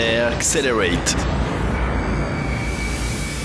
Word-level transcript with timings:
Accelerate. 0.00 1.14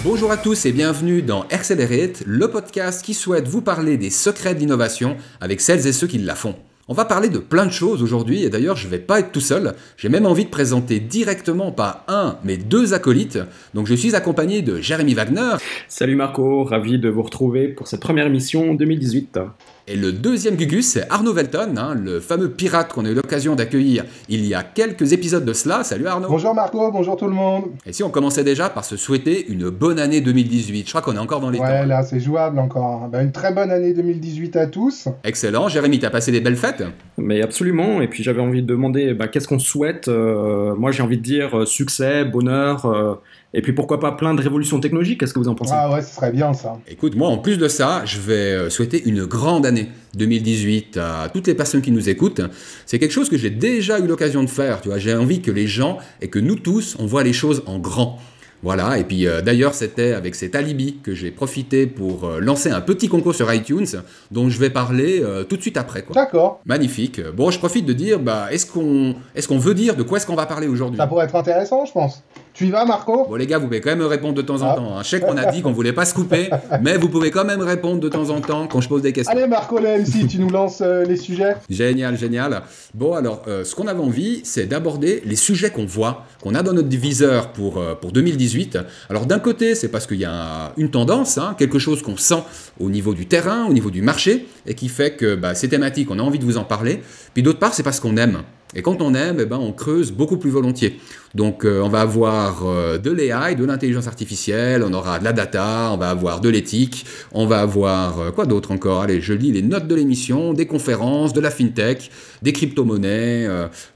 Bonjour 0.06 0.32
à 0.32 0.38
tous 0.38 0.66
et 0.66 0.72
bienvenue 0.72 1.22
dans 1.22 1.42
Accelerate, 1.52 2.24
le 2.26 2.50
podcast 2.50 3.04
qui 3.04 3.14
souhaite 3.14 3.50
vous 3.50 3.62
parler 3.62 3.98
des 3.98 4.10
secrets 4.10 4.56
d'innovation 4.56 5.18
avec 5.42 5.60
celles 5.60 5.86
et 5.86 5.92
ceux 5.92 6.08
qui 6.08 6.18
la 6.18 6.34
font. 6.34 6.56
On 6.88 6.94
va 6.94 7.04
parler 7.04 7.28
de 7.28 7.40
plein 7.40 7.66
de 7.66 7.74
choses 7.74 8.02
aujourd'hui 8.02 8.44
et 8.44 8.50
d'ailleurs 8.50 8.78
je 8.78 8.86
ne 8.86 8.92
vais 8.92 9.00
pas 9.00 9.20
être 9.20 9.34
tout 9.34 9.42
seul. 9.42 9.76
J'ai 9.98 10.08
même 10.08 10.26
envie 10.26 10.46
de 10.46 10.50
présenter 10.50 11.02
directement 11.02 11.74
pas 11.74 12.06
un 12.08 12.38
mais 12.46 12.56
deux 12.56 12.94
acolytes. 12.94 13.40
Donc 13.74 13.88
je 13.88 13.94
suis 13.94 14.16
accompagné 14.16 14.62
de 14.62 14.80
Jérémy 14.80 15.14
Wagner. 15.14 15.58
Salut 15.90 16.16
Marco, 16.16 16.64
ravi 16.64 17.00
de 17.00 17.10
vous 17.10 17.24
retrouver 17.24 17.68
pour 17.68 17.90
cette 17.90 18.00
première 18.00 18.28
émission 18.28 18.76
2018. 18.76 19.40
Et 19.88 19.96
le 19.96 20.12
deuxième 20.12 20.56
Gugus, 20.56 20.88
c'est 20.88 21.08
Arnaud 21.12 21.32
Velton, 21.32 21.76
hein, 21.78 21.94
le 21.94 22.20
fameux 22.20 22.50
pirate 22.50 22.92
qu'on 22.92 23.06
a 23.06 23.10
eu 23.10 23.14
l'occasion 23.14 23.56
d'accueillir 23.56 24.04
il 24.30 24.44
y 24.44 24.56
a 24.56 24.64
quelques 24.64 25.14
épisodes 25.14 25.46
de 25.46 25.54
cela. 25.54 25.84
Salut 25.84 26.08
Arnaud. 26.08 26.28
Bonjour 26.28 26.56
Marco, 26.56 26.92
bonjour 26.92 27.16
tout 27.16 27.28
le 27.28 27.34
monde. 27.34 27.66
Et 27.86 27.94
si 27.94 28.02
on 28.02 28.10
commençait 28.10 28.44
déjà 28.44 28.68
par 28.70 28.84
se 28.84 28.98
souhaiter 28.98 29.46
une 29.48 29.70
bonne 29.70 30.00
année 30.00 30.22
2018 30.22 30.86
Je 30.86 30.90
crois 30.90 31.04
qu'on 31.04 31.16
est 31.16 31.20
encore 31.20 31.40
dans 31.40 31.52
les 31.52 31.60
ouais, 31.60 31.68
temps. 31.68 31.82
Ouais, 31.82 31.86
là 31.86 32.02
c'est 32.02 32.20
jouable 32.20 32.58
encore. 32.58 33.10
Ben, 33.10 33.22
une 33.22 33.32
très 33.32 33.54
bonne 33.54 33.70
année 33.70 33.94
2018 33.94 34.56
à 34.56 34.66
tous. 34.66 35.08
Excellent. 35.24 35.68
Jérémy, 35.68 36.00
t'as 36.00 36.10
passé 36.10 36.32
des 36.32 36.42
belles 36.42 36.56
fêtes? 36.56 36.84
Mais 37.20 37.44
absolument. 37.44 38.02
Et 38.02 38.08
puis 38.08 38.24
j'avais 38.24 38.42
envie 38.42 38.64
de 38.64 38.68
demander 38.68 39.14
bah, 39.14 39.28
qu'est-ce 39.28 39.48
qu'on 39.48 39.60
souhaite? 39.60 40.08
Euh, 40.08 40.74
moi 40.74 40.90
j'ai 40.90 41.04
envie 41.04 41.18
de 41.18 41.24
dire 41.24 41.60
euh, 41.60 41.66
succès, 41.68 42.26
bonheur. 42.26 42.88
Euh, 42.88 43.14
et 43.56 43.62
puis 43.62 43.72
pourquoi 43.72 44.02
pas 44.02 44.12
plein 44.12 44.34
de 44.34 44.42
révolutions 44.42 44.82
technologiques 44.82 45.22
Qu'est-ce 45.22 45.34
que 45.34 45.40
vous 45.40 45.48
en 45.48 45.56
pensez? 45.56 45.72
Ah 45.74 45.90
ouais, 45.92 46.02
ce 46.02 46.14
serait 46.14 46.32
bien 46.32 46.54
ça. 46.54 46.78
Écoute, 46.90 47.16
moi 47.16 47.30
en 47.30 47.38
plus 47.38 47.58
de 47.58 47.70
ça, 47.70 48.04
je 48.04 48.20
vais 48.20 48.34
euh, 48.34 48.70
souhaiter 48.70 49.02
une 49.06 49.24
grande 49.26 49.66
année 49.66 49.88
2018 50.16 50.98
à 50.98 51.30
toutes 51.34 51.48
les 51.48 51.56
personnes 51.56 51.82
qui 51.82 51.92
nous 51.92 52.10
écoutent. 52.10 52.42
C'est 52.86 53.00
quelque 53.00 53.14
chose 53.14 53.30
que 53.30 53.38
j'ai 53.38 53.50
déjà 53.50 54.00
eu 54.00 54.08
l'occasion 54.08 54.44
de 54.44 54.50
faire. 54.50 54.82
Tu 54.82 54.90
vois, 54.90 54.98
j'ai 54.98 55.16
envie 55.16 55.42
que 55.42 55.52
les 55.52 55.68
gens 55.68 56.00
et 56.22 56.28
que 56.28 56.38
nous 56.38 56.58
tous, 56.58 56.98
on 57.00 57.06
voit 57.06 57.24
les 57.24 57.34
choses 57.34 57.64
en 57.66 57.80
grand. 57.80 58.20
Voilà, 58.66 58.98
et 58.98 59.04
puis 59.04 59.28
euh, 59.28 59.42
d'ailleurs 59.42 59.76
c'était 59.76 60.14
avec 60.14 60.34
cet 60.34 60.56
alibi 60.56 60.98
que 61.04 61.14
j'ai 61.14 61.30
profité 61.30 61.86
pour 61.86 62.24
euh, 62.24 62.40
lancer 62.40 62.72
un 62.72 62.82
petit 62.82 63.10
concours 63.10 63.36
sur 63.36 63.54
iTunes 63.54 63.86
dont 64.32 64.50
je 64.50 64.60
vais 64.60 64.72
parler 64.72 65.22
euh, 65.22 65.44
tout 65.44 65.56
de 65.56 65.62
suite 65.62 65.78
après. 65.78 66.04
D'accord. 66.12 66.62
Magnifique. 66.66 67.22
Bon, 67.22 67.52
je 67.52 67.60
profite 67.60 67.86
de 67.86 67.94
dire, 67.94 68.20
bah, 68.20 68.48
est-ce 68.52 68.66
qu'on 68.66 69.14
est 69.36 69.46
qu'on 69.46 69.60
veut 69.60 69.76
dire 69.76 69.96
de 69.96 70.02
quoi 70.02 70.18
est-ce 70.18 70.26
qu'on 70.26 70.36
va 70.36 70.48
parler 70.48 70.68
aujourd'hui? 70.68 70.98
Ça 70.98 71.06
pourrait 71.06 71.26
être 71.26 71.36
intéressant, 71.36 71.86
je 71.86 71.92
pense. 71.92 72.24
Tu 72.56 72.68
y 72.68 72.72
vas, 72.72 72.86
Marco? 72.86 73.26
Bon, 73.28 73.36
les 73.36 73.48
gars, 73.48 73.58
vous 73.58 73.66
pouvez 73.66 73.82
quand 73.82 73.90
même 73.90 74.00
me 74.00 74.06
répondre 74.06 74.34
de 74.34 74.42
temps 74.42 74.62
en 74.62 74.70
ah. 74.70 74.76
temps. 74.76 74.98
Hein. 74.98 75.04
Je 75.04 75.10
sais 75.10 75.20
qu'on 75.20 75.36
a 75.36 75.52
dit 75.52 75.62
qu'on 75.62 75.74
voulait 75.74 75.92
pas 75.92 76.06
se 76.06 76.14
couper, 76.14 76.50
mais 76.82 76.96
vous 76.96 77.10
pouvez 77.10 77.30
quand 77.30 77.44
même 77.44 77.62
répondre 77.62 78.00
de 78.00 78.08
temps 78.08 78.30
en 78.30 78.40
temps 78.40 78.66
quand 78.68 78.80
je 78.80 78.88
pose 78.88 79.02
des 79.02 79.12
questions. 79.12 79.36
Allez, 79.36 79.46
Marco, 79.46 79.78
le 79.78 80.00
MC, 80.00 80.26
tu 80.26 80.40
nous 80.40 80.50
lances 80.50 80.80
euh, 80.80 81.04
les 81.04 81.18
sujets 81.18 81.58
Génial, 81.70 82.18
génial. 82.18 82.62
Bon, 82.94 83.14
alors, 83.14 83.42
euh, 83.50 83.66
ce 83.66 83.76
qu'on 83.76 83.88
avait 83.88 84.00
envie, 84.00 84.40
c'est 84.46 84.68
d'aborder 84.68 85.22
les 85.26 85.36
sujets 85.36 85.70
qu'on 85.70 85.86
voit, 85.86 86.24
qu'on 86.42 86.56
a 86.56 86.64
dans 86.64 86.72
notre 86.72 86.88
diviseur 86.88 87.50
pour, 87.50 87.78
euh, 87.78 87.94
pour 87.94 88.14
2018. 88.14 88.80
Alors, 89.10 89.26
d'un 89.26 89.40
côté, 89.40 89.76
c'est 89.76 89.90
parce 89.90 90.08
qu'il 90.08 90.22
y 90.22 90.26
a 90.26 90.72
une 90.78 90.90
tendance, 90.90 91.38
hein, 91.38 91.56
quelque 91.58 91.78
chose 91.78 92.02
qu'on 92.02 92.16
sent 92.16 92.42
au 92.80 92.90
niveau 92.90 93.14
du 93.14 93.26
terrain, 93.26 93.66
au 93.66 93.74
niveau 93.74 93.92
du 93.92 94.02
marché, 94.02 94.48
et 94.66 94.76
qui 94.76 94.88
fait 94.88 95.18
que 95.18 95.36
bah, 95.36 95.56
ces 95.56 95.68
thématiques, 95.68 96.10
on 96.10 96.20
a 96.20 96.22
envie 96.22 96.40
de 96.40 96.46
vous 96.46 96.58
en 96.58 96.64
parler. 96.64 97.02
Puis 97.34 97.44
d'autre 97.44 97.60
part, 97.60 97.74
c'est 97.74 97.84
parce 97.84 98.00
qu'on 98.00 98.16
aime. 98.16 98.44
Et 98.76 98.82
quand 98.82 99.02
on 99.02 99.14
aime, 99.14 99.38
eh 99.40 99.46
ben, 99.46 99.58
on 99.58 99.72
creuse 99.72 100.12
beaucoup 100.12 100.38
plus 100.38 100.50
volontiers. 100.50 101.00
Donc 101.36 101.66
euh, 101.66 101.82
on 101.82 101.90
va 101.90 102.02
avoir 102.02 102.66
euh, 102.66 102.98
de 102.98 103.12
l'AI, 103.12 103.56
de 103.56 103.66
l'intelligence 103.66 104.08
artificielle, 104.08 104.84
on 104.84 104.94
aura 104.94 105.20
de 105.20 105.26
la 105.26 105.34
data, 105.34 105.90
on 105.92 105.98
va 105.98 106.10
avoir 106.10 106.40
de 106.40 106.48
l'éthique, 106.48 107.06
on 107.34 107.46
va 107.46 107.60
avoir 107.60 108.20
euh, 108.20 108.32
quoi 108.32 108.46
d'autre 108.46 108.72
encore? 108.72 109.02
Allez, 109.02 109.20
je 109.20 109.34
lis 109.34 109.52
les 109.52 109.62
notes 109.62 109.88
de 109.88 109.96
l'émission, 109.96 110.54
des 110.54 110.66
conférences, 110.66 111.34
de 111.34 111.42
la 111.42 111.52
fintech, 111.52 112.10
des 112.42 112.54
crypto-monnaies, 112.54 113.48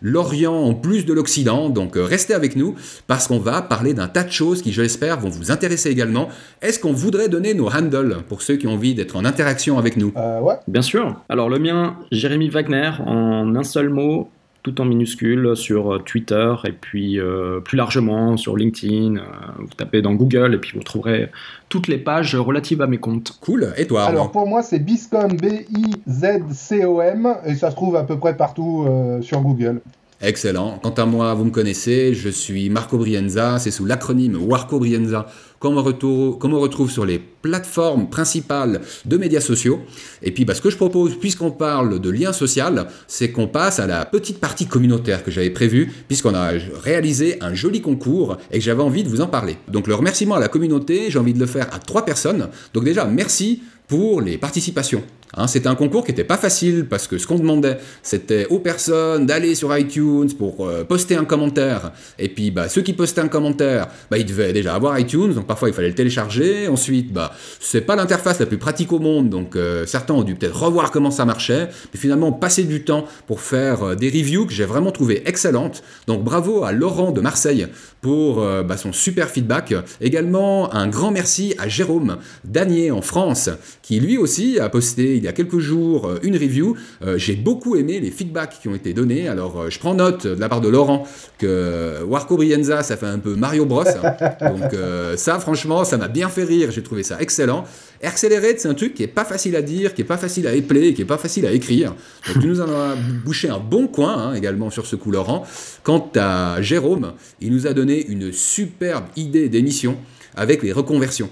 l'Orient 0.01 0.53
en 0.53 0.73
plus 0.73 1.05
de 1.05 1.13
l'Occident. 1.13 1.69
Donc 1.69 1.93
restez 1.95 2.33
avec 2.33 2.55
nous 2.55 2.75
parce 3.07 3.27
qu'on 3.27 3.39
va 3.39 3.61
parler 3.61 3.93
d'un 3.93 4.07
tas 4.07 4.23
de 4.23 4.31
choses 4.31 4.61
qui, 4.61 4.73
je 4.73 4.81
l'espère, 4.81 5.19
vont 5.19 5.29
vous 5.29 5.51
intéresser 5.51 5.89
également. 5.89 6.29
Est-ce 6.61 6.79
qu'on 6.79 6.93
voudrait 6.93 7.29
donner 7.29 7.53
nos 7.53 7.69
handles 7.69 8.17
pour 8.27 8.41
ceux 8.41 8.57
qui 8.57 8.67
ont 8.67 8.73
envie 8.73 8.95
d'être 8.95 9.15
en 9.15 9.23
interaction 9.23 9.77
avec 9.77 9.97
nous? 9.97 10.11
Ouais. 10.15 10.55
Bien 10.67 10.81
sûr. 10.81 11.21
Alors 11.29 11.49
le 11.49 11.59
mien, 11.59 11.97
Jérémy 12.11 12.49
Wagner, 12.49 12.91
en 13.05 13.55
un 13.55 13.63
seul 13.63 13.89
mot, 13.89 14.29
tout 14.63 14.81
en 14.81 14.85
minuscule 14.85 15.55
sur 15.55 15.93
euh, 15.93 15.99
Twitter 15.99 16.53
et 16.65 16.71
puis 16.71 17.19
euh, 17.19 17.59
plus 17.61 17.77
largement 17.77 18.35
sur 18.37 18.57
LinkedIn. 18.57 19.17
Euh, 19.17 19.21
vous 19.57 19.67
tapez 19.77 20.01
dans 20.01 20.13
Google 20.13 20.55
et 20.55 20.57
puis 20.57 20.71
vous 20.77 20.83
trouverez 20.83 21.29
toutes 21.69 21.87
les 21.87 21.97
pages 21.97 22.35
relatives 22.35 22.81
à 22.81 22.87
mes 22.87 22.97
comptes. 22.97 23.37
Cool. 23.41 23.73
Et 23.77 23.87
toi 23.87 24.03
Alors 24.05 24.31
pour 24.31 24.47
moi 24.47 24.61
c'est 24.61 24.79
Biscom 24.79 25.35
B-I-Z-C-O-M 25.37 27.27
et 27.45 27.55
ça 27.55 27.71
se 27.71 27.75
trouve 27.75 27.95
à 27.95 28.03
peu 28.03 28.17
près 28.17 28.35
partout 28.35 28.85
sur 29.21 29.39
Google. 29.41 29.81
Excellent. 30.21 30.79
Quant 30.83 30.89
à 30.89 31.05
moi, 31.05 31.33
vous 31.33 31.45
me 31.45 31.49
connaissez, 31.49 32.13
je 32.13 32.27
suis 32.27 32.69
Marco 32.69 32.97
Brienza, 32.97 33.57
c'est 33.57 33.71
sous 33.71 33.85
l'acronyme 33.85 34.35
Warco 34.35 34.77
Brienza 34.77 35.27
qu'on 35.59 35.71
me, 35.71 36.57
retrouve 36.57 36.91
sur 36.91 37.05
les 37.05 37.19
plateformes 37.19 38.09
principales 38.09 38.81
de 39.05 39.17
médias 39.17 39.39
sociaux. 39.39 39.79
Et 40.21 40.31
puis 40.31 40.43
bah, 40.43 40.55
ce 40.55 40.61
que 40.61 40.69
je 40.69 40.75
propose, 40.75 41.17
puisqu'on 41.17 41.51
parle 41.51 41.99
de 41.99 42.09
lien 42.09 42.33
social, 42.33 42.87
c'est 43.07 43.31
qu'on 43.31 43.47
passe 43.47 43.79
à 43.79 43.87
la 43.87 44.05
petite 44.05 44.39
partie 44.39 44.67
communautaire 44.67 45.23
que 45.23 45.31
j'avais 45.31 45.49
prévue, 45.49 45.91
puisqu'on 46.07 46.33
a 46.33 46.51
réalisé 46.83 47.37
un 47.41 47.53
joli 47.53 47.81
concours 47.81 48.37
et 48.51 48.59
que 48.59 48.63
j'avais 48.63 48.83
envie 48.83 49.03
de 49.03 49.09
vous 49.09 49.21
en 49.21 49.27
parler. 49.27 49.57
Donc 49.69 49.87
le 49.87 49.95
remerciement 49.95 50.35
à 50.35 50.39
la 50.39 50.49
communauté, 50.49 51.09
j'ai 51.09 51.19
envie 51.19 51.33
de 51.33 51.39
le 51.39 51.45
faire 51.45 51.73
à 51.73 51.79
trois 51.79 52.03
personnes. 52.03 52.49
Donc 52.73 52.83
déjà, 52.83 53.05
merci 53.05 53.61
pour 53.87 54.21
les 54.21 54.37
participations. 54.37 55.03
Hein, 55.35 55.47
c'était 55.47 55.67
un 55.67 55.75
concours 55.75 56.03
qui 56.03 56.11
n'était 56.11 56.23
pas 56.23 56.37
facile 56.37 56.87
parce 56.87 57.07
que 57.07 57.17
ce 57.17 57.27
qu'on 57.27 57.37
demandait, 57.37 57.77
c'était 58.01 58.47
aux 58.47 58.59
personnes 58.59 59.27
d'aller 59.27 59.53
sur 59.53 59.75
iTunes 59.77 60.29
pour 60.37 60.67
euh, 60.67 60.83
poster 60.83 61.15
un 61.15 61.25
commentaire. 61.25 61.91
Et 62.17 62.29
puis, 62.29 62.49
bah, 62.49 62.67
ceux 62.67 62.81
qui 62.81 62.93
postaient 62.93 63.21
un 63.21 63.27
commentaire, 63.27 63.87
bah, 64.09 64.17
ils 64.17 64.25
devaient 64.25 64.53
déjà 64.53 64.73
avoir 64.73 64.97
iTunes, 64.99 65.33
donc 65.33 65.45
parfois 65.45 65.69
il 65.69 65.75
fallait 65.75 65.89
le 65.89 65.95
télécharger. 65.95 66.67
Ensuite, 66.67 67.13
bah, 67.13 67.31
c'est 67.59 67.81
pas 67.81 67.95
l'interface 67.95 68.39
la 68.39 68.47
plus 68.47 68.57
pratique 68.57 68.91
au 68.91 68.99
monde, 68.99 69.29
donc 69.29 69.55
euh, 69.55 69.85
certains 69.85 70.15
ont 70.15 70.23
dû 70.23 70.35
peut-être 70.35 70.63
revoir 70.63 70.89
comment 70.89 71.11
ça 71.11 71.25
marchait. 71.25 71.69
Mais 71.93 71.99
finalement, 71.99 72.31
passer 72.31 72.63
du 72.63 72.83
temps 72.83 73.05
pour 73.27 73.41
faire 73.41 73.83
euh, 73.83 73.95
des 73.95 74.09
reviews 74.09 74.47
que 74.47 74.53
j'ai 74.53 74.65
vraiment 74.65 74.91
trouvé 74.91 75.21
excellentes. 75.27 75.83
Donc 76.07 76.23
bravo 76.23 76.63
à 76.63 76.71
Laurent 76.71 77.11
de 77.11 77.21
Marseille 77.21 77.67
pour 78.01 78.37
bah, 78.63 78.77
son 78.77 78.93
super 78.93 79.29
feedback. 79.29 79.73
Également, 80.01 80.73
un 80.73 80.87
grand 80.87 81.11
merci 81.11 81.55
à 81.57 81.67
Jérôme 81.67 82.17
Danier 82.43 82.91
en 82.91 83.01
France, 83.01 83.49
qui 83.81 83.99
lui 83.99 84.17
aussi 84.17 84.59
a 84.59 84.69
posté 84.69 85.15
il 85.15 85.23
y 85.23 85.27
a 85.27 85.33
quelques 85.33 85.59
jours 85.59 86.07
euh, 86.07 86.19
une 86.23 86.35
review. 86.35 86.75
Euh, 87.05 87.17
j'ai 87.17 87.35
beaucoup 87.35 87.75
aimé 87.75 87.99
les 87.99 88.11
feedbacks 88.11 88.59
qui 88.61 88.67
ont 88.67 88.75
été 88.75 88.93
donnés. 88.93 89.27
Alors, 89.27 89.61
euh, 89.61 89.69
je 89.69 89.79
prends 89.79 89.93
note 89.93 90.27
de 90.27 90.39
la 90.39 90.49
part 90.49 90.61
de 90.61 90.69
Laurent 90.69 91.07
que 91.37 92.03
Warco 92.03 92.37
Brienza, 92.37 92.83
ça 92.83 92.97
fait 92.97 93.05
un 93.05 93.19
peu 93.19 93.35
Mario 93.35 93.65
Bros. 93.65 93.83
Donc, 94.41 94.75
ça, 95.15 95.39
franchement, 95.39 95.83
ça 95.83 95.97
m'a 95.97 96.07
bien 96.07 96.29
fait 96.29 96.43
rire. 96.43 96.71
J'ai 96.71 96.83
trouvé 96.83 97.03
ça 97.03 97.17
excellent. 97.19 97.65
Accelerate, 98.01 98.59
c'est 98.59 98.67
un 98.67 98.73
truc 98.73 98.93
qui 98.93 99.03
est 99.03 99.07
pas 99.07 99.25
facile 99.25 99.55
à 99.55 99.61
dire, 99.61 99.93
qui 99.93 100.01
est 100.01 100.05
pas 100.05 100.17
facile 100.17 100.47
à 100.47 100.53
épeler, 100.53 100.93
qui 100.93 101.01
est 101.01 101.05
pas 101.05 101.17
facile 101.17 101.45
à 101.45 101.51
écrire. 101.51 101.93
Donc, 102.27 102.41
tu 102.41 102.47
nous 102.47 102.61
en 102.61 102.69
as 102.69 102.95
bouché 103.25 103.49
un 103.49 103.59
bon 103.59 103.87
coin 103.87 104.15
hein, 104.15 104.33
également 104.35 104.69
sur 104.69 104.85
ce 104.85 104.95
coup, 104.95 105.11
Laurent. 105.11 105.45
Quant 105.83 106.09
à 106.15 106.61
Jérôme, 106.61 107.13
il 107.41 107.51
nous 107.51 107.67
a 107.67 107.73
donné 107.73 108.05
une 108.07 108.31
superbe 108.31 109.05
idée 109.17 109.49
d'émission 109.49 109.97
avec 110.35 110.63
les 110.63 110.71
reconversions. 110.71 111.29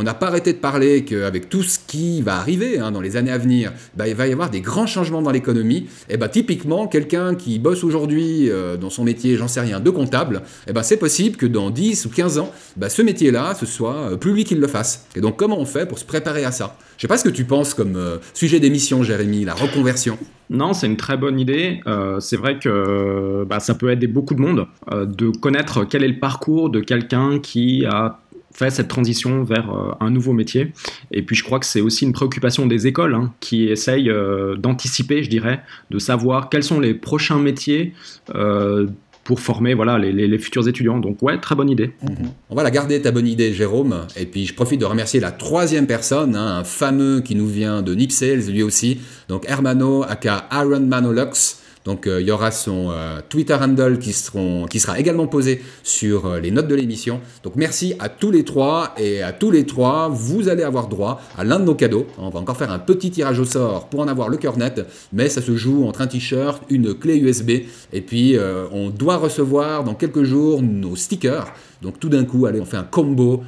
On 0.00 0.04
n'a 0.04 0.14
pas 0.14 0.28
arrêté 0.28 0.52
de 0.52 0.58
parler 0.58 1.04
qu'avec 1.04 1.48
tout 1.48 1.64
ce 1.64 1.80
qui 1.84 2.22
va 2.22 2.36
arriver 2.36 2.78
hein, 2.78 2.92
dans 2.92 3.00
les 3.00 3.16
années 3.16 3.32
à 3.32 3.38
venir, 3.38 3.72
bah, 3.96 4.06
il 4.06 4.14
va 4.14 4.28
y 4.28 4.32
avoir 4.32 4.48
des 4.48 4.60
grands 4.60 4.86
changements 4.86 5.22
dans 5.22 5.32
l'économie. 5.32 5.88
Et 6.08 6.16
bah, 6.16 6.28
typiquement, 6.28 6.86
quelqu'un 6.86 7.34
qui 7.34 7.58
bosse 7.58 7.82
aujourd'hui 7.82 8.48
euh, 8.48 8.76
dans 8.76 8.90
son 8.90 9.02
métier, 9.02 9.36
j'en 9.36 9.48
sais 9.48 9.60
rien, 9.60 9.80
de 9.80 9.90
comptable, 9.90 10.42
et 10.68 10.72
bah, 10.72 10.84
c'est 10.84 10.98
possible 10.98 11.36
que 11.36 11.46
dans 11.46 11.70
10 11.70 12.06
ou 12.06 12.10
15 12.10 12.38
ans, 12.38 12.52
bah, 12.76 12.88
ce 12.90 13.02
métier-là, 13.02 13.56
ce 13.58 13.66
soit 13.66 14.12
euh, 14.12 14.16
plus 14.16 14.32
lui 14.32 14.44
qui 14.44 14.54
le 14.54 14.68
fasse. 14.68 15.08
Et 15.16 15.20
donc, 15.20 15.36
comment 15.36 15.58
on 15.58 15.66
fait 15.66 15.84
pour 15.84 15.98
se 15.98 16.04
préparer 16.04 16.44
à 16.44 16.52
ça? 16.52 16.76
Je 16.96 17.02
sais 17.02 17.08
pas 17.08 17.18
ce 17.18 17.24
que 17.24 17.28
tu 17.28 17.44
penses 17.44 17.74
comme 17.74 17.96
euh, 17.96 18.18
sujet 18.34 18.60
d'émission, 18.60 19.02
Jérémy, 19.02 19.44
la 19.44 19.54
reconversion. 19.54 20.16
Non, 20.48 20.74
c'est 20.74 20.86
une 20.86 20.96
très 20.96 21.16
bonne 21.16 21.38
idée. 21.38 21.80
c'est 22.20 22.38
vrai 22.38 22.58
que 22.58 23.44
bah, 23.44 23.60
ça 23.60 23.74
peut 23.74 23.90
aider 23.90 24.06
beaucoup 24.06 24.32
de 24.32 24.40
monde 24.40 24.66
de 24.90 25.28
connaître 25.28 25.84
quel 25.84 26.02
est 26.02 26.08
le 26.08 26.18
parcours 26.18 26.70
de 26.70 26.80
quelqu'un 26.80 27.38
qui 27.38 27.84
a 27.84 28.18
fait 28.52 28.70
cette 28.70 28.88
transition 28.88 29.44
vers 29.44 29.70
euh, 29.70 29.92
un 30.00 30.10
nouveau 30.10 30.32
métier. 30.32 30.72
Et 31.12 31.22
puis 31.22 31.36
je 31.36 31.44
crois 31.44 31.58
que 31.58 31.66
c'est 31.66 31.80
aussi 31.80 32.04
une 32.04 32.12
préoccupation 32.12 32.66
des 32.66 32.86
écoles 32.86 33.14
hein, 33.14 33.32
qui 33.40 33.64
essayent 33.64 34.10
euh, 34.10 34.56
d'anticiper, 34.56 35.22
je 35.22 35.30
dirais, 35.30 35.60
de 35.90 35.98
savoir 35.98 36.48
quels 36.48 36.62
sont 36.62 36.80
les 36.80 36.94
prochains 36.94 37.38
métiers 37.38 37.92
euh, 38.34 38.86
pour 39.24 39.40
former 39.40 39.74
voilà, 39.74 39.98
les, 39.98 40.38
futurs 40.38 40.66
étudiants. 40.68 40.98
Donc 40.98 41.22
ouais, 41.22 41.38
très 41.38 41.54
bonne 41.54 41.68
idée. 41.68 41.92
Mhm. 42.02 42.30
On 42.48 42.54
va 42.54 42.62
la 42.62 42.70
garder, 42.70 43.02
ta 43.02 43.10
bonne 43.10 43.26
idée, 43.26 43.52
Jérôme. 43.52 44.06
Et 44.16 44.24
puis 44.24 44.46
je 44.46 44.54
profite 44.54 44.80
de 44.80 44.86
remercier 44.86 45.20
la 45.20 45.30
troisième 45.30 45.86
personne, 45.86 46.34
hein, 46.34 46.60
un 46.60 46.64
fameux 46.64 47.20
qui 47.20 47.34
nous 47.34 47.46
vient 47.46 47.82
de 47.82 47.94
Nip 47.94 48.10
Sales, 48.10 48.50
lui 48.50 48.62
aussi. 48.62 49.00
Donc 49.28 49.44
Hermano, 49.46 50.02
aka 50.02 50.46
Aaron 50.50 50.80
Manolux. 50.80 51.57
Donc 51.88 52.06
il 52.06 52.26
y 52.26 52.30
aura 52.30 52.50
son 52.50 52.92
Twitter 53.30 53.54
handle 53.54 53.98
qui, 53.98 54.12
seront, 54.12 54.66
qui 54.66 54.78
sera 54.78 55.00
également 55.00 55.26
posé 55.26 55.62
sur 55.82 56.34
les 56.36 56.50
notes 56.50 56.68
de 56.68 56.74
l'émission. 56.74 57.22
Donc 57.42 57.54
merci 57.56 57.94
à 57.98 58.10
tous 58.10 58.30
les 58.30 58.44
trois 58.44 58.92
et 58.98 59.22
à 59.22 59.32
tous 59.32 59.50
les 59.50 59.64
trois, 59.64 60.08
vous 60.08 60.50
allez 60.50 60.64
avoir 60.64 60.88
droit 60.88 61.18
à 61.38 61.44
l'un 61.44 61.58
de 61.58 61.64
nos 61.64 61.74
cadeaux. 61.74 62.06
On 62.18 62.28
va 62.28 62.40
encore 62.40 62.58
faire 62.58 62.70
un 62.70 62.78
petit 62.78 63.10
tirage 63.10 63.40
au 63.40 63.46
sort 63.46 63.88
pour 63.88 64.00
en 64.00 64.08
avoir 64.08 64.28
le 64.28 64.36
cœur 64.36 64.58
net, 64.58 64.86
mais 65.14 65.30
ça 65.30 65.40
se 65.40 65.56
joue 65.56 65.86
entre 65.86 66.02
un 66.02 66.08
t-shirt, 66.08 66.62
une 66.68 66.92
clé 66.92 67.16
USB 67.16 67.52
et 67.94 68.00
puis 68.02 68.36
on 68.70 68.90
doit 68.90 69.16
recevoir 69.16 69.82
dans 69.82 69.94
quelques 69.94 70.24
jours 70.24 70.60
nos 70.60 70.94
stickers. 70.94 71.54
Donc 71.80 71.98
tout 71.98 72.10
d'un 72.10 72.26
coup, 72.26 72.44
allez, 72.44 72.60
on 72.60 72.66
fait 72.66 72.76
un 72.76 72.82
combo 72.82 73.44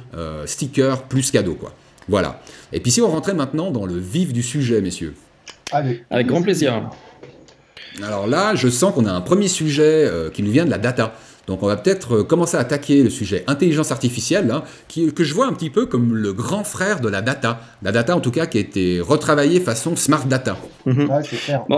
sticker 0.47 1.03
plus 1.03 1.29
cadeau 1.29 1.53
quoi. 1.53 1.73
Voilà. 2.07 2.41
Et 2.73 2.79
puis 2.79 2.89
si 2.89 3.03
on 3.03 3.07
rentrait 3.07 3.35
maintenant 3.35 3.69
dans 3.69 3.85
le 3.85 3.99
vif 3.99 4.33
du 4.33 4.41
sujet, 4.41 4.81
messieurs. 4.81 5.13
Avec 5.71 6.25
grand 6.25 6.41
plaisir. 6.41 6.89
Alors 8.01 8.27
là, 8.27 8.55
je 8.55 8.69
sens 8.69 8.93
qu'on 8.93 9.05
a 9.05 9.11
un 9.11 9.21
premier 9.21 9.47
sujet 9.47 10.05
euh, 10.05 10.29
qui 10.29 10.43
nous 10.43 10.51
vient 10.51 10.65
de 10.65 10.69
la 10.69 10.77
data. 10.77 11.13
Donc 11.51 11.63
on 11.63 11.67
va 11.67 11.75
peut-être 11.75 12.19
euh, 12.19 12.23
commencer 12.23 12.55
à 12.55 12.61
attaquer 12.61 13.03
le 13.03 13.09
sujet 13.09 13.43
intelligence 13.45 13.91
artificielle, 13.91 14.49
hein, 14.51 14.63
qui, 14.87 15.11
que 15.11 15.25
je 15.25 15.33
vois 15.33 15.47
un 15.47 15.51
petit 15.51 15.69
peu 15.69 15.85
comme 15.85 16.15
le 16.15 16.31
grand 16.31 16.63
frère 16.63 17.01
de 17.01 17.09
la 17.09 17.21
data. 17.21 17.59
La 17.83 17.91
data 17.91 18.15
en 18.15 18.21
tout 18.21 18.31
cas 18.31 18.45
qui 18.45 18.57
a 18.57 18.61
été 18.61 19.01
retravaillée 19.01 19.59
façon 19.59 19.97
smart 19.97 20.25
data. 20.25 20.55
Mhm. 20.85 21.09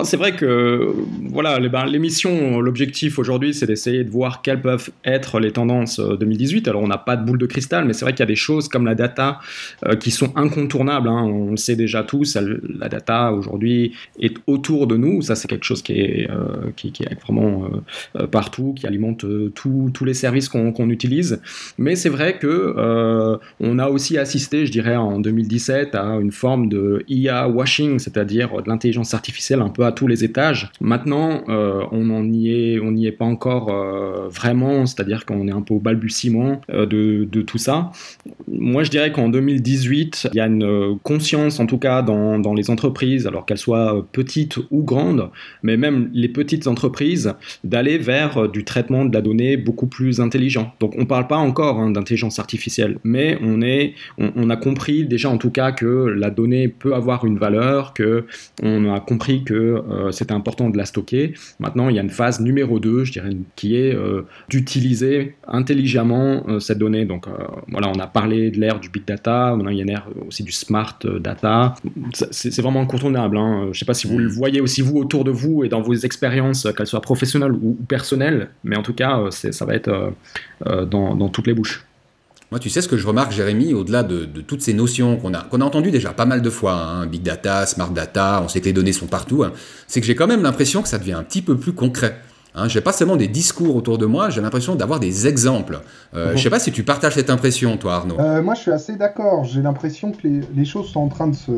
c'est 0.03 0.15
vrai 0.15 0.33
que 0.33 0.93
voilà, 1.29 1.59
ben, 1.59 1.85
l'émission, 1.85 2.61
l'objectif 2.61 3.17
aujourd'hui 3.17 3.55
c'est 3.55 3.65
d'essayer 3.65 4.03
de 4.03 4.11
voir 4.11 4.43
quelles 4.43 4.61
peuvent 4.61 4.91
être 5.03 5.39
les 5.39 5.51
tendances 5.51 5.99
2018. 5.99 6.67
Euh, 6.67 6.71
Alors 6.71 6.83
on 6.83 6.87
n'a 6.87 6.99
pas 6.99 7.15
de 7.15 7.25
boule 7.25 7.39
de 7.39 7.47
cristal, 7.47 7.85
mais 7.85 7.93
c'est 7.93 8.05
vrai 8.05 8.13
qu'il 8.13 8.21
y 8.21 8.23
a 8.23 8.27
des 8.27 8.35
choses 8.35 8.67
comme 8.69 8.85
la 8.85 8.93
data 8.93 9.39
euh, 9.87 9.95
qui 9.95 10.11
sont 10.11 10.31
incontournables. 10.35 11.09
Hein. 11.09 11.23
On 11.23 11.51
le 11.51 11.57
sait 11.57 11.75
déjà 11.75 12.03
tous, 12.03 12.37
la 12.37 12.89
data 12.89 13.33
aujourd'hui 13.33 13.93
est 14.19 14.37
autour 14.45 14.85
de 14.85 14.97
nous. 14.97 15.23
Ça 15.23 15.33
c'est 15.33 15.47
quelque 15.47 15.65
chose 15.65 15.81
qui 15.81 15.93
est, 15.93 16.29
qui, 16.75 16.93
est 17.03 17.19
vraiment 17.23 17.67
partout, 18.29 18.75
qui 18.77 18.85
alimente 18.85 19.25
tous 19.93 20.05
les 20.05 20.13
services 20.13 20.49
qu'on 20.49 20.89
utilise. 20.89 21.41
Mais 21.77 21.95
c'est 21.95 22.09
vrai 22.09 22.37
que 22.37 22.73
euh, 22.77 23.37
on 23.59 23.79
a 23.79 23.89
aussi 23.89 24.17
assisté, 24.17 24.65
je 24.65 24.71
dirais, 24.71 24.95
en 24.95 25.19
2017 25.19 25.95
à 25.95 26.15
une 26.15 26.31
forme 26.31 26.69
de 26.69 27.03
IA 27.07 27.47
washing, 27.47 27.99
c'est-à-dire 27.99 28.61
de 28.61 28.69
l'intelligence 28.69 29.13
artificielle 29.13 29.61
un 29.61 29.69
peu 29.69 29.85
à 29.85 29.91
tous 29.91 30.07
les 30.07 30.23
étages. 30.23 30.71
Maintenant, 30.81 31.43
euh, 31.49 31.83
on 31.91 32.23
n'y 32.23 32.49
est, 32.49 32.79
on 32.79 32.91
n'y 32.91 33.07
est 33.07 33.11
pas 33.11 33.25
encore 33.25 33.69
euh, 33.69 34.27
vraiment, 34.29 34.85
c'est-à-dire 34.85 35.25
qu'on 35.25 35.47
est 35.47 35.53
un 35.53 35.61
peu 35.61 35.73
au 35.73 35.79
balbutiement 35.79 36.61
de, 36.69 37.27
tout 37.45 37.57
ça. 37.57 37.91
Moi, 38.47 38.83
je 38.83 38.89
dirais 38.89 39.11
qu'en 39.11 39.29
2018, 39.29 40.29
il 40.33 40.37
y 40.37 40.39
a 40.39 40.47
une 40.47 40.97
conscience, 41.03 41.59
en 41.59 41.65
tout 41.65 41.77
cas 41.77 42.01
dans 42.01 42.53
les 42.53 42.69
entreprises, 42.69 43.27
alors 43.27 43.45
qu'elles 43.45 43.57
soient 43.57 44.05
petites 44.11 44.57
ou 44.71 44.83
grandes, 44.83 45.29
mais 45.61 45.77
même 45.77 46.09
les 46.13 46.29
petites 46.29 46.67
entreprises, 46.67 47.33
d'aller 47.63 47.97
vers 47.97 48.47
du 48.49 48.63
traitement 48.63 49.05
de 49.05 49.13
la 49.13 49.21
donnée 49.21 49.42
beaucoup 49.57 49.87
plus 49.87 50.19
intelligent. 50.19 50.73
Donc 50.79 50.93
on 50.97 51.01
ne 51.01 51.05
parle 51.05 51.27
pas 51.27 51.37
encore 51.37 51.79
hein, 51.79 51.91
d'intelligence 51.91 52.39
artificielle, 52.39 52.97
mais 53.03 53.37
on, 53.41 53.61
est, 53.61 53.93
on, 54.17 54.49
a 54.49 54.55
compris 54.55 55.05
déjà 55.05 55.29
en 55.29 55.37
tout 55.37 55.51
cas 55.51 55.71
que 55.71 55.85
la 55.85 56.29
donnée 56.29 56.67
peut 56.67 56.93
avoir 56.93 57.25
une 57.25 57.37
valeur, 57.37 57.93
que 57.93 58.25
on 58.61 58.93
a 58.93 58.99
compris 58.99 59.43
que 59.43 59.53
euh, 59.53 60.11
c'était 60.11 60.33
important 60.33 60.69
de 60.69 60.77
la 60.77 60.85
stocker. 60.85 61.33
Maintenant, 61.59 61.89
il 61.89 61.95
y 61.95 61.99
a 61.99 62.01
une 62.01 62.09
phase 62.09 62.39
numéro 62.39 62.79
2, 62.79 63.03
je 63.03 63.11
dirais, 63.11 63.31
qui 63.55 63.75
est 63.75 63.93
euh, 63.95 64.23
d'utiliser 64.49 65.35
intelligemment 65.47 66.43
euh, 66.47 66.59
cette 66.59 66.77
donnée. 66.77 67.05
Donc 67.05 67.25
voilà, 67.69 67.89
on 67.89 67.99
a 67.99 68.07
parlé 68.07 68.51
de 68.51 68.59
l'ère 68.59 68.79
du 68.79 68.89
big 68.89 69.05
data, 69.05 69.53
maintenant 69.55 69.71
il 69.71 69.77
y 69.77 69.81
a 69.81 69.85
l'ère 69.85 70.07
aussi 70.27 70.43
du 70.43 70.51
smart 70.51 70.97
data. 71.19 71.75
C'est 72.31 72.61
vraiment 72.61 72.81
incontournable. 72.81 73.37
Hein. 73.37 73.61
Je 73.65 73.69
ne 73.69 73.73
sais 73.73 73.85
pas 73.85 73.93
si 73.93 74.07
vous 74.07 74.17
le 74.17 74.27
voyez 74.27 74.61
aussi 74.61 74.81
vous 74.81 74.97
autour 74.97 75.23
de 75.23 75.31
vous 75.31 75.63
et 75.63 75.69
dans 75.69 75.81
vos 75.81 75.93
expériences, 75.93 76.67
qu'elles 76.75 76.87
soient 76.87 77.01
professionnelles 77.01 77.51
ou 77.51 77.77
personnelles, 77.87 78.49
mais 78.63 78.77
en 78.77 78.83
tout 78.83 78.93
cas, 78.93 79.21
ça 79.33 79.65
va 79.65 79.75
être 79.75 79.89
euh, 79.89 80.09
euh, 80.67 80.85
dans, 80.85 81.29
toutes 81.29 81.47
les 81.47 81.53
bouches. 81.53 81.85
Moi, 82.51 82.59
tu 82.59 82.69
sais 82.69 82.81
ce 82.81 82.87
que 82.87 82.97
je 82.97 83.07
remarque, 83.07 83.31
Jérémy, 83.31 83.73
au-delà 83.73 84.03
de, 84.03 84.25
toutes 84.41 84.61
ces 84.61 84.73
notions 84.73 85.17
qu'on 85.17 85.33
a, 85.33 85.43
qu'on 85.43 85.59
a 85.61 85.65
entendues 85.65 85.91
déjà 85.91 86.13
pas 86.13 86.25
mal 86.25 86.41
de 86.41 86.49
fois, 86.49 86.73
hein, 86.73 87.05
big 87.07 87.23
data, 87.23 87.65
smart 87.65 87.89
data, 87.89 88.41
on 88.43 88.47
sait 88.47 88.61
que 88.61 88.65
les 88.65 88.73
données 88.73 88.93
sont 88.93 89.07
partout, 89.07 89.43
hein, 89.43 89.53
c'est 89.87 90.01
que 90.01 90.05
j'ai 90.05 90.15
quand 90.15 90.27
même 90.27 90.43
l'impression 90.43 90.83
que 90.83 90.87
ça 90.87 90.99
devient 90.99 91.13
un 91.13 91.23
petit 91.23 91.41
peu 91.41 91.57
plus 91.57 91.73
concret. 91.73 92.15
Hein, 92.55 92.67
j'ai 92.67 92.81
pas 92.81 92.91
seulement 92.91 93.15
des 93.15 93.27
discours 93.27 93.75
autour 93.75 93.97
de 93.97 94.05
moi, 94.05 94.29
j'ai 94.29 94.41
l'impression 94.41 94.75
d'avoir 94.75 94.99
des 94.99 95.27
exemples. 95.27 95.79
Euh, 96.13 96.31
ne 96.31 96.37
Je 96.37 96.43
sais 96.43 96.49
pas 96.51 96.59
si 96.59 96.71
tu 96.71 96.83
partages 96.83 97.13
cette 97.13 97.31
impression, 97.31 97.77
toi, 97.77 97.95
Arnaud. 97.95 98.19
Euh, 98.19 98.43
moi, 98.43 98.53
je 98.53 98.61
suis 98.61 98.71
assez 98.71 98.95
d'accord. 98.95 99.43
J'ai 99.43 99.61
l'impression 99.61 100.11
que 100.11 100.27
les, 100.27 100.65
choses 100.65 100.89
sont 100.89 100.99
en 100.99 101.07
train 101.07 101.27
de 101.27 101.35
se 101.35 101.51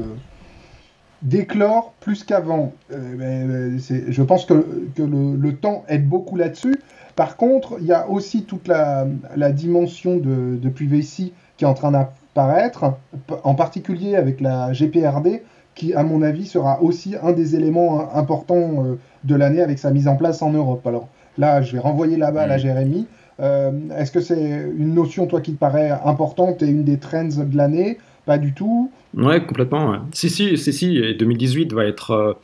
déclore 1.21 1.93
plus 1.99 2.23
qu'avant. 2.23 2.73
je 2.89 4.21
pense 4.23 4.45
que, 4.45 4.53
le, 4.53 5.35
le, 5.35 5.55
temps 5.55 5.83
aide 5.87 6.07
beaucoup 6.07 6.35
là-dessus. 6.35 6.75
Par 7.15 7.37
contre, 7.37 7.77
il 7.79 7.87
y 7.87 7.93
a 7.93 8.09
aussi 8.09 8.43
toute 8.43 8.67
la, 8.67 9.05
dimension 9.51 10.17
de, 10.17 10.57
de 10.57 10.69
privacy 10.69 11.33
qui 11.57 11.63
est 11.63 11.67
en 11.67 11.73
train 11.73 11.91
d'apparaître, 11.91 12.95
en 13.43 13.55
particulier 13.55 14.15
avec 14.15 14.41
la 14.41 14.73
GPRD, 14.73 15.41
qui, 15.75 15.93
à 15.93 16.03
mon 16.03 16.21
avis, 16.21 16.45
sera 16.45 16.81
aussi 16.81 17.15
un 17.21 17.33
des 17.33 17.55
éléments 17.55 18.13
importants 18.15 18.83
euh, 18.83 18.99
de 19.23 19.35
l'année 19.35 19.61
avec 19.61 19.77
sa 19.77 19.91
mise 19.91 20.07
en 20.07 20.15
place 20.15 20.41
en 20.41 20.51
Europe. 20.51 20.85
Alors 20.87 21.09
là, 21.37 21.61
je 21.61 21.73
vais 21.73 21.79
renvoyer 21.79 22.17
la 22.17 22.31
balle 22.31 22.51
à 22.51 22.57
Jérémy. 22.57 23.07
Euh, 23.41 23.71
est-ce 23.97 24.11
que 24.11 24.21
c'est 24.21 24.69
une 24.77 24.93
notion, 24.93 25.27
toi, 25.27 25.41
qui 25.41 25.53
te 25.53 25.59
paraît 25.59 25.91
importante 26.05 26.63
et 26.63 26.67
une 26.67 26.85
des 26.85 26.97
trends 26.97 27.25
de 27.25 27.57
l'année? 27.57 27.97
Pas 28.25 28.37
du 28.37 28.53
tout 28.53 28.91
Ouais, 29.15 29.43
complètement. 29.45 30.07
Si, 30.13 30.29
si, 30.29 30.57
si, 30.57 30.73
si. 30.73 31.15
2018 31.15 31.73
va 31.73 31.85
être. 31.85 32.39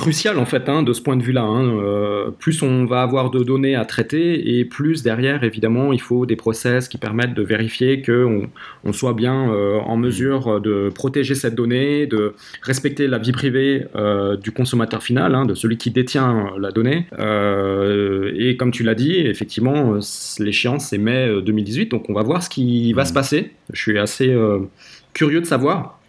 Crucial 0.00 0.38
en 0.38 0.46
fait 0.46 0.70
hein, 0.70 0.82
de 0.82 0.94
ce 0.94 1.02
point 1.02 1.14
de 1.14 1.22
vue-là. 1.22 1.42
Hein. 1.42 1.76
Euh, 1.78 2.30
plus 2.30 2.62
on 2.62 2.86
va 2.86 3.02
avoir 3.02 3.30
de 3.30 3.44
données 3.44 3.74
à 3.74 3.84
traiter 3.84 4.58
et 4.58 4.64
plus 4.64 5.02
derrière 5.02 5.44
évidemment 5.44 5.92
il 5.92 6.00
faut 6.00 6.24
des 6.24 6.36
process 6.36 6.88
qui 6.88 6.96
permettent 6.96 7.34
de 7.34 7.42
vérifier 7.42 8.00
qu'on 8.00 8.48
on 8.82 8.92
soit 8.94 9.12
bien 9.12 9.52
euh, 9.52 9.78
en 9.80 9.98
mesure 9.98 10.58
de 10.58 10.88
protéger 10.94 11.34
cette 11.34 11.54
donnée, 11.54 12.06
de 12.06 12.32
respecter 12.62 13.08
la 13.08 13.18
vie 13.18 13.32
privée 13.32 13.88
euh, 13.94 14.38
du 14.38 14.52
consommateur 14.52 15.02
final, 15.02 15.34
hein, 15.34 15.44
de 15.44 15.52
celui 15.52 15.76
qui 15.76 15.90
détient 15.90 16.54
la 16.58 16.70
donnée. 16.70 17.06
et 17.18 18.56
comme 18.56 18.70
tu 18.70 18.84
l'as 18.84 18.94
dit, 18.94 19.18
effectivement 19.18 19.98
l'échéance 20.38 20.86
c'est 20.86 20.96
mai 20.96 21.28
2018, 21.42 21.90
donc 21.90 22.08
on 22.08 22.14
va 22.14 22.22
voir 22.22 22.42
ce 22.42 22.48
qui 22.48 22.94
va 22.94 23.04
se 23.04 23.12
passer. 23.12 23.50
Je 23.70 23.82
suis 23.82 23.98
assez 23.98 24.34
curieux 25.12 25.42
de 25.42 25.46
savoir. 25.46 25.99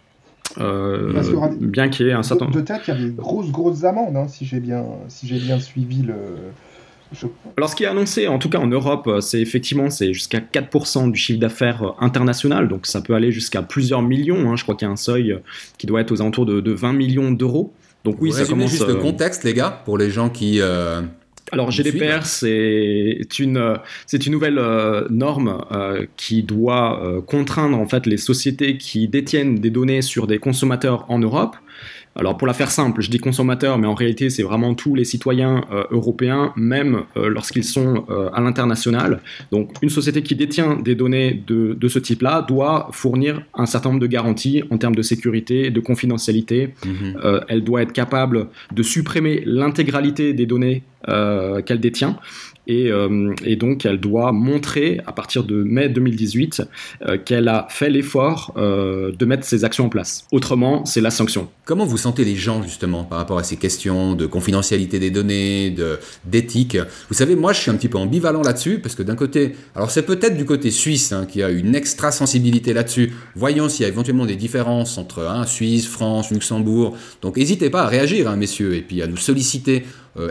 Euh, 0.58 1.22
bien 1.60 1.88
qu'il 1.88 2.06
y 2.06 2.08
ait 2.10 2.12
un 2.12 2.22
certain 2.22 2.46
de, 2.46 2.60
tête, 2.60 2.82
il 2.88 2.94
y 2.94 2.96
a 2.96 3.00
des 3.00 3.10
grosses 3.10 3.50
grosses 3.50 3.84
amendes, 3.84 4.16
hein, 4.16 4.26
si 4.28 4.44
j'ai 4.44 4.60
bien 4.60 4.84
si 5.08 5.26
j'ai 5.26 5.38
bien 5.38 5.58
suivi 5.58 6.02
le. 6.02 6.14
Alors 7.58 7.68
ce 7.68 7.76
qui 7.76 7.84
est 7.84 7.88
annoncé, 7.88 8.26
en 8.26 8.38
tout 8.38 8.48
cas 8.48 8.58
en 8.58 8.66
Europe, 8.66 9.18
c'est 9.20 9.40
effectivement 9.40 9.90
c'est 9.90 10.14
jusqu'à 10.14 10.40
4% 10.40 11.10
du 11.10 11.18
chiffre 11.18 11.38
d'affaires 11.38 11.92
international, 12.00 12.68
donc 12.68 12.86
ça 12.86 13.02
peut 13.02 13.14
aller 13.14 13.32
jusqu'à 13.32 13.60
plusieurs 13.60 14.00
millions. 14.00 14.50
Hein. 14.50 14.56
Je 14.56 14.62
crois 14.62 14.74
qu'il 14.74 14.86
y 14.86 14.88
a 14.88 14.92
un 14.92 14.96
seuil 14.96 15.38
qui 15.76 15.86
doit 15.86 16.00
être 16.00 16.10
aux 16.10 16.22
alentours 16.22 16.46
de, 16.46 16.72
20 16.72 16.94
millions 16.94 17.30
d'euros. 17.30 17.74
Donc 18.04 18.16
oui, 18.20 18.32
ça 18.32 18.46
commence. 18.46 18.70
juste 18.70 18.86
le 18.86 18.96
euh, 18.96 19.00
contexte, 19.00 19.44
les 19.44 19.52
gars, 19.52 19.82
pour 19.84 19.98
les 19.98 20.10
gens 20.10 20.30
qui 20.30 20.60
euh, 20.60 21.02
alors 21.50 21.70
GDPR, 21.70 22.24
c'est 22.24 23.38
une, 23.38 23.78
c'est 24.06 24.26
une 24.26 24.32
nouvelle 24.32 24.58
euh, 24.58 25.06
norme 25.10 25.64
euh, 25.72 26.06
qui 26.16 26.42
doit 26.42 27.04
euh, 27.04 27.20
contraindre 27.20 27.78
en 27.78 27.86
fait 27.86 28.06
les 28.06 28.16
sociétés 28.16 28.78
qui 28.78 29.08
détiennent 29.08 29.56
des 29.56 29.70
données 29.70 30.02
sur 30.02 30.26
des 30.26 30.38
consommateurs 30.38 31.04
en 31.08 31.18
Europe 31.18 31.56
alors 32.14 32.36
pour 32.36 32.46
la 32.46 32.52
faire 32.52 32.70
simple, 32.70 33.00
je 33.00 33.10
dis 33.10 33.18
consommateurs, 33.18 33.78
mais 33.78 33.86
en 33.86 33.94
réalité 33.94 34.28
c'est 34.28 34.42
vraiment 34.42 34.74
tous 34.74 34.94
les 34.94 35.04
citoyens 35.04 35.64
euh, 35.72 35.84
européens, 35.90 36.52
même 36.56 37.02
euh, 37.16 37.28
lorsqu'ils 37.28 37.64
sont 37.64 38.04
euh, 38.10 38.28
à 38.34 38.40
l'international. 38.40 39.20
Donc 39.50 39.70
une 39.80 39.88
société 39.88 40.22
qui 40.22 40.36
détient 40.36 40.76
des 40.76 40.94
données 40.94 41.42
de, 41.46 41.76
ce 41.88 41.98
type-là 41.98 42.42
doit 42.46 42.88
fournir 42.92 43.42
un 43.54 43.66
certain 43.66 43.90
nombre 43.90 44.00
de 44.00 44.06
garanties 44.06 44.62
en 44.70 44.78
termes 44.78 44.94
de 44.94 45.02
sécurité, 45.02 45.70
de 45.70 45.80
confidentialité. 45.80 46.74
Mhm. 46.86 47.40
elle 47.48 47.64
doit 47.64 47.82
être 47.82 47.92
capable 47.92 48.48
de 48.72 48.82
supprimer 48.82 49.42
l'intégralité 49.44 50.32
des 50.32 50.46
données 50.46 50.82
qu'elle 51.06 51.80
détient. 51.80 52.16
Euh, 52.70 53.34
et, 53.44 53.56
donc 53.56 53.84
elle 53.84 53.98
doit 53.98 54.32
montrer 54.32 55.00
à 55.06 55.12
partir 55.12 55.42
de 55.42 55.62
mai 55.62 55.88
2018 55.88 56.62
euh, 57.02 57.18
qu'elle 57.18 57.48
a 57.48 57.66
fait 57.70 57.90
l'effort 57.90 58.54
euh, 58.56 59.10
de 59.12 59.24
mettre 59.24 59.44
ces 59.44 59.64
actions 59.64 59.86
en 59.86 59.88
place. 59.88 60.26
Autrement, 60.30 60.84
c'est 60.84 61.00
la 61.00 61.10
sanction. 61.10 61.48
Comment 61.64 61.84
vous 61.84 61.98
sentez 61.98 62.24
les 62.24 62.36
gens 62.36 62.62
justement 62.62 63.04
par 63.04 63.18
rapport 63.18 63.38
à 63.38 63.42
ces 63.42 63.56
questions 63.56 64.14
de 64.14 64.26
confidentialité 64.26 64.98
des 64.98 65.10
données, 65.10 65.74
d'éthique? 66.24 66.78
Vous 67.08 67.14
savez, 67.14 67.34
moi 67.34 67.52
je 67.52 67.60
suis 67.60 67.70
un 67.70 67.74
petit 67.74 67.88
peu 67.88 67.98
ambivalent 67.98 68.42
là-dessus 68.42 68.78
parce 68.78 68.94
que 68.94 69.02
d'un 69.02 69.16
côté, 69.16 69.54
alors 69.74 69.90
c'est 69.90 70.04
peut-être 70.04 70.36
du 70.36 70.44
côté 70.44 70.70
suisse 70.70 71.12
hein, 71.12 71.26
qui 71.28 71.42
a 71.42 71.50
une 71.50 71.74
extra 71.74 72.12
sensibilité 72.12 72.72
là-dessus. 72.72 73.12
Voyons 73.34 73.68
s'il 73.68 73.82
y 73.82 73.86
a 73.86 73.88
éventuellement 73.88 74.26
des 74.26 74.36
différences 74.36 74.98
entre 74.98 75.22
hein, 75.22 75.46
Suisse, 75.46 75.86
France, 75.86 76.30
Luxembourg. 76.30 76.96
Donc 77.22 77.36
n'hésitez 77.36 77.70
pas 77.70 77.82
à 77.82 77.86
réagir, 77.86 78.28
hein, 78.28 78.36
messieurs, 78.36 78.74
et 78.74 78.82
puis 78.82 79.02
à 79.02 79.06
nous 79.06 79.16
solliciter 79.16 79.84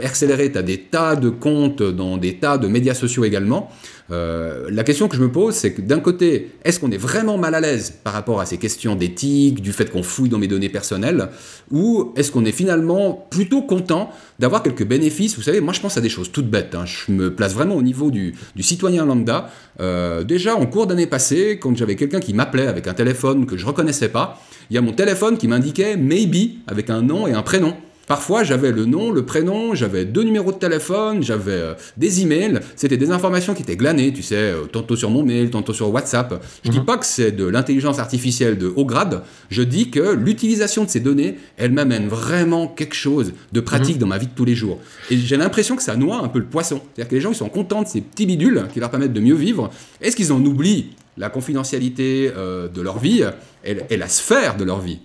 accéléré, 0.03 0.51
tu 0.51 0.57
as 0.57 0.63
des 0.63 0.77
tas 0.77 1.15
de 1.15 1.29
comptes 1.29 1.81
dans 1.81 2.17
des 2.17 2.35
tas 2.35 2.57
de 2.57 2.67
médias 2.67 2.93
sociaux 2.93 3.25
également. 3.25 3.69
Euh, 4.11 4.67
la 4.69 4.83
question 4.83 5.07
que 5.07 5.15
je 5.15 5.21
me 5.21 5.31
pose, 5.31 5.55
c'est 5.55 5.73
que 5.73 5.81
d'un 5.81 5.99
côté, 5.99 6.51
est-ce 6.65 6.79
qu'on 6.79 6.91
est 6.91 6.97
vraiment 6.97 7.37
mal 7.37 7.55
à 7.55 7.61
l'aise 7.61 7.93
par 8.03 8.13
rapport 8.13 8.41
à 8.41 8.45
ces 8.45 8.57
questions 8.57 8.95
d'éthique, 8.95 9.61
du 9.61 9.71
fait 9.71 9.89
qu'on 9.89 10.03
fouille 10.03 10.29
dans 10.29 10.37
mes 10.37 10.47
données 10.47 10.69
personnelles, 10.69 11.29
ou 11.71 12.11
est-ce 12.17 12.31
qu'on 12.31 12.43
est 12.43 12.51
finalement 12.51 13.27
plutôt 13.29 13.61
content 13.61 14.09
d'avoir 14.39 14.63
quelques 14.63 14.85
bénéfices? 14.85 15.37
Vous 15.37 15.43
savez, 15.43 15.61
moi 15.61 15.73
je 15.73 15.79
pense 15.79 15.97
à 15.97 16.01
des 16.01 16.09
choses 16.09 16.31
toutes 16.31 16.49
bêtes. 16.49 16.75
Hein. 16.75 16.85
Je 16.85 17.11
me 17.11 17.33
place 17.33 17.53
vraiment 17.53 17.75
au 17.75 17.81
niveau 17.81 18.11
du, 18.11 18.35
citoyen 18.59 19.05
lambda. 19.05 19.49
Euh, 19.79 20.23
déjà, 20.23 20.55
en 20.55 20.65
cours 20.65 20.87
d'année 20.87 21.07
passée, 21.07 21.57
quand 21.61 21.75
j'avais 21.77 21.95
quelqu'un 21.95 22.19
qui 22.19 22.33
m'appelait 22.33 22.67
avec 22.67 22.87
un 22.87 22.93
téléphone 22.93 23.45
que 23.45 23.55
je 23.55 23.65
reconnaissais 23.65 24.09
pas, 24.09 24.41
il 24.69 24.75
y 24.75 24.77
a 24.77 24.81
mon 24.81 24.93
téléphone 24.93 25.37
qui 25.37 25.47
m'indiquait 25.47 25.95
maybe 25.95 26.59
avec 26.67 26.89
un 26.89 27.01
nom 27.01 27.27
et 27.27 27.33
un 27.33 27.43
prénom. 27.43 27.75
Parfois, 28.11 28.43
j'avais 28.43 28.73
le 28.73 28.83
nom, 28.83 29.09
le 29.09 29.23
prénom, 29.23 29.73
j'avais 29.73 30.03
deux 30.03 30.23
numéros 30.23 30.51
de 30.51 30.57
téléphone, 30.57 31.23
j'avais 31.23 31.53
euh, 31.53 31.73
des 31.95 32.21
emails. 32.21 32.59
C'était 32.75 32.97
des 32.97 33.09
informations 33.09 33.53
qui 33.53 33.61
étaient 33.61 33.77
glanées, 33.77 34.11
tu 34.11 34.21
sais, 34.21 34.35
euh, 34.35 34.65
tantôt 34.65 34.97
sur 34.97 35.09
mon 35.09 35.23
mail, 35.23 35.49
tantôt 35.49 35.71
sur 35.71 35.89
WhatsApp. 35.93 36.43
Je 36.61 36.67
ne 36.67 36.73
dis 36.73 36.79
mhm. 36.81 36.85
pas 36.85 36.97
que 36.97 37.05
c'est 37.05 37.31
de 37.31 37.45
l'intelligence 37.45 37.99
artificielle 37.99 38.57
de 38.57 38.67
haut 38.67 38.83
grade. 38.83 39.23
Je 39.49 39.61
dis 39.61 39.91
que 39.91 40.13
l'utilisation 40.13 40.83
de 40.83 40.89
ces 40.89 40.99
données, 40.99 41.37
elle 41.55 41.71
m'amène 41.71 42.09
vraiment 42.09 42.67
quelque 42.67 42.95
chose 42.95 43.31
de 43.53 43.61
pratique 43.61 43.95
mhm. 43.95 44.01
dans 44.01 44.07
ma 44.07 44.17
vie 44.17 44.27
de 44.27 44.35
tous 44.35 44.43
les 44.43 44.55
jours. 44.55 44.79
Et 45.09 45.15
j'ai 45.15 45.37
l'impression 45.37 45.77
que 45.77 45.83
ça 45.83 45.95
noie 45.95 46.17
un 46.17 46.27
peu 46.27 46.39
le 46.39 46.47
poisson. 46.47 46.81
C'est-à-dire 46.93 47.09
que 47.11 47.15
les 47.15 47.21
gens, 47.21 47.31
ils 47.31 47.35
sont 47.35 47.47
contents 47.47 47.81
de 47.81 47.87
ces 47.87 48.01
petits 48.01 48.25
bidules 48.25 48.65
qui 48.73 48.81
leur 48.81 48.91
permettent 48.91 49.13
de 49.13 49.21
mieux 49.21 49.35
vivre. 49.35 49.69
Est-ce 50.01 50.17
qu'ils 50.17 50.33
en 50.33 50.45
oublient 50.45 50.89
la 51.17 51.29
confidentialité 51.29 52.29
euh, 52.35 52.67
de 52.67 52.81
leur 52.81 52.99
vie? 52.99 53.23
Et 53.63 53.95
la 53.95 54.09
sphère 54.09 54.57
de 54.57 54.65
leur 54.65 54.81
vie 54.81 54.99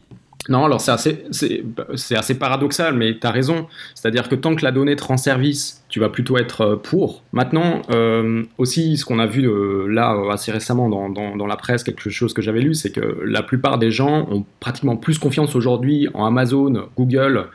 non, 0.48 0.64
alors 0.64 0.80
c'est 0.80 0.92
assez, 0.92 1.24
c'est, 1.30 2.16
assez 2.16 2.38
paradoxal, 2.38 2.94
mais 2.94 3.18
tu 3.18 3.26
as 3.26 3.30
raison. 3.30 3.66
C'est-à-dire 3.94 4.28
que 4.28 4.34
tant 4.34 4.54
que 4.54 4.64
la 4.64 4.72
donnée 4.72 4.94
te 4.94 5.04
rend 5.04 5.16
service, 5.16 5.84
tu 5.88 5.98
vas 5.98 6.08
plutôt 6.08 6.38
être 6.38 6.60
euh, 6.60 6.76
pour. 6.76 7.22
Maintenant, 7.32 7.82
euh, 7.90 8.44
aussi, 8.58 8.96
ce 8.96 9.04
qu'on 9.04 9.18
a 9.18 9.26
vu 9.26 9.48
euh, 9.48 9.86
là 9.88 10.16
assez 10.30 10.52
récemment 10.52 10.88
dans, 10.88 11.08
dans, 11.08 11.46
la 11.46 11.56
presse, 11.56 11.82
quelque 11.82 12.10
chose 12.10 12.32
que 12.32 12.42
j'avais 12.42 12.60
lu, 12.60 12.74
c'est 12.74 12.92
que 12.92 13.20
la 13.24 13.42
plupart 13.42 13.78
des 13.78 13.90
gens 13.90 14.28
ont 14.30 14.44
pratiquement 14.60 14.96
plus 14.96 15.18
confiance 15.18 15.56
aujourd'hui 15.56 16.08
en 16.14 16.24
Amazon, 16.24 16.88
Google, 16.96 17.46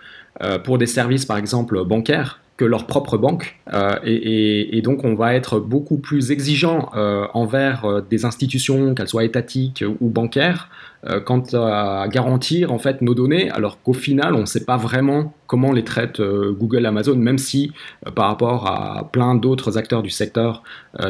pour 0.63 0.77
des 0.77 0.85
services 0.85 1.25
par 1.25 1.37
exemple 1.37 1.83
bancaires 1.83 2.40
que 2.61 2.65
leur 2.65 2.85
propre 2.85 3.17
banque. 3.17 3.57
et, 4.03 4.77
et, 4.77 4.81
donc 4.81 5.03
on 5.03 5.15
va 5.15 5.33
être 5.33 5.59
beaucoup 5.59 5.97
plus 5.97 6.31
exigeant 6.31 6.91
envers 7.33 8.03
des 8.07 8.23
institutions, 8.25 8.93
qu'elles 8.93 9.07
soient 9.07 9.23
étatiques 9.23 9.83
ou 9.99 10.09
bancaires, 10.09 10.69
euh, 11.09 11.19
quant 11.19 11.41
à 11.53 12.07
garantir 12.09 12.71
en 12.71 12.77
fait 12.77 13.01
nos 13.01 13.15
données, 13.15 13.49
alors 13.49 13.81
qu'au 13.81 13.93
final 13.93 14.35
on 14.35 14.41
ne 14.41 14.45
sait 14.45 14.65
pas 14.65 14.77
vraiment 14.77 15.33
comment 15.47 15.71
les 15.71 15.83
traite 15.83 16.19
euh, 16.19 16.51
Google, 16.51 16.85
Amazon, 16.85 17.15
même 17.15 17.39
si 17.39 17.71
euh, 18.05 18.11
par 18.11 18.27
rapport 18.27 18.67
à 18.67 19.09
plein 19.11 19.33
d'autres 19.33 19.79
acteurs 19.79 20.03
du 20.03 20.11
secteur 20.11 20.61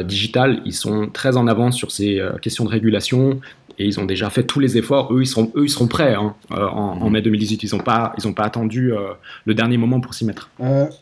digital, 0.04 0.62
ils 0.64 0.72
sont 0.72 1.08
très 1.08 1.36
en 1.36 1.48
avance 1.48 1.76
sur 1.76 1.90
ces 1.90 2.22
questions 2.40 2.64
de 2.64 2.70
régulation 2.70 3.40
et 3.78 3.86
ils 3.86 4.00
ont 4.00 4.04
déjà 4.04 4.30
fait 4.30 4.44
tous 4.44 4.60
les 4.60 4.76
efforts. 4.76 5.12
Eux, 5.12 5.22
ils 5.22 5.26
seront, 5.26 5.50
eux, 5.56 5.64
ils 5.64 5.70
seront 5.70 5.86
prêts 5.86 6.14
hein, 6.14 6.34
en, 6.50 7.10
mai 7.10 7.22
2018. 7.22 7.62
Ils 7.62 7.74
n'ont 7.74 7.82
pas, 7.82 8.12
ils 8.22 8.34
pas 8.34 8.44
attendu 8.44 8.92
le 9.44 9.54
dernier 9.54 9.76
moment 9.76 10.00
pour 10.00 10.14
s'y 10.14 10.24
mettre. 10.24 10.50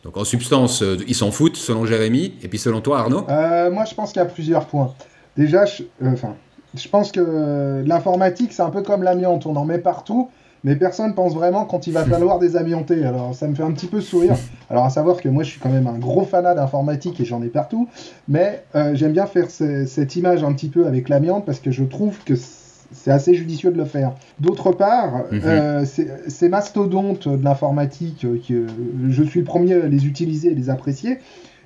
Donc 0.03 0.17
en 0.17 0.23
substance, 0.23 0.83
ils 1.07 1.15
s'en 1.15 1.31
foutent 1.31 1.57
selon 1.57 1.85
Jérémy. 1.85 2.33
Et 2.43 2.47
puis 2.47 2.59
selon 2.59 2.81
toi, 2.81 2.99
Arnaud 2.99 3.25
Moi, 3.27 3.85
je 3.85 3.95
pense 3.95 4.11
qu'il 4.11 4.21
y 4.21 4.25
a 4.25 4.27
plusieurs 4.27 4.65
points. 4.65 4.93
Déjà, 5.37 5.65
enfin, 6.05 6.35
je 6.75 6.87
pense 6.87 7.11
que 7.11 7.83
l'informatique, 7.85 8.53
c'est 8.53 8.61
un 8.61 8.69
peu 8.69 8.81
comme 8.81 9.03
l'amiante, 9.03 9.45
on 9.45 9.55
en 9.55 9.65
met 9.65 9.79
partout, 9.79 10.29
mais 10.63 10.75
personne 10.75 11.15
pense 11.15 11.33
vraiment 11.33 11.65
quand 11.65 11.87
il 11.87 11.93
va 11.93 12.05
falloir 12.05 12.39
désamianter. 12.39 13.03
Alors 13.03 13.35
ça 13.35 13.47
me 13.47 13.55
fait 13.55 13.63
un 13.63 13.71
petit 13.71 13.87
peu 13.87 13.99
sourire. 13.99 14.35
Alors 14.69 14.85
à 14.85 14.89
savoir 14.89 15.17
que 15.17 15.27
moi 15.27 15.43
je 15.43 15.51
suis 15.51 15.59
quand 15.59 15.69
même 15.69 15.87
un 15.87 15.97
gros 15.97 16.23
fanat 16.23 16.55
d'informatique 16.55 17.19
et 17.19 17.25
j'en 17.25 17.41
ai 17.41 17.47
partout, 17.47 17.89
mais 18.27 18.63
euh, 18.75 18.91
j'aime 18.93 19.11
bien 19.11 19.25
faire 19.25 19.49
cette 19.49 20.15
image 20.15 20.43
un 20.43 20.53
petit 20.53 20.69
peu 20.69 20.85
avec 20.85 21.09
l'amiante 21.09 21.45
parce 21.45 21.59
que 21.59 21.71
je 21.71 21.83
trouve 21.83 22.17
que 22.23 22.35
c'est 22.35 22.60
assez 23.07 23.33
judicieux 23.33 23.71
de 23.71 23.77
le 23.77 23.85
faire. 23.85 24.13
D'autre 24.39 24.71
part, 24.71 25.23
mhm. 25.31 25.41
euh, 25.45 25.85
ces 25.85 26.49
mastodontes 26.49 27.27
de 27.27 27.43
l'informatique, 27.43 28.25
euh, 28.25 28.39
que 28.47 28.67
je 29.09 29.23
suis 29.23 29.39
le 29.39 29.45
premier 29.45 29.73
à 29.75 29.87
les 29.87 30.05
utiliser 30.05 30.51
et 30.51 30.55
les 30.55 30.69
apprécier, 30.69 31.19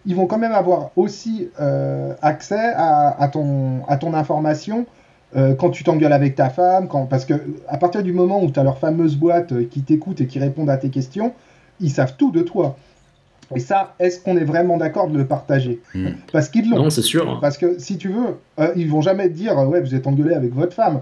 ils 0.06 0.16
vont 0.16 0.28
quand 0.28 0.38
même 0.38 0.54
avoir 0.54 0.92
aussi 0.96 1.50
euh, 1.60 2.14
accès 2.22 2.74
à, 2.76 3.30
ton, 3.32 3.84
à 3.88 3.98
ton 3.98 4.14
information 4.14 4.86
euh, 5.36 5.54
quand 5.56 5.70
tu 5.70 5.84
t'engueules 5.84 6.14
avec 6.14 6.36
ta 6.36 6.50
femme, 6.50 6.88
quand, 6.88 7.08
parce 7.08 7.26
que 7.26 7.34
à 7.68 7.78
partir 7.78 8.04
du 8.04 8.14
moment 8.14 8.42
où 8.42 8.52
tu 8.52 8.60
as 8.60 8.64
leur 8.64 8.78
fameuse 8.78 9.16
boîte 9.16 9.52
euh, 9.52 9.68
qui 9.70 9.82
t'écoute 9.82 10.22
et 10.22 10.28
qui 10.28 10.40
répond 10.40 10.68
à 10.68 10.78
tes 10.78 10.90
questions, 10.90 11.34
ils 11.82 11.90
savent 11.90 12.16
tout 12.18 12.32
de 12.32 12.42
toi. 12.42 12.78
Et 13.56 13.60
ça, 13.60 13.94
est-ce 14.00 14.20
qu'on 14.20 14.38
est 14.38 14.46
vraiment 14.46 14.78
d'accord 14.78 15.08
de 15.08 15.18
le 15.18 15.26
partager? 15.26 15.82
Hmm. 15.94 16.12
Parce 16.32 16.50
qu'ils 16.50 16.70
l'ont. 16.70 16.78
Non, 16.78 16.90
c'est 16.90 17.04
sûr. 17.04 17.40
Parce 17.42 17.58
que 17.58 17.78
si 17.80 17.98
tu 17.98 18.10
veux, 18.10 18.38
ils 18.76 18.90
vont 18.90 19.02
jamais 19.02 19.28
te 19.30 19.34
dire 19.34 19.56
ouais, 19.68 19.82
vous 19.82 19.94
êtes 19.94 20.08
engueulé 20.08 20.34
avec 20.34 20.54
votre 20.54 20.74
femme, 20.74 21.02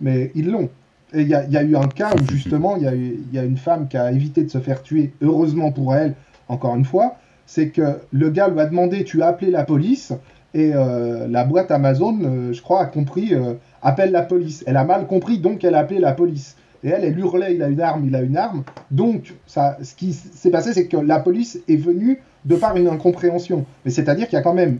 mais 0.00 0.30
ils 0.34 0.50
l'ont. 0.50 0.68
Et 1.12 1.22
il 1.22 1.28
y, 1.28 1.34
a 1.34 1.62
eu 1.62 1.76
un 1.76 1.86
cas 1.86 2.12
où 2.14 2.32
justement, 2.32 2.76
il 2.76 2.82
y, 2.82 3.36
y, 3.36 3.38
a 3.38 3.44
une 3.44 3.56
femme 3.56 3.86
qui 3.86 3.96
a 3.96 4.10
évité 4.10 4.42
de 4.42 4.48
se 4.48 4.58
faire 4.58 4.82
tuer, 4.82 5.12
heureusement 5.22 5.70
pour 5.70 5.94
elle, 5.94 6.14
encore 6.48 6.74
une 6.74 6.84
fois, 6.84 7.18
c'est 7.46 7.68
que 7.68 7.98
le 8.12 8.30
gars 8.30 8.48
lui 8.48 8.60
a 8.60 8.66
demandé 8.66 9.04
tu 9.04 9.22
as 9.22 9.28
appelé 9.28 9.50
la 9.50 9.64
police? 9.64 10.12
Et 10.54 10.70
euh, 10.72 11.26
la 11.28 11.44
boîte 11.44 11.72
Amazon, 11.72 12.16
euh, 12.22 12.52
je 12.52 12.62
crois, 12.62 12.82
a 12.82 12.86
compris 12.86 13.34
euh, 13.34 13.54
appelle 13.82 14.12
la 14.12 14.22
police. 14.22 14.62
Elle 14.66 14.76
a 14.76 14.84
mal 14.84 15.06
compris 15.06 15.38
donc 15.38 15.64
elle 15.64 15.74
a 15.74 15.80
appelé 15.80 15.98
la 15.98 16.12
police. 16.12 16.56
Et 16.84 16.88
elle, 16.88 17.04
elle 17.04 17.18
hurlait 17.18 17.54
il 17.54 17.62
a 17.62 17.68
une 17.68 17.80
arme, 17.80 18.04
il 18.06 18.14
a 18.14 18.22
une 18.22 18.36
arme. 18.36 18.62
Donc 18.90 19.34
ça, 19.46 19.78
ce 19.82 19.94
qui 19.94 20.12
s'est 20.12 20.50
passé, 20.50 20.72
c'est 20.72 20.86
que 20.86 20.96
la 20.96 21.18
police 21.18 21.58
est 21.68 21.76
venue 21.76 22.20
de 22.44 22.56
par 22.56 22.76
une 22.76 22.86
incompréhension. 22.86 23.64
Mais 23.84 23.90
c'est-à-dire 23.90 24.28
qu'il 24.28 24.36
y 24.36 24.40
a 24.40 24.42
quand 24.42 24.54
même 24.54 24.78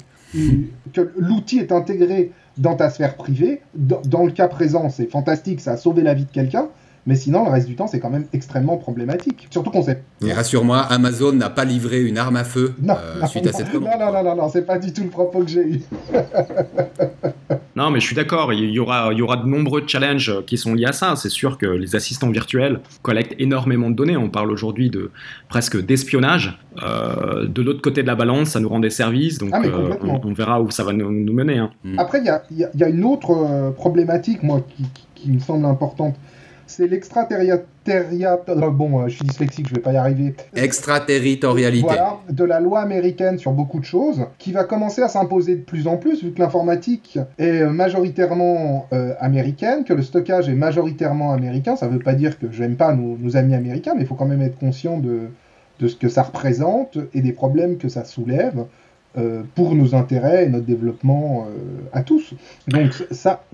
que 0.93 1.13
l'outil 1.17 1.59
est 1.59 1.73
intégré 1.73 2.33
dans 2.59 2.77
ta 2.77 2.91
sphère 2.91 3.17
privée. 3.17 3.61
dans 3.75 4.25
le 4.25 4.31
cas 4.31 4.49
présent, 4.49 4.89
c'est 4.89 5.07
fantastique, 5.07 5.61
ça 5.61 5.73
a 5.73 5.77
sauvé 5.77 6.03
la 6.03 6.15
vie 6.15 6.25
de 6.25 6.31
quelqu'un. 6.31 6.69
Mais 7.07 7.17
sinon, 7.17 7.45
le 7.45 7.51
reste 7.51 7.67
du 7.67 7.77
temps, 7.77 7.87
c'est 7.87 8.01
quand 8.01 8.09
même 8.09 8.27
extrêmement 8.33 8.79
problématique. 8.79 9.47
Surtout 9.51 9.71
qu'on 9.71 9.83
sait. 9.83 10.03
Et 10.23 10.33
rassure-moi, 10.33 10.79
Amazon 10.79 11.33
n'a 11.33 11.51
pas 11.51 11.67
livré 11.67 12.03
une 12.03 12.17
arme 12.17 12.37
à 12.37 12.45
feu 12.45 12.75
euh, 12.89 13.27
suite 13.27 13.47
à 13.47 13.53
cette 13.53 13.71
commande. 13.71 13.91
Non, 13.99 14.07
non, 14.07 14.13
non, 14.13 14.25
non, 14.25 14.37
non 14.37 14.49
c'est 14.49 14.65
pas 14.65 14.79
du 14.79 14.93
tout 14.93 15.03
le 15.03 15.11
propos 15.11 15.41
que 15.41 15.51
j'ai 15.51 15.69
eu. 15.69 15.83
non, 17.77 17.91
mais 17.91 18.01
je 18.01 18.07
suis 18.07 18.17
d'accord. 18.17 18.55
Il 18.55 18.71
y 18.71 18.79
aura, 18.79 19.11
il 19.13 19.19
y 19.19 19.23
aura 19.23 19.37
de 19.37 19.47
nombreux 19.47 19.83
challenges 19.87 20.33
qui 20.47 20.57
sont 20.57 20.73
liés 20.73 20.87
à 20.87 20.93
ça. 20.93 21.15
C'est 21.17 21.29
sûr 21.29 21.59
que 21.59 21.67
les 21.67 21.95
assistants 21.95 22.31
virtuels 22.31 22.81
collectent 23.03 23.35
énormément 23.39 23.91
de 23.91 23.97
données. 23.97 24.17
On 24.17 24.31
parle 24.31 24.51
aujourd'hui 24.51 24.89
de 24.89 25.11
presque 25.51 25.79
d'espionnage. 25.85 26.59
Euh, 26.83 27.47
de 27.47 27.61
l'autre 27.61 27.83
côté 27.83 28.03
de 28.03 28.07
la 28.07 28.15
balance, 28.15 28.51
ça 28.51 28.61
nous 28.61 28.69
rend 28.71 28.81
des 28.81 28.89
services. 28.89 29.37
Donc, 29.37 29.51
ah, 29.53 29.61
euh, 29.63 29.95
on, 30.01 30.33
verra 30.33 30.63
où 30.63 30.71
ça 30.71 30.85
va 30.85 30.95
nous, 30.95 31.11
mener. 31.35 31.59
Hein. 31.59 31.71
Après, 31.99 32.21
il 32.21 32.25
y 32.25 32.31
a, 32.31 32.43
y 32.51 32.83
a, 32.83 32.89
une 32.89 33.05
autre 33.05 33.73
problématique, 33.73 34.43
moi, 34.43 34.63
qui, 34.75 34.85
qui 35.15 35.31
me 35.31 35.39
semble 35.39 35.67
importante 35.67 36.17
c'est 36.67 36.87
l'extraterritorialité. 36.87 37.69
Euh, 37.89 38.71
bon, 38.71 39.01
euh, 39.01 39.09
je 39.09 39.17
suis 39.17 39.25
dyslexique, 39.25 39.69
je 39.69 39.75
vais 39.75 39.81
pas 39.81 39.93
y 39.93 39.97
arriver. 39.97 40.35
Extraterritorialité. 40.55 41.87
Voilà, 41.87 42.19
de 42.31 42.45
la 42.45 42.61
loi 42.61 42.81
américaine 42.81 43.39
sur 43.39 43.53
beaucoup 43.53 43.81
de 43.81 43.85
choses, 43.85 44.27
qui 44.39 44.53
va 44.53 44.65
commencer 44.65 45.03
à 45.03 45.09
s'imposer 45.09 45.57
de 45.57 45.63
plus 45.63 45.87
en 45.87 45.97
plus, 45.97 46.23
vu 46.25 46.33
que 46.33 46.41
l'informatique 46.41 47.19
est 47.39 47.63
euh, 47.63 47.71
majoritairement 47.71 48.89
américaine, 49.21 49.85
que 49.85 49.93
le 49.93 50.03
stockage 50.03 50.49
est 50.49 50.55
majoritairement 50.55 51.33
américain. 51.33 51.77
Ça 51.77 51.89
veut 51.89 51.99
pas 51.99 52.15
dire 52.15 52.39
que 52.39 52.51
j'aime 52.51 52.77
pas 52.77 52.95
nos, 52.95 53.37
amis 53.37 53.55
américains, 53.55 53.93
mais 53.95 54.03
il 54.03 54.07
faut 54.07 54.15
quand 54.15 54.27
même 54.27 54.43
être 54.43 54.59
conscient 54.59 54.99
de, 54.99 55.29
de 55.81 55.89
ce 55.89 55.97
que 55.97 56.09
ça 56.09 56.23
représente 56.23 56.99
et 57.13 57.21
des 57.21 57.33
problèmes 57.33 57.77
que 57.77 57.89
ça 57.89 58.05
soulève. 58.05 58.65
pour 59.55 59.75
nos 59.75 59.95
intérêts 59.95 60.45
et 60.45 60.49
notre 60.49 60.67
développement 60.67 61.47
à 61.93 62.03
tous. 62.03 62.35
Donc 62.69 62.93
ça, 63.11 63.45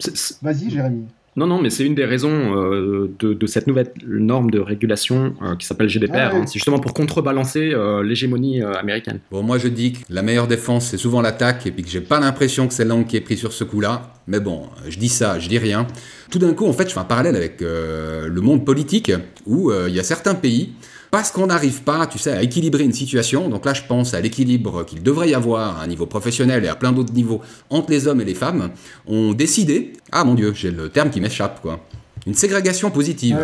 vas-y 0.43 0.71
Jérémy. 0.71 1.07
Non, 1.37 1.47
non, 1.47 1.61
mais 1.61 1.71
c'est 1.71 1.85
une 1.85 1.95
des 1.95 2.05
raisons 2.05 2.57
euh, 2.57 3.15
de, 3.21 3.47
cette 3.47 3.69
nouvelle 3.69 3.93
norme 4.05 4.51
de 4.51 4.59
régulation 4.59 5.35
euh, 5.43 5.55
qui 5.55 5.65
s'appelle 5.65 5.89
GDPR. 5.89 6.15
Ah 6.15 6.31
hein. 6.35 6.47
C'est 6.47 6.55
justement 6.55 6.81
pour 6.81 6.93
contrebalancer 6.93 7.71
euh, 7.73 8.03
l'hégémonie 8.03 8.63
américaine. 8.63 9.21
Bon, 9.31 9.43
moi 9.43 9.59
je 9.59 9.69
dis 9.69 9.93
que 9.93 9.99
la 10.11 10.23
meilleure 10.23 10.49
défense, 10.49 10.89
c'est 10.89 10.97
souvent 10.97 11.21
l'attaque, 11.21 11.67
et 11.67 11.71
puis 11.71 11.85
que 11.85 11.89
j'ai 11.89 12.01
pas 12.01 12.19
l'impression 12.19 12.67
que 12.67 12.75
c'est 12.75 12.85
l'angle 12.85 13.07
qui 13.07 13.17
est 13.17 13.21
pris 13.21 13.37
sur 13.37 13.53
ce 13.53 13.63
coup-là. 13.63 14.13
Mais 14.27 14.41
bon, 14.41 14.65
je 14.89 14.99
dis 14.99 15.09
ça, 15.09 15.39
je 15.39 15.49
dis 15.49 15.59
rien. 15.59 15.87
Tout 16.31 16.41
d'un 16.41 16.53
coup, 16.53 16.67
en 16.67 16.73
fait, 16.73 16.89
je 16.89 16.95
fais 16.95 17.01
un 17.01 17.05
parallèle 17.05 17.37
avec 17.37 17.61
le 17.61 18.41
monde 18.41 18.65
politique, 18.65 19.13
où 19.47 19.73
il 19.73 19.95
y 19.95 20.01
a 20.01 20.05
certains 20.05 20.35
pays 20.35 20.73
parce 21.11 21.31
qu'on 21.31 21.47
n'arrive 21.47 21.83
pas, 21.83 22.07
tu 22.07 22.19
sais, 22.19 22.33
à 22.33 22.43
équilibrer 22.43 22.85
une 22.85 22.93
situation. 22.93 23.49
Donc 23.49 23.65
là, 23.67 23.75
je 23.75 23.83
pense 23.83 24.15
à 24.15 24.21
l'équilibre 24.21 24.85
qu'il 24.85 25.03
devrait 25.03 25.31
y 25.31 25.35
avoir 25.35 25.79
à 25.79 25.83
un 25.83 25.87
niveau 25.87 26.07
professionnel 26.07 26.65
et 26.65 26.69
à 26.69 26.77
plein 26.77 26.93
d'autres 26.93 27.13
niveaux 27.13 27.41
entre 27.69 27.91
les 27.91 28.07
hommes 28.07 28.21
et 28.21 28.25
les 28.25 28.35
femmes. 28.35 28.71
ont 29.07 29.33
décidé, 29.33 29.93
ah 30.13 30.25
mon 30.25 30.35
Dieu, 30.35 30.53
j'ai 30.55 30.71
le 30.71 30.89
terme 30.89 31.11
qui 31.11 31.21
m'échappe, 31.21 31.61
quoi, 31.61 31.81
une 32.27 32.35
ségrégation 32.35 32.91
positive. 32.91 33.39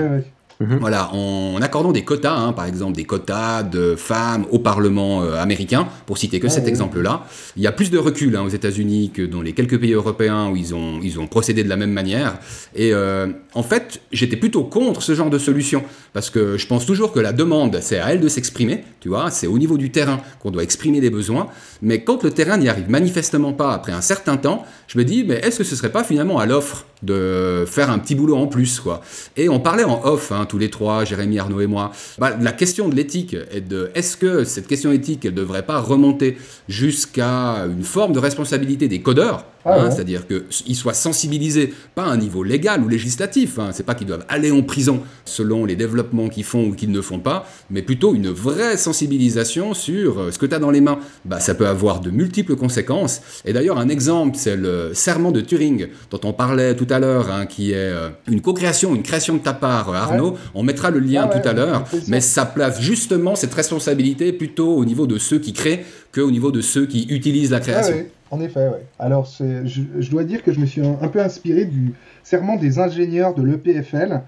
Mhm. 0.59 0.79
Voilà, 0.81 1.13
en 1.13 1.61
accordant 1.61 1.93
des 1.93 2.03
quotas, 2.03 2.35
hein, 2.35 2.53
par 2.53 2.65
exemple 2.65 2.97
des 2.97 3.05
quotas 3.05 3.63
de 3.63 3.95
femmes 3.95 4.47
au 4.51 4.59
Parlement 4.59 5.23
euh, 5.23 5.37
américain, 5.37 5.87
pour 6.07 6.17
citer 6.17 6.41
que 6.41 6.49
cet 6.49 6.67
exemple-là. 6.67 7.27
Il 7.57 7.63
y 7.63 7.67
a 7.67 7.73
plus 7.73 7.91
de 7.91 7.99
recul 7.99 8.37
hein, 8.37 8.43
aux 8.43 8.49
États-Unis 8.49 9.11
que 9.13 9.23
dans 9.23 9.43
les 9.43 9.53
quelques 9.53 9.79
pays 9.79 9.93
européens 9.93 10.49
où 10.49 10.57
ils 10.57 10.75
ont, 10.75 11.01
ils 11.03 11.21
ont 11.21 11.27
procédé 11.27 11.63
de 11.63 11.69
la 11.69 11.77
même 11.77 11.93
manière. 11.93 12.39
Et 12.75 12.95
euh, 12.95 13.27
en 13.55 13.63
fait, 13.63 14.01
j'étais 14.13 14.37
plutôt 14.37 14.65
contre 14.65 15.03
ce 15.03 15.15
genre 15.15 15.29
de 15.29 15.39
solution, 15.39 15.83
parce 16.15 16.31
que 16.31 16.57
je 16.57 16.67
pense 16.67 16.87
toujours 16.87 17.13
que 17.13 17.21
la 17.21 17.35
demande, 17.35 17.79
c'est 17.83 17.99
à 17.99 18.13
elle 18.13 18.21
de 18.21 18.29
s'exprimer, 18.29 18.85
tu 19.01 19.09
vois, 19.09 19.31
c'est 19.31 19.47
au 19.47 19.59
niveau 19.59 19.77
du 19.77 19.91
terrain 19.91 20.21
qu'on 20.41 20.51
doit 20.51 20.63
exprimer 20.63 21.01
des 21.01 21.11
besoins. 21.11 21.49
Mais 21.83 22.03
quand 22.03 22.23
le 22.23 22.31
terrain 22.31 22.57
n'y 22.57 22.69
arrive 22.69 22.89
manifestement 22.89 23.53
pas 23.53 23.75
après 23.75 23.93
un 23.93 24.01
certain 24.01 24.39
temps, 24.39 24.65
je 24.89 24.97
me 24.99 25.05
dis, 25.05 25.25
mais 25.25 25.35
est-ce 25.37 25.59
que 25.59 25.65
ce 25.65 25.77
serait 25.77 25.93
pas 25.93 26.05
finalement 26.05 26.39
à 26.39 26.47
l'offre 26.47 26.87
de 27.03 27.65
faire 27.67 27.91
un 27.91 27.99
petit 27.99 28.15
boulot 28.15 28.37
en 28.37 28.47
plus, 28.47 28.81
quoi. 28.81 29.03
Et 29.37 29.49
on 29.49 29.61
parlait 29.61 29.85
en 29.85 30.05
off, 30.05 30.33
hein, 30.33 30.47
tous 30.49 30.59
les 30.59 30.71
trois, 30.71 31.05
Jérémy, 31.05 31.38
Arnaud 31.38 31.61
et 31.61 31.67
moi, 31.67 31.93
bah, 32.19 32.37
la 32.41 32.53
question 32.53 32.88
de 32.88 32.95
l'éthique 32.95 33.37
est 33.50 33.61
de, 33.61 33.91
est-ce 33.95 34.17
que 34.17 34.45
cette 34.45 34.67
question 34.67 34.93
éthique, 34.93 35.25
elle 35.25 35.35
devrait 35.35 35.65
pas 35.65 35.81
remonter 35.81 36.38
jusqu'à 36.69 37.67
une 37.67 37.85
forme 37.85 38.12
de 38.12 38.19
responsabilité 38.19 38.88
des 38.88 39.03
codeurs 39.03 39.45
ah 39.65 39.81
hein, 39.81 39.91
C'est-à-dire 39.91 40.23
qu'ils 40.26 40.76
soient 40.76 40.95
sensibilisés, 40.95 41.75
pas 41.95 42.05
à 42.05 42.09
un 42.09 42.17
niveau 42.17 42.43
légal 42.43 42.83
ou 42.83 42.88
législatif, 42.88 43.59
hein, 43.59 43.71
c'est 43.73 43.85
pas 43.85 43.95
qu'ils 43.95 44.07
doivent 44.07 44.25
aller 44.29 44.50
en 44.50 44.62
prison 44.62 45.03
selon 45.25 45.65
les 45.65 45.76
développements 45.76 46.29
qu'ils 46.29 46.45
font 46.45 46.69
ou 46.69 46.73
qu'ils 46.73 46.93
ne 46.93 47.00
font 47.00 47.19
pas, 47.19 47.47
mais 47.69 47.83
plutôt 47.83 48.15
une 48.15 48.29
vraie 48.29 48.76
sensibilisation 48.76 49.75
sur 49.75 50.21
euh, 50.21 50.31
ce 50.31 50.38
que 50.38 50.47
tu 50.47 50.55
as 50.55 50.59
dans 50.59 50.71
les 50.71 50.81
mains. 50.81 50.99
Bah, 51.25 51.41
ça 51.41 51.55
peut 51.55 51.67
avoir 51.67 52.00
de 52.00 52.11
multiples 52.11 52.57
conséquences. 52.57 53.21
Et 53.45 53.53
d'ailleurs, 53.53 53.79
un 53.79 53.88
exemple, 53.88 54.37
c'est 54.38 54.57
le 54.57 54.93
serment 54.95 55.33
de 55.33 55.41
Turing, 55.41 55.88
dont 56.11 56.21
on 56.25 56.33
parlait 56.33 56.75
tout 56.76 56.86
à 56.93 56.99
l'heure, 56.99 57.31
hein, 57.31 57.47
qui 57.47 57.73
est 57.73 57.76
euh, 57.76 58.11
une 58.28 58.40
co-création, 58.40 58.95
une 58.95 59.02
création 59.02 59.35
de 59.35 59.40
ta 59.40 59.52
part, 59.52 59.90
euh, 59.90 59.95
Arnaud. 59.95 60.37
On 60.55 60.62
mettra 60.62 60.90
le 60.90 60.99
lien 60.99 61.28
ah 61.31 61.38
tout 61.38 61.49
à 61.49 61.52
l'heure, 61.52 61.85
mais 62.09 62.21
ça 62.21 62.47
place 62.47 62.81
justement 62.81 63.35
cette 63.35 63.55
responsabilité 63.55 64.33
plutôt 64.33 64.75
au 64.76 64.85
niveau 64.85 65.07
de 65.07 65.19
ceux 65.19 65.38
qui 65.38 65.52
créent 65.52 65.85
qu'au 66.12 66.31
niveau 66.31 66.52
de 66.52 66.61
ceux 66.61 66.87
qui 66.87 67.07
utilisent 67.09 67.50
la 67.50 67.61
création. 67.61 67.97
En 68.31 68.40
effet, 68.40 68.69
oui. 68.69 68.81
Alors, 68.99 69.28
je, 69.38 69.66
je, 69.66 70.11
dois 70.11 70.25
dire 70.25 70.43
que 70.43 70.52
je 70.52 70.59
me 70.59 70.66
suis 70.66 70.85
un, 70.85 71.09
peu 71.09 71.21
inspiré 71.21 71.64
du 71.64 71.95
serment 72.25 72.57
des 72.57 72.78
ingénieurs 72.78 73.35
de 73.35 73.43
l'EPFL. 73.43 74.23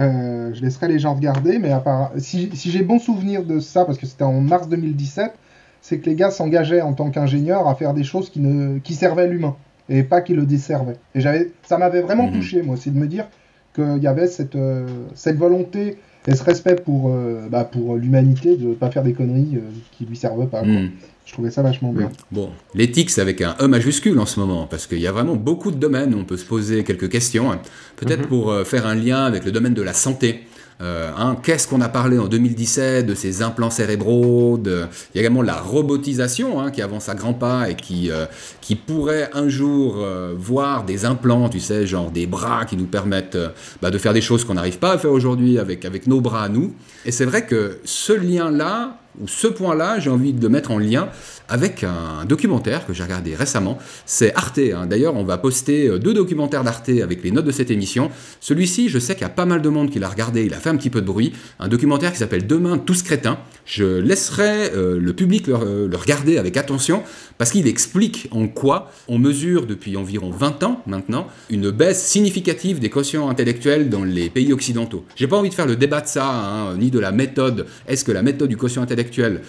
Euh, 0.00 0.52
je 0.52 0.60
laisserai 0.62 0.88
les 0.88 0.98
gens 0.98 1.14
regarder, 1.14 1.58
mais 1.58 1.70
si, 2.18 2.50
si 2.54 2.70
j'ai 2.70 2.82
bon 2.82 2.98
souvenir 2.98 3.44
de 3.44 3.60
ça, 3.60 3.84
parce 3.84 3.98
que 3.98 4.06
c'était 4.06 4.24
en 4.24 4.40
mars 4.40 4.68
2017, 4.68 5.32
c'est 5.80 5.98
que 5.98 6.10
les 6.10 6.16
gars 6.16 6.30
s'engageaient 6.30 6.80
en 6.80 6.92
tant 6.92 7.10
qu'ingénieurs 7.10 7.68
à 7.68 7.76
faire 7.76 7.94
des 7.94 8.02
choses 8.02 8.30
qui, 8.30 8.40
ne, 8.40 8.80
qui 8.80 8.94
servaient 8.94 9.28
l'humain 9.28 9.56
et 9.88 10.02
pas 10.02 10.20
qui 10.20 10.34
le 10.34 10.46
desservaient. 10.46 10.98
Et 11.14 11.20
j'avais, 11.20 11.52
ça 11.62 11.78
m'avait 11.78 12.02
vraiment 12.02 12.28
mhm. 12.28 12.34
touché, 12.34 12.62
moi, 12.62 12.76
c'est 12.76 12.90
de 12.90 12.98
me 12.98 13.06
dire 13.06 13.26
qu'il 13.74 14.02
y 14.02 14.06
avait 14.06 14.26
cette, 14.26 14.56
euh, 14.56 14.86
cette 15.14 15.36
volonté 15.36 15.98
et 16.26 16.34
ce 16.34 16.42
respect 16.42 16.76
pour, 16.76 17.10
euh, 17.10 17.46
bah, 17.50 17.64
pour 17.64 17.96
l'humanité 17.96 18.56
de 18.56 18.68
ne 18.68 18.74
pas 18.74 18.90
faire 18.90 19.02
des 19.02 19.12
conneries 19.12 19.58
qui 19.92 20.04
lui 20.04 20.16
servent 20.16 20.48
pas. 20.48 20.62
Mhm. 20.62 20.90
Je 21.26 21.32
trouvais 21.32 21.50
ça 21.50 21.60
vachement 21.60 21.92
bien. 21.92 22.10
Bon, 22.30 22.50
l'éthique, 22.72 23.10
c'est 23.10 23.20
avec 23.20 23.42
un 23.42 23.56
E 23.60 23.66
majuscule 23.66 24.18
en 24.20 24.26
ce 24.26 24.38
moment, 24.38 24.68
parce 24.68 24.86
qu'il 24.86 25.00
y 25.00 25.08
a 25.08 25.12
vraiment 25.12 25.34
beaucoup 25.34 25.72
de 25.72 25.76
domaines 25.76 26.14
où 26.14 26.18
on 26.18 26.24
peut 26.24 26.36
se 26.36 26.44
poser 26.44 26.84
quelques 26.84 27.10
questions. 27.10 27.50
Peut-être 27.96 28.22
mhm. 28.22 28.28
pour 28.28 28.50
euh, 28.50 28.64
faire 28.64 28.86
un 28.86 28.94
lien 28.94 29.24
avec 29.24 29.44
le 29.44 29.50
domaine 29.50 29.74
de 29.74 29.82
la 29.82 29.92
santé. 29.92 30.46
Euh, 30.80 31.10
hein, 31.16 31.36
Qu'est-ce 31.42 31.68
qu'on 31.68 31.80
a 31.80 31.88
parlé 31.88 32.18
en 32.18 32.26
2017 32.26 33.06
de 33.06 33.14
ces 33.14 33.42
implants 33.42 33.70
cérébraux. 33.70 34.60
Il 34.64 34.70
y 35.14 35.18
a 35.18 35.20
également 35.20 35.42
la 35.42 35.56
robotisation 35.56 36.60
hein, 36.60 36.70
qui 36.70 36.82
avance 36.82 37.08
à 37.08 37.14
grands 37.14 37.34
pas 37.34 37.70
et 37.70 37.74
qui, 37.74 38.10
euh, 38.10 38.26
qui 38.60 38.74
pourrait 38.74 39.30
un 39.32 39.48
jour 39.48 40.04
voir 40.36 40.84
des 40.84 41.04
implants, 41.04 41.48
tu 41.48 41.60
sais, 41.60 41.86
genre 41.86 42.10
des 42.10 42.26
bras 42.26 42.64
qui 42.64 42.76
nous 42.76 42.86
permettent 42.86 43.38
bah, 43.80 43.90
de 43.90 43.98
faire 43.98 44.12
des 44.12 44.20
choses 44.20 44.44
qu'on 44.44 44.54
n'arrive 44.54 44.78
pas 44.78 44.92
à 44.92 44.98
faire 44.98 45.12
aujourd'hui 45.12 45.58
avec, 45.58 45.84
avec 45.84 46.06
nos 46.06 46.20
bras 46.20 46.44
à 46.44 46.48
nous. 46.48 46.74
Et 47.04 47.12
c'est 47.12 47.24
vrai 47.24 47.46
que 47.46 47.78
ce 47.84 48.12
lien-là, 48.12 48.98
ou 49.20 49.28
ce 49.28 49.46
point-là, 49.46 49.98
j'ai 49.98 50.10
envie 50.10 50.32
de 50.32 50.42
le 50.42 50.48
mettre 50.48 50.70
en 50.70 50.78
lien 50.78 51.08
avec 51.48 51.84
un 51.84 52.24
documentaire 52.24 52.86
que 52.86 52.92
j'ai 52.92 53.02
regardé 53.02 53.34
récemment. 53.34 53.78
C'est 54.04 54.34
Arte. 54.34 54.58
Hein. 54.58 54.86
D'ailleurs, 54.86 55.16
on 55.16 55.24
va 55.24 55.38
poster 55.38 55.88
euh, 55.88 55.98
deux 55.98 56.14
documentaires 56.14 56.64
d'Arte 56.64 56.88
avec 56.88 57.22
les 57.22 57.30
notes 57.30 57.44
de 57.44 57.50
cette 57.52 57.70
émission. 57.70 58.10
Celui-ci, 58.40 58.88
je 58.88 58.98
sais 58.98 59.14
qu'il 59.14 59.22
y 59.22 59.26
a 59.26 59.30
pas 59.30 59.46
mal 59.46 59.62
de 59.62 59.68
monde 59.68 59.90
qui 59.90 59.98
l'a 59.98 60.08
regardé, 60.08 60.44
il 60.44 60.54
a 60.54 60.58
fait 60.58 60.70
un 60.70 60.76
petit 60.76 60.90
peu 60.90 61.00
de 61.00 61.06
bruit. 61.06 61.32
Un 61.58 61.68
documentaire 61.68 62.12
qui 62.12 62.18
s'appelle 62.18 62.46
Demain 62.46 62.78
tous 62.78 63.02
crétins. 63.02 63.38
Je 63.64 63.84
laisserai 63.98 64.70
euh, 64.74 64.98
le 65.00 65.12
public 65.12 65.48
euh, 65.48 65.88
le, 65.88 65.96
regarder 65.96 66.38
avec 66.38 66.56
attention 66.56 67.02
parce 67.38 67.50
qu'il 67.50 67.66
explique 67.66 68.28
en 68.30 68.46
quoi 68.46 68.90
on 69.08 69.18
mesure 69.18 69.66
depuis 69.66 69.96
environ 69.96 70.30
20 70.30 70.62
ans 70.62 70.82
maintenant 70.86 71.26
une 71.50 71.70
baisse 71.70 72.06
significative 72.06 72.78
des 72.78 72.90
quotients 72.90 73.28
intellectuels 73.28 73.90
dans 73.90 74.04
les 74.04 74.30
pays 74.30 74.52
occidentaux. 74.52 75.04
J'ai 75.16 75.26
pas 75.26 75.36
envie 75.36 75.50
de 75.50 75.54
faire 75.54 75.66
le 75.66 75.76
débat 75.76 76.00
de 76.00 76.06
ça, 76.06 76.28
hein, 76.28 76.76
ni 76.78 76.90
de 76.90 76.98
la 76.98 77.12
méthode. 77.12 77.66
Est-ce 77.88 78.04
que 78.04 78.12
la 78.12 78.22
méthode 78.22 78.48
du 78.48 78.56
quotient 78.56 78.82
intellectuel 78.82 79.42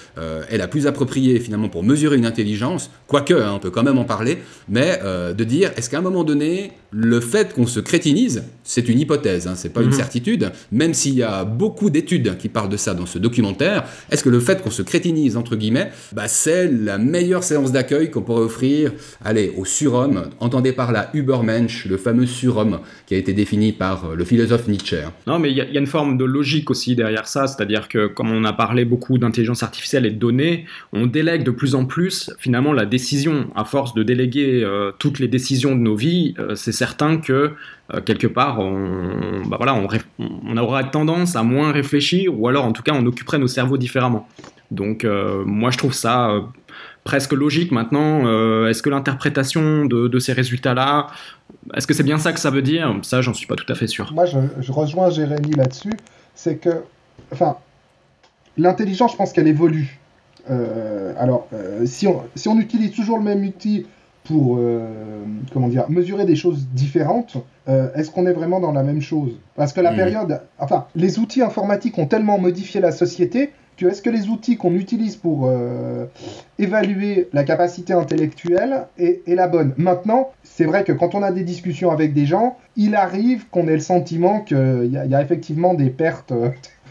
est 0.49 0.57
la 0.57 0.67
plus 0.67 0.87
appropriée 0.87 1.39
finalement 1.39 1.69
pour 1.69 1.83
mesurer 1.87 2.17
une 2.17 2.25
intelligence, 2.25 2.91
quoique, 3.07 3.33
hein, 3.33 3.53
on 3.55 3.59
peut 3.59 3.71
quand 3.71 3.83
même 3.83 3.97
en 3.97 4.03
parler, 4.03 4.39
mais 4.69 4.99
euh, 5.03 5.33
de 5.33 5.43
dire, 5.43 5.71
est-ce 5.77 5.89
qu'à 5.89 5.97
un 5.97 6.01
moment 6.01 6.23
donné, 6.23 6.73
le 6.91 7.19
fait 7.19 7.53
qu'on 7.53 7.67
se 7.67 7.79
crétinise, 7.79 8.43
c'est 8.63 8.87
une 8.89 8.99
hypothèse, 8.99 9.47
hein, 9.47 9.53
c'est 9.55 9.73
pas 9.73 9.81
une 9.81 9.87
mhm. 9.87 9.93
certitude, 9.93 10.51
même 10.71 10.93
s'il 10.93 11.15
y 11.15 11.23
a 11.23 11.43
beaucoup 11.43 11.89
d'études 11.89 12.37
qui 12.37 12.49
parlent 12.49 12.69
de 12.69 12.77
ça 12.77 12.93
dans 12.93 13.05
ce 13.05 13.19
documentaire, 13.19 13.85
est-ce 14.11 14.23
que 14.23 14.29
le 14.29 14.39
fait 14.39 14.61
qu'on 14.61 14.71
se 14.71 14.81
crétinise, 14.81 15.37
entre 15.37 15.55
guillemets, 15.55 15.91
bah, 16.13 16.27
c'est 16.27 16.69
la 16.69 16.97
meilleure 16.97 17.43
séance 17.43 17.71
d'accueil 17.71 18.11
qu'on 18.11 18.21
pourrait 18.21 18.43
offrir, 18.43 18.93
allez, 19.23 19.53
au 19.57 19.65
surhomme, 19.65 20.29
entendez 20.39 20.71
par 20.71 20.91
là 20.91 21.09
Übermensch, 21.13 21.85
le 21.85 21.97
fameux 21.97 22.25
surhomme 22.25 22.79
qui 23.05 23.15
a 23.15 23.17
été 23.17 23.33
défini 23.33 23.71
par 23.71 24.05
euh, 24.05 24.15
le 24.15 24.25
philosophe 24.25 24.67
Nietzsche. 24.67 24.97
Hein. 24.97 25.13
Non, 25.25 25.39
mais 25.39 25.51
il 25.51 25.57
y, 25.57 25.61
a 25.61 25.79
une 25.79 25.87
forme 25.87 26.17
de 26.17 26.25
logique 26.25 26.69
aussi 26.69 26.95
derrière 26.95 27.27
ça, 27.27 27.47
c'est-à-dire 27.47 27.87
que 27.87 28.07
comme 28.07 28.31
on 28.31 28.43
a 28.43 28.53
parlé 28.53 28.85
beaucoup 28.85 29.17
d'intelligence 29.17 29.63
artificielle 29.63 30.05
et 30.05 30.11
de 30.11 30.19
données, 30.19 30.65
on 30.93 31.05
délègue 31.07 31.43
de 31.43 31.51
plus 31.51 31.75
en 31.75 31.85
plus 31.85 32.31
finalement 32.39 32.73
la 32.73 32.85
décision. 32.85 33.47
À 33.55 33.65
force 33.65 33.93
de 33.93 34.03
déléguer 34.03 34.63
euh, 34.63 34.91
toutes 34.99 35.19
les 35.19 35.27
décisions 35.27 35.75
de 35.75 35.81
nos 35.81 35.95
vies, 35.95 36.33
euh, 36.39 36.55
c'est 36.55 36.76
certain 36.77 37.17
que 37.17 37.53
euh, 37.93 38.01
quelque 38.01 38.27
part, 38.27 38.59
on, 38.59 39.43
bah 39.45 39.57
voilà, 39.57 39.75
on, 39.75 40.57
aura 40.57 40.83
tendance 40.83 41.35
à 41.35 41.43
moins 41.43 41.71
réfléchir, 41.71 42.37
ou 42.37 42.47
alors 42.47 42.65
en 42.65 42.71
tout 42.71 42.83
cas, 42.83 42.93
on 42.93 43.05
occuperait 43.05 43.39
nos 43.39 43.47
cerveaux 43.47 43.77
différemment. 43.77 44.27
Donc 44.71 45.05
moi, 45.05 45.71
je 45.71 45.77
trouve 45.77 45.93
ça 45.93 46.29
presque 47.05 47.31
logique 47.31 47.71
maintenant. 47.71 48.67
est-ce 48.67 48.83
que 48.83 48.89
l'interprétation 48.89 49.85
de, 49.85 50.19
ces 50.19 50.33
résultats-là, 50.33 51.07
est-ce 51.73 51.87
que 51.87 51.93
c'est 51.93 52.03
bien 52.03 52.17
ça 52.17 52.33
que 52.33 52.39
ça 52.39 52.49
veut 52.49 52.61
dire? 52.61 52.93
Ça, 53.03 53.21
j'en 53.21 53.33
suis 53.33 53.47
pas 53.47 53.55
tout 53.55 53.71
à 53.71 53.75
fait 53.75 53.87
sûr. 53.87 54.11
Moi, 54.13 54.25
je, 54.25 54.71
rejoins 54.73 55.09
Jérémy 55.09 55.51
là-dessus. 55.55 55.93
C'est 56.35 56.57
que, 56.57 56.83
enfin, 57.31 57.55
l'intelligence, 58.57 59.13
je 59.13 59.17
pense 59.17 59.31
qu'elle 59.31 59.47
évolue. 59.47 59.99
Euh, 60.49 61.13
alors, 61.17 61.47
euh, 61.53 61.85
si, 61.85 62.07
on, 62.07 62.59
utilise 62.59 62.91
toujours 62.91 63.17
le 63.17 63.23
même 63.23 63.45
outil 63.45 63.85
pour 64.27 64.57
euh, 64.57 64.87
comment 65.53 65.67
dire, 65.67 65.85
mesurer 65.89 66.25
des 66.25 66.35
choses 66.35 66.67
différentes, 66.73 67.37
est-ce 67.95 68.11
qu'on 68.11 68.25
est 68.25 68.33
vraiment 68.33 68.61
dans 68.61 68.71
la 68.71 68.81
même 68.81 69.01
chose? 69.01 69.37
Parce 69.57 69.73
que 69.73 69.81
la 69.81 69.91
période, 69.91 70.39
enfin, 70.57 70.85
les 70.95 71.19
outils 71.19 71.41
informatiques 71.41 71.97
ont 71.97 72.05
tellement 72.05 72.37
modifié 72.37 72.79
la 72.79 72.93
société 72.93 73.51
que 73.75 73.85
est-ce 73.87 74.01
que 74.01 74.09
les 74.09 74.29
outils 74.29 74.55
qu'on 74.55 74.73
utilise 74.73 75.17
pour 75.17 75.51
évaluer 76.57 77.27
la 77.33 77.43
capacité 77.43 77.91
intellectuelle 77.91 78.85
est, 78.97 79.27
est 79.27 79.35
la 79.35 79.49
bonne? 79.49 79.73
Maintenant, 79.75 80.31
c'est 80.43 80.63
vrai 80.63 80.85
que 80.85 80.93
quand 80.93 81.13
on 81.13 81.23
a 81.23 81.33
des 81.33 81.43
discussions 81.43 81.91
avec 81.91 82.13
des 82.13 82.25
gens, 82.25 82.57
il 82.77 82.95
arrive 82.95 83.49
qu'on 83.49 83.67
ait 83.67 83.73
le 83.73 83.81
sentiment 83.81 84.39
qu'il 84.39 84.85
y, 84.85 85.09
y, 85.09 85.15
a 85.15 85.21
effectivement 85.21 85.73
des 85.73 85.89
pertes 85.89 86.31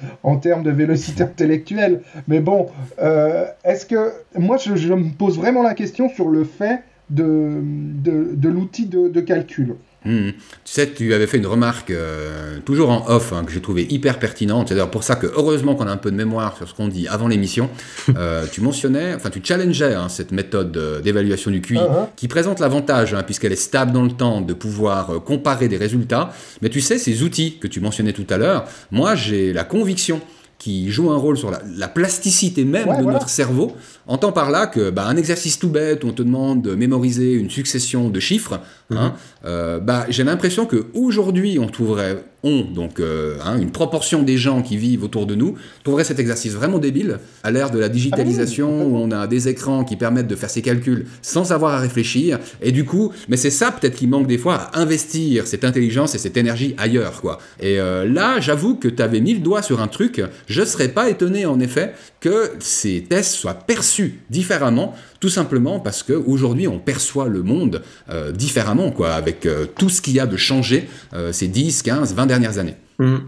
en 0.23 0.37
termes 0.37 0.63
de 0.63 0.71
vélocité 0.71 1.23
intellectuelle. 1.23 2.03
Mais 2.29 2.41
bon, 2.41 2.67
euh, 3.01 3.47
est-ce 3.65 3.87
que. 3.87 4.13
Moi, 4.37 4.57
je, 4.57 4.93
me 4.93 5.11
pose 5.17 5.39
vraiment 5.39 5.63
la 5.63 5.75
question 5.75 6.09
sur 6.09 6.29
le 6.29 6.45
fait 6.45 6.83
de, 7.11 7.61
de, 7.63 8.49
l'outil 8.49 8.87
de, 8.87 9.21
calcul. 9.21 9.77
Hmm. 10.05 10.31
Tu 10.65 10.73
sais, 10.73 10.89
tu 10.93 11.15
avais 11.15 11.27
fait 11.27 11.39
une 11.39 11.47
remarque 11.47 11.91
euh, 11.91 12.59
toujours 12.65 12.91
en 12.91 13.09
off 13.09 13.33
hein, 13.33 13.43
que 13.45 13.51
j'ai 13.51 13.61
trouvé 13.61 13.87
hyper 13.91 14.21
pertinente. 14.21 14.69
C'est 14.69 14.75
d'ailleurs 14.75 14.91
pour 14.91 15.03
ça 15.03 15.17
que 15.17 15.27
heureusement 15.27 15.75
qu'on 15.75 15.89
a 15.89 15.91
un 15.91 15.97
peu 15.97 16.13
de 16.13 16.17
mémoire 16.17 16.57
sur 16.57 16.69
ce 16.69 16.75
qu'on 16.75 16.87
dit 16.87 17.09
avant 17.09 17.27
l'émission. 17.27 17.71
Euh, 18.17 18.47
tu 18.53 18.61
mentionnais, 18.61 19.15
enfin 19.15 19.31
tu 19.31 19.41
challengeais 19.43 19.95
hein, 19.95 20.09
cette 20.09 20.31
méthode 20.31 21.03
d'évaluation 21.03 21.51
du 21.51 21.61
QI 21.61 21.75
uh-huh. 21.75 22.09
qui 22.15 22.29
présente 22.29 22.61
l'avantage, 22.61 23.15
hein, 23.15 23.25
puisqu'elle 23.25 23.53
est 23.53 23.57
stable 23.57 23.91
dans 23.91 24.05
le 24.05 24.13
temps, 24.13 24.41
de 24.41 24.55
pouvoir 24.55 25.11
euh, 25.11 25.19
comparer 25.19 25.67
des 25.67 25.77
résultats. 25.77 26.33
Mais 26.63 26.69
tu 26.69 26.81
sais, 26.81 26.99
ces 26.99 27.25
outils 27.25 27.59
que 27.59 27.67
tu 27.67 27.81
mentionnais 27.81 28.13
tout 28.13 28.27
à 28.31 28.37
l'heure, 28.37 28.65
moi 28.93 29.17
j'ai 29.17 29.53
la 29.53 29.65
conviction 29.65 30.21
qui 30.59 30.91
joue 30.91 31.11
un 31.11 31.17
rôle 31.17 31.37
sur 31.37 31.51
la, 31.51 31.89
plasticité 31.89 32.65
même 32.65 32.89
de 32.99 33.05
notre 33.05 33.29
cerveau. 33.29 33.73
Entend 34.07 34.33
par 34.33 34.51
là 34.51 34.67
que 34.67 34.91
bah, 34.91 35.07
un 35.07 35.17
exercice 35.17 35.59
tout 35.59 35.69
bête 35.69 36.05
où 36.05 36.09
on 36.09 36.13
te 36.13 36.23
demande 36.23 36.63
de 36.63 36.75
mémoriser 36.75 37.33
une 37.33 37.51
succession 37.51 38.09
de 38.09 38.21
chiffres, 38.21 38.61
hein, 38.91 39.09
mhm. 39.09 39.13
euh, 39.45 39.81
bah, 39.81 40.07
j'ai 40.09 40.25
l'impression 40.25 40.67
qu'aujourd'hui 40.67 41.59
on 41.59 41.67
trouverait 41.67 42.25
donc 42.47 43.01
euh, 43.01 43.39
hein, 43.45 43.59
une 43.59 43.71
proportion 43.71 44.23
des 44.23 44.37
gens 44.37 44.63
qui 44.63 44.77
vivent 44.77 45.05
autour 45.05 45.27
de 45.27 45.35
nous, 45.35 45.55
trouveraient 45.83 46.05
cet 46.05 46.19
exercice 46.19 46.53
vraiment 46.53 46.79
débile, 46.79 47.19
à 47.43 47.51
l'ère 47.51 47.71
de 47.71 47.79
la 47.79 47.89
digitalisation, 47.89 48.69
Ah 48.69 48.85
oui, 48.85 48.93
où 48.93 48.97
on 48.97 49.11
a 49.11 49.27
des 49.27 49.49
écrans 49.49 49.85
qui 49.85 49.97
permettent 49.97 50.29
de 50.29 50.37
faire 50.37 50.51
ces 50.51 50.63
calculs 50.63 51.07
sans 51.23 51.53
avoir 51.53 51.75
à 51.75 51.79
réfléchir, 51.79 52.39
et 52.63 52.73
du 52.73 52.85
coup, 52.85 53.13
mais 53.29 53.37
c'est 53.37 53.51
ça 53.51 53.73
peut-être 53.73 53.97
qui 53.97 54.07
manque 54.07 54.27
des 54.27 54.39
fois, 54.39 54.55
à 54.55 54.79
investir 54.81 55.47
cette 55.47 55.65
intelligence 55.65 56.15
et 56.15 56.19
cette 56.19 56.37
énergie 56.37 56.75
ailleurs, 56.79 57.21
quoi. 57.21 57.39
Et 57.61 57.81
euh, 57.81 58.07
là, 58.07 58.41
j'avoue 58.41 58.77
que 58.77 58.89
tu 58.89 59.03
avais 59.03 59.21
mis 59.21 59.35
le 59.35 59.41
doigt 59.41 59.63
sur 59.63 59.81
un 59.81 59.89
truc, 59.89 60.23
je 60.47 60.65
serais 60.65 60.89
pas 60.89 61.11
étonné 61.11 61.47
en 61.47 61.61
effet 61.61 61.95
que 62.21 62.53
ces 62.59 63.05
tests 63.09 63.35
soient 63.35 63.55
perçus 63.55 64.21
différemment, 64.31 64.95
tout 65.27 65.31
simplement 65.31 65.81
parce 65.81 66.05
que 66.05 66.13
aujourd'hui 66.13 66.69
on 66.69 66.79
perçoit 66.79 67.27
le 67.27 67.43
monde 67.43 67.83
euh, 68.11 68.31
différemment, 68.31 68.93
quoi, 68.93 69.15
avec 69.15 69.45
euh, 69.45 69.67
tout 69.67 69.89
ce 69.89 70.01
qu'il 70.01 70.15
y 70.15 70.21
a 70.21 70.27
de 70.27 70.37
changé 70.37 70.89
euh, 71.15 71.33
ces 71.33 71.49
10, 71.49 71.83
15, 71.83 72.15
20 72.15 72.27
dernières 72.27 72.59
années. 72.59 72.77
Mhm. 73.01 73.23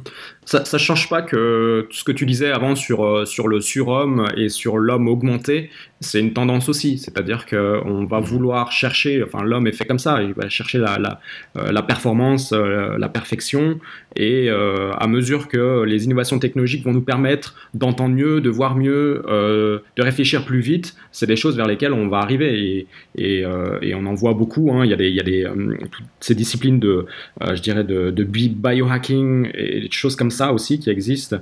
Ça 0.51 0.63
ne 0.73 0.79
change 0.79 1.11
pas 1.11 1.21
que 1.21 1.87
tout 1.91 1.97
ce 1.99 2.05
que 2.05 2.13
tu 2.13 2.25
disais 2.25 2.51
avant 2.51 2.75
sur, 2.75 3.05
euh, 3.05 3.27
sur 3.27 3.49
le 3.49 3.61
surhomme 3.61 4.27
et 4.35 4.49
sur 4.49 4.79
l'homme 4.79 5.07
augmenté, 5.07 5.69
c'est 6.01 6.21
une 6.21 6.33
tendance 6.33 6.71
aussi. 6.71 6.97
C'est-à-dire 6.97 7.45
qu'on 7.45 8.07
va 8.07 8.19
vouloir 8.21 8.73
chercher, 8.73 9.23
enfin 9.23 9.45
l'homme 9.45 9.67
est 9.67 9.73
fait 9.73 9.85
comme 9.85 9.99
ça, 9.99 10.23
il 10.23 10.33
va 10.33 10.49
chercher 10.49 10.79
la, 10.79 10.99
la, 10.99 11.21
euh, 11.59 11.71
la 11.71 11.83
performance, 11.83 12.55
euh, 12.55 12.97
la 12.97 13.11
perfection, 13.11 13.79
et 14.17 14.49
euh, 14.49 14.93
à 14.95 15.07
mesure 15.07 15.49
que 15.49 15.83
les 15.85 16.07
innovations 16.07 16.39
technologiques 16.39 16.83
vont 16.83 16.95
nous 16.95 17.03
permettre 17.03 17.55
d'entendre 17.75 18.15
mieux, 18.15 18.41
de 18.41 18.49
voir 18.49 18.75
mieux, 18.75 19.23
euh, 19.29 19.81
de 19.99 20.03
réfléchir 20.03 20.47
plus 20.47 20.61
vite, 20.61 20.97
c'est 21.13 21.27
des 21.27 21.37
choses 21.37 21.59
vers 21.59 21.67
lesquelles 21.67 21.93
on 21.93 22.09
va 22.09 22.21
arriver. 22.21 22.51
Et, 22.59 22.87
et, 23.23 23.45
euh, 23.45 23.79
et 23.83 23.95
on 23.95 24.07
en 24.07 24.15
voit 24.15 24.33
beaucoup. 24.33 24.71
hein. 24.73 24.87
Il 24.87 24.91
y 24.91 24.95
a, 24.95 24.97
des, 24.97 25.09
il 25.11 25.17
y 25.17 25.21
a 25.21 25.25
des, 25.25 25.47
toutes 25.93 26.07
ces 26.21 26.35
disciplines 26.35 26.81
de, 26.81 27.05
je 27.43 27.61
dirais, 27.61 27.85
de, 27.85 28.11
de 28.11 28.25
bi- 28.25 28.49
biohacking 28.49 29.51
et 29.53 29.81
des 29.83 29.91
choses 29.91 30.17
comme 30.17 30.31
ça 30.31 30.38
aussi 30.53 30.79
qui 30.79 30.91
existent, 30.91 31.37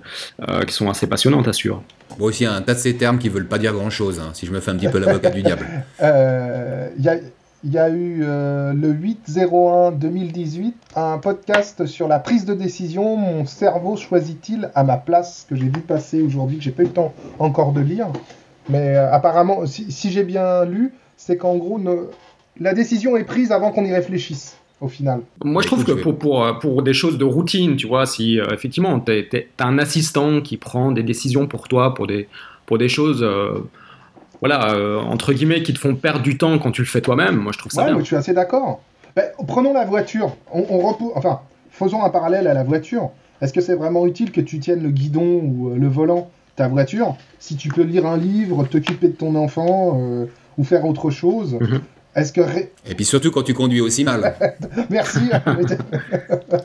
euh, 0.48 0.62
qui 0.62 0.74
sont 0.74 0.88
assez 0.90 1.06
passionnantes 1.06 1.46
à 1.48 1.52
suivre. 1.52 1.82
Bon, 2.18 2.26
aussi, 2.26 2.42
il 2.44 2.46
y 2.46 2.48
a 2.48 2.52
un 2.54 2.62
tas 2.62 2.74
de 2.74 2.78
ces 2.78 2.96
termes 2.96 3.18
qui 3.18 3.28
veulent 3.28 3.46
pas 3.48 3.58
dire 3.58 3.72
grand-chose, 3.72 4.20
hein, 4.20 4.30
si 4.32 4.46
je 4.46 4.52
me 4.52 4.60
fais 4.60 4.70
un 4.70 4.76
petit 4.76 4.88
peu 4.88 4.98
l'avocat 4.98 5.30
du 5.30 5.42
diable. 5.42 5.66
Euh, 6.02 6.88
Il 6.98 7.04
y, 7.04 7.08
a, 7.08 7.16
il 7.64 7.72
y 7.72 7.78
a 7.78 7.88
eu 7.88 8.20
euh, 8.22 8.72
le 8.72 8.92
8-01-2018 8.92 10.72
un 10.96 11.18
podcast 11.18 11.86
sur 11.86 12.08
la 12.08 12.18
prise 12.18 12.44
de 12.44 12.54
décision. 12.54 13.16
Mon 13.16 13.46
cerveau 13.46 13.96
choisit-il 13.96 14.70
à 14.74 14.84
ma 14.84 14.96
place 14.96 15.46
que 15.48 15.56
j'ai 15.56 15.64
vu 15.66 15.80
passer 15.80 16.22
aujourd'hui, 16.22 16.58
que 16.58 16.64
j'ai 16.64 16.70
pas 16.70 16.82
eu 16.82 16.86
le 16.86 16.92
temps 16.92 17.12
encore 17.38 17.72
de 17.72 17.80
lire. 17.80 18.08
Mais 18.68 18.96
euh, 18.96 19.12
apparemment, 19.12 19.64
si, 19.66 19.90
si 19.92 20.10
j'ai 20.10 20.24
bien 20.24 20.64
lu, 20.64 20.92
c'est 21.16 21.36
qu'en 21.36 21.56
gros, 21.56 21.78
ne- 21.78 22.08
la 22.60 22.74
décision 22.74 23.16
est 23.16 23.24
prise 23.24 23.52
avant 23.52 23.70
qu'on 23.70 23.84
y 23.84 23.92
réfléchisse, 23.92 24.56
au 24.80 24.88
final. 24.88 25.20
Moi, 25.44 25.62
je 25.62 25.66
trouve 25.68 25.84
que 25.84 25.96
je 25.96 26.02
pour, 26.02 26.18
pour, 26.18 26.44
euh, 26.44 26.52
pour 26.54 26.82
des 26.82 26.92
choses 26.92 27.16
de 27.18 27.24
routine, 27.24 27.76
tu 27.76 27.86
vois, 27.86 28.04
si 28.06 28.38
euh, 28.38 28.46
effectivement, 28.52 28.98
tu 29.00 29.12
as 29.58 29.66
un 29.66 29.78
assistant 29.78 30.40
qui 30.40 30.56
prend 30.56 30.92
des 30.92 31.02
décisions 31.02 31.46
pour 31.46 31.68
toi, 31.68 31.94
pour 31.94 32.06
des, 32.06 32.28
pour 32.66 32.76
des 32.78 32.88
choses, 32.88 33.22
euh, 33.22 33.58
voilà, 34.40 34.74
euh, 34.74 34.98
entre 35.00 35.32
guillemets, 35.32 35.62
qui 35.62 35.72
te 35.72 35.78
font 35.78 35.94
perdre 35.94 36.22
du 36.22 36.36
temps 36.36 36.58
quand 36.58 36.70
tu 36.72 36.82
le 36.82 36.86
fais 36.86 37.00
toi-même, 37.00 37.36
moi, 37.36 37.52
je 37.52 37.58
trouve 37.58 37.72
ça 37.72 37.80
Ouais, 37.82 37.86
bien. 37.88 37.94
mais 37.96 38.00
je 38.02 38.06
suis 38.06 38.16
assez 38.16 38.34
d'accord. 38.34 38.80
Ben, 39.14 39.24
prenons 39.48 39.72
la 39.72 39.84
voiture. 39.86 40.36
On, 40.52 40.66
on 40.68 40.78
repou- 40.78 41.12
Enfin, 41.14 41.40
faisons 41.70 42.02
un 42.02 42.10
parallèle 42.10 42.46
à 42.46 42.52
la 42.54 42.64
voiture. 42.64 43.10
Est-ce 43.40 43.52
que 43.54 43.60
c'est 43.62 43.74
vraiment 43.74 44.06
utile 44.06 44.30
que 44.30 44.40
tu 44.42 44.58
tiennes 44.60 44.82
le 44.82 44.90
guidon 44.90 45.40
ou 45.42 45.70
le 45.74 45.88
volant 45.88 46.30
de 46.50 46.56
ta 46.56 46.68
voiture? 46.68 47.16
Si 47.38 47.56
tu 47.56 47.68
peux 47.70 47.82
lire 47.82 48.04
un 48.06 48.16
livre, 48.18 48.64
t'occuper 48.64 49.08
de 49.08 49.14
ton 49.14 49.34
enfant 49.36 49.98
euh, 50.00 50.26
ou 50.58 50.64
faire 50.64 50.84
autre 50.84 51.08
chose 51.10 51.56
Mhm. 51.60 51.80
Est-ce 52.16 52.32
que 52.32 52.40
ré- 52.40 52.72
Et 52.88 52.94
puis 52.94 53.04
surtout 53.04 53.30
quand 53.30 53.42
tu 53.42 53.52
conduis 53.54 53.80
aussi 53.82 54.02
mal. 54.02 54.34
merci 54.90 55.20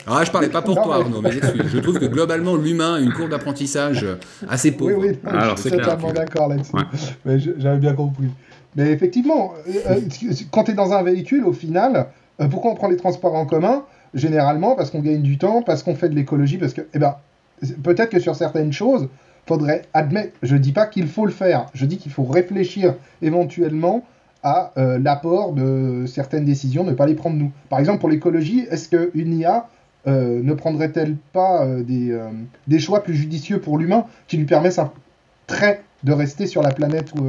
Ah, 0.07 0.23
je 0.23 0.31
parlais 0.31 0.49
pas 0.49 0.61
pour 0.61 0.75
Non, 0.75 0.83
toi, 0.83 0.97
mais- 0.97 1.03
Arnaud, 1.03 1.21
mais 1.21 1.35
excuse. 1.37 1.63
Je 1.67 1.79
trouve 1.79 1.99
que 1.99 2.05
globalement, 2.05 2.55
l'humain 2.55 2.95
a 2.95 2.99
une 2.99 3.11
courbe 3.13 3.29
d'apprentissage 3.31 4.05
assez 4.49 4.69
Oui, 4.69 4.75
pauvre. 4.77 4.95
oui, 4.99 5.17
Alors, 5.25 5.57
je 5.57 5.61
suis 5.63 5.71
totalement 5.71 6.11
d'accord 6.13 6.47
là-dessus. 6.47 6.73
Ouais. 6.75 6.83
Mais 7.25 7.39
je- 7.39 7.51
J'avais 7.57 7.79
bien 7.79 7.93
compris. 7.93 8.27
Mais 8.75 8.91
effectivement, 8.91 9.53
euh, 9.67 9.71
euh, 9.91 10.33
quand 10.51 10.63
tu 10.63 10.71
es 10.71 10.73
dans 10.73 10.93
un 10.93 11.03
véhicule, 11.03 11.43
au 11.45 11.51
final, 11.53 12.07
euh, 12.39 12.47
pourquoi 12.47 12.71
on 12.71 12.75
prend 12.75 12.87
les 12.87 12.95
transports 12.97 13.35
en 13.35 13.45
commun? 13.45 13.83
Généralement, 14.13 14.75
parce 14.75 14.89
qu'on 14.91 15.01
gagne 15.01 15.21
du 15.21 15.37
temps, 15.37 15.61
parce 15.61 15.83
qu'on 15.83 15.95
fait 15.95 16.09
de 16.09 16.15
l'écologie, 16.15 16.57
parce 16.57 16.73
que, 16.73 16.81
eh 16.93 16.99
ben, 16.99 17.15
peut-être 17.83 18.09
que 18.09 18.19
sur 18.19 18.35
certaines 18.35 18.71
choses, 18.73 19.07
faudrait 19.47 19.83
admettre. 19.93 20.33
Je 20.43 20.55
dis 20.55 20.71
pas 20.71 20.85
qu'il 20.85 21.07
faut 21.07 21.25
le 21.25 21.31
faire, 21.31 21.65
je 21.73 21.85
dis 21.85 21.97
qu'il 21.97 22.11
faut 22.11 22.23
réfléchir 22.23 22.93
éventuellement 23.21 24.05
à 24.43 24.71
euh, 24.77 24.97
l'apport 24.99 25.53
de 25.53 26.05
certaines 26.07 26.45
décisions, 26.45 26.83
ne 26.83 26.93
pas 26.93 27.05
les 27.05 27.13
prendre 27.13 27.35
nous. 27.35 27.51
Par 27.69 27.79
exemple, 27.79 27.99
pour 27.99 28.09
l'écologie, 28.09 28.65
est-ce 28.69 28.89
qu'une 28.89 29.37
IA 29.37 29.67
euh, 30.07 30.41
ne 30.43 30.53
prendrait-elle 30.53 31.15
pas 31.33 31.63
euh, 31.63 31.83
des, 31.83 32.17
des 32.67 32.79
choix 32.79 33.03
plus 33.03 33.15
judicieux 33.15 33.59
pour 33.59 33.77
l'humain 33.77 34.05
qui 34.27 34.37
lui 34.37 34.45
permettent 34.45 34.79
un 34.79 34.91
trait 35.47 35.83
de 36.03 36.13
rester 36.13 36.47
sur 36.47 36.63
la 36.63 36.71
planète 36.71 37.13
où, 37.19 37.23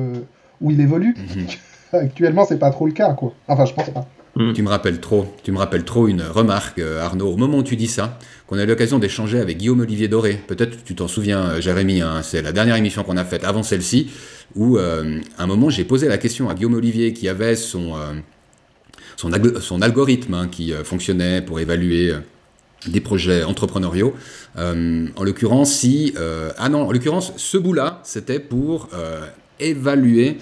où 0.61 0.71
il 0.71 0.81
évolue? 0.81 1.17
Mhm. 1.19 1.47
Actuellement, 1.93 2.47
c'est 2.47 2.59
pas 2.59 2.71
trop 2.71 2.87
le 2.87 2.93
cas, 2.93 3.13
quoi. 3.13 3.35
Enfin, 3.49 3.67
je 3.67 3.75
pense 3.75 3.91
pas. 3.91 4.07
Tu 4.55 4.63
me 4.63 4.69
rappelles 4.69 4.99
trop, 4.99 5.27
tu 5.45 5.53
me 5.53 5.59
rappelles 5.59 5.85
trop 5.85 6.09
une 6.09 6.23
remarque, 6.23 6.79
euh, 6.79 7.03
Arnaud, 7.03 7.29
au 7.29 7.37
moment 7.37 7.59
où 7.59 7.63
tu 7.63 7.77
dis 7.77 7.87
ça, 7.87 8.19
qu'on 8.47 8.57
a 8.57 8.63
eu 8.63 8.67
l'occasion 8.67 8.99
d'échanger 8.99 9.39
avec 9.39 9.59
Guillaume 9.59 9.81
Olivier 9.81 10.09
Doré. 10.09 10.41
Peut-être 10.47 10.83
tu 10.85 10.95
t'en 10.95 11.07
souviens, 11.07 11.51
euh, 11.51 11.61
Jérémy, 11.61 12.01
hein, 12.01 12.23
c'est 12.23 12.41
la 12.41 12.51
dernière 12.53 12.77
émission 12.77 13.05
qu'on 13.05 13.19
a 13.19 13.27
faite 13.27 13.45
avant 13.45 13.63
celle-ci, 13.63 14.11
où 14.55 14.79
euh, 14.79 15.21
à 15.37 15.43
un 15.43 15.47
moment 15.47 15.69
j'ai 15.69 15.85
posé 15.85 16.09
la 16.09 16.17
question 16.17 16.49
à 16.49 16.55
Guillaume 16.55 16.73
Olivier 16.75 17.13
qui 17.13 17.29
avait 17.29 17.57
son, 17.57 17.93
son, 19.17 19.31
alg- 19.31 19.61
son 19.61 19.83
algorithme 19.83 20.33
hein, 20.33 20.49
qui 20.51 20.73
fonctionnait 20.83 21.43
pour 21.43 21.61
évaluer 21.61 22.15
des 22.87 23.01
projets 23.03 23.45
entrepreneuriaux. 23.45 24.15
En 24.57 25.25
l'occurrence, 25.25 25.73
si. 25.73 26.15
ah 26.57 26.69
non, 26.71 26.89
en 26.89 26.93
l'occurrence, 26.93 27.35
ce 27.37 27.59
bout-là, 27.59 28.01
c'était 28.03 28.41
pour 28.41 28.89
évaluer 29.71 30.39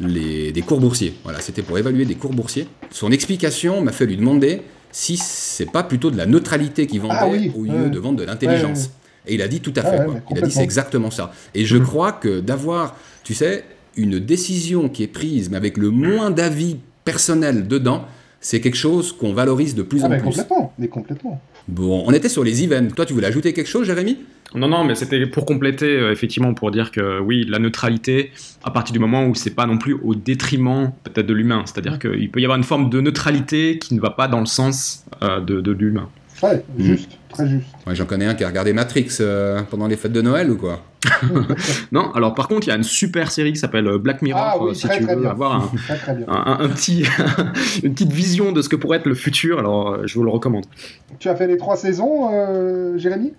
les, 0.00 0.52
des 0.52 0.62
cours 0.62 0.80
boursiers. 0.80 1.14
Voilà, 1.24 1.40
c'était 1.40 1.62
pour 1.62 1.78
évaluer 1.78 2.04
des 2.04 2.14
cours 2.14 2.32
boursiers. 2.32 2.66
Son 2.90 3.10
explication 3.12 3.80
m'a 3.80 3.92
fait 3.92 4.06
lui 4.06 4.16
demander 4.16 4.62
si 4.90 5.16
c'est 5.16 5.70
pas 5.70 5.82
plutôt 5.82 6.10
de 6.10 6.16
la 6.16 6.26
neutralité 6.26 6.86
qui 6.86 6.98
vendait 6.98 7.14
Ah 7.18 7.28
oui, 7.28 7.50
au 7.56 7.64
lieu 7.64 7.84
ouais. 7.84 7.90
de 7.90 7.98
vendre 7.98 8.18
de 8.18 8.24
l'intelligence. 8.24 8.84
Ouais. 8.84 8.90
Et 9.26 9.34
il 9.34 9.42
a 9.42 9.48
dit 9.48 9.60
tout 9.60 9.72
à 9.76 9.80
Ah 9.84 9.90
fait. 9.90 9.98
ouais, 10.00 10.04
quoi. 10.06 10.20
Il 10.30 10.38
a 10.38 10.40
dit 10.42 10.50
c'est 10.50 10.62
exactement 10.62 11.10
ça. 11.10 11.32
Et 11.54 11.64
je 11.64 11.76
Mhm. 11.76 11.84
crois 11.84 12.12
que 12.12 12.40
d'avoir, 12.40 12.96
tu 13.24 13.34
sais, 13.34 13.64
une 13.96 14.18
décision 14.20 14.88
qui 14.88 15.02
est 15.02 15.08
prise, 15.08 15.50
mais 15.50 15.56
avec 15.56 15.76
le 15.76 15.90
moins 15.90 16.30
d'avis 16.30 16.76
personnel 17.04 17.66
dedans, 17.68 18.04
c'est 18.40 18.60
quelque 18.60 18.76
chose 18.76 19.12
qu'on 19.12 19.32
valorise 19.32 19.74
de 19.74 19.82
plus 19.82 20.00
Ah, 20.02 20.06
en 20.06 20.08
mais 20.10 20.18
plus. 20.18 20.24
complètement, 20.26 20.72
mais 20.78 20.88
complètement. 20.88 21.40
Bon, 21.68 22.04
on 22.06 22.12
était 22.12 22.28
sur 22.28 22.44
les 22.44 22.62
events. 22.62 22.88
Toi, 22.94 23.06
tu 23.06 23.14
voulais 23.14 23.26
ajouter 23.26 23.52
quelque 23.54 23.68
chose, 23.68 23.86
Jérémy? 23.86 24.18
Non, 24.54 24.68
non, 24.68 24.84
mais 24.84 24.94
c'était 24.94 25.26
pour 25.26 25.46
compléter, 25.46 25.86
euh, 25.98 26.12
effectivement, 26.12 26.54
pour 26.54 26.70
dire 26.70 26.90
que 26.92 27.18
oui, 27.20 27.44
la 27.48 27.58
neutralité, 27.58 28.30
à 28.62 28.70
partir 28.70 28.92
du 28.92 28.98
moment 29.00 29.26
où 29.26 29.34
c'est 29.34 29.54
pas 29.54 29.66
non 29.66 29.78
plus 29.78 29.94
au 29.94 30.14
détriment 30.14 30.92
peut-être 31.02 31.26
de 31.26 31.34
l'humain. 31.34 31.62
C'est-à-dire 31.66 31.98
qu'il 31.98 32.30
peut 32.30 32.40
y 32.40 32.44
avoir 32.44 32.56
une 32.56 32.64
forme 32.64 32.88
de 32.90 33.00
neutralité 33.00 33.78
qui 33.78 33.94
ne 33.94 34.00
va 34.00 34.10
pas 34.10 34.28
dans 34.28 34.40
le 34.40 34.46
sens 34.46 35.04
euh, 35.22 35.40
de, 35.40 35.60
de 35.60 35.72
l'humain. 35.72 36.08
Ouais, 36.42 36.62
Mhm. 36.78 36.84
juste, 36.84 37.10
très 37.30 37.48
juste. 37.48 37.66
Ouais, 37.86 37.94
J'en 37.94 38.04
connais 38.06 38.26
un 38.26 38.34
qui 38.34 38.44
a 38.44 38.48
regardé 38.48 38.72
Matrix 38.72 39.08
euh, 39.20 39.62
pendant 39.70 39.86
les 39.88 39.96
fêtes 39.96 40.12
de 40.12 40.22
Noël 40.22 40.50
ou 40.50 40.56
quoi? 40.56 40.82
Non, 41.92 42.10
alors 42.12 42.34
par 42.34 42.48
contre, 42.48 42.66
il 42.66 42.70
y 42.70 42.72
a 42.72 42.76
une 42.76 42.82
super 42.82 43.30
série 43.30 43.52
qui 43.52 43.58
s'appelle 43.58 43.86
euh, 43.86 43.98
Black 43.98 44.22
Mirror, 44.22 44.42
Ah 44.42 44.56
oui, 44.60 44.70
euh, 44.70 44.74
si 44.74 44.86
très, 44.86 44.98
tu 44.98 45.04
très 45.04 45.14
veux 45.14 45.22
bien. 45.22 45.30
avoir 45.30 45.54
un, 45.54 45.70
Très, 45.86 45.96
très 45.96 46.14
bien. 46.14 46.26
un- 46.28 46.58
un 46.60 46.68
petit, 46.68 47.04
une 47.82 47.92
petite 47.94 48.12
vision 48.12 48.52
de 48.52 48.62
ce 48.62 48.68
que 48.68 48.76
pourrait 48.76 48.98
être 48.98 49.06
le 49.06 49.14
futur. 49.14 49.58
Alors, 49.58 49.90
euh, 49.92 50.02
je 50.06 50.14
vous 50.14 50.24
le 50.24 50.30
recommande. 50.30 50.64
Tu 51.18 51.28
as 51.28 51.36
fait 51.36 51.46
les 51.46 51.56
trois 51.56 51.76
saisons, 51.76 52.28
euh, 52.32 52.96
Jérémy? 52.98 53.32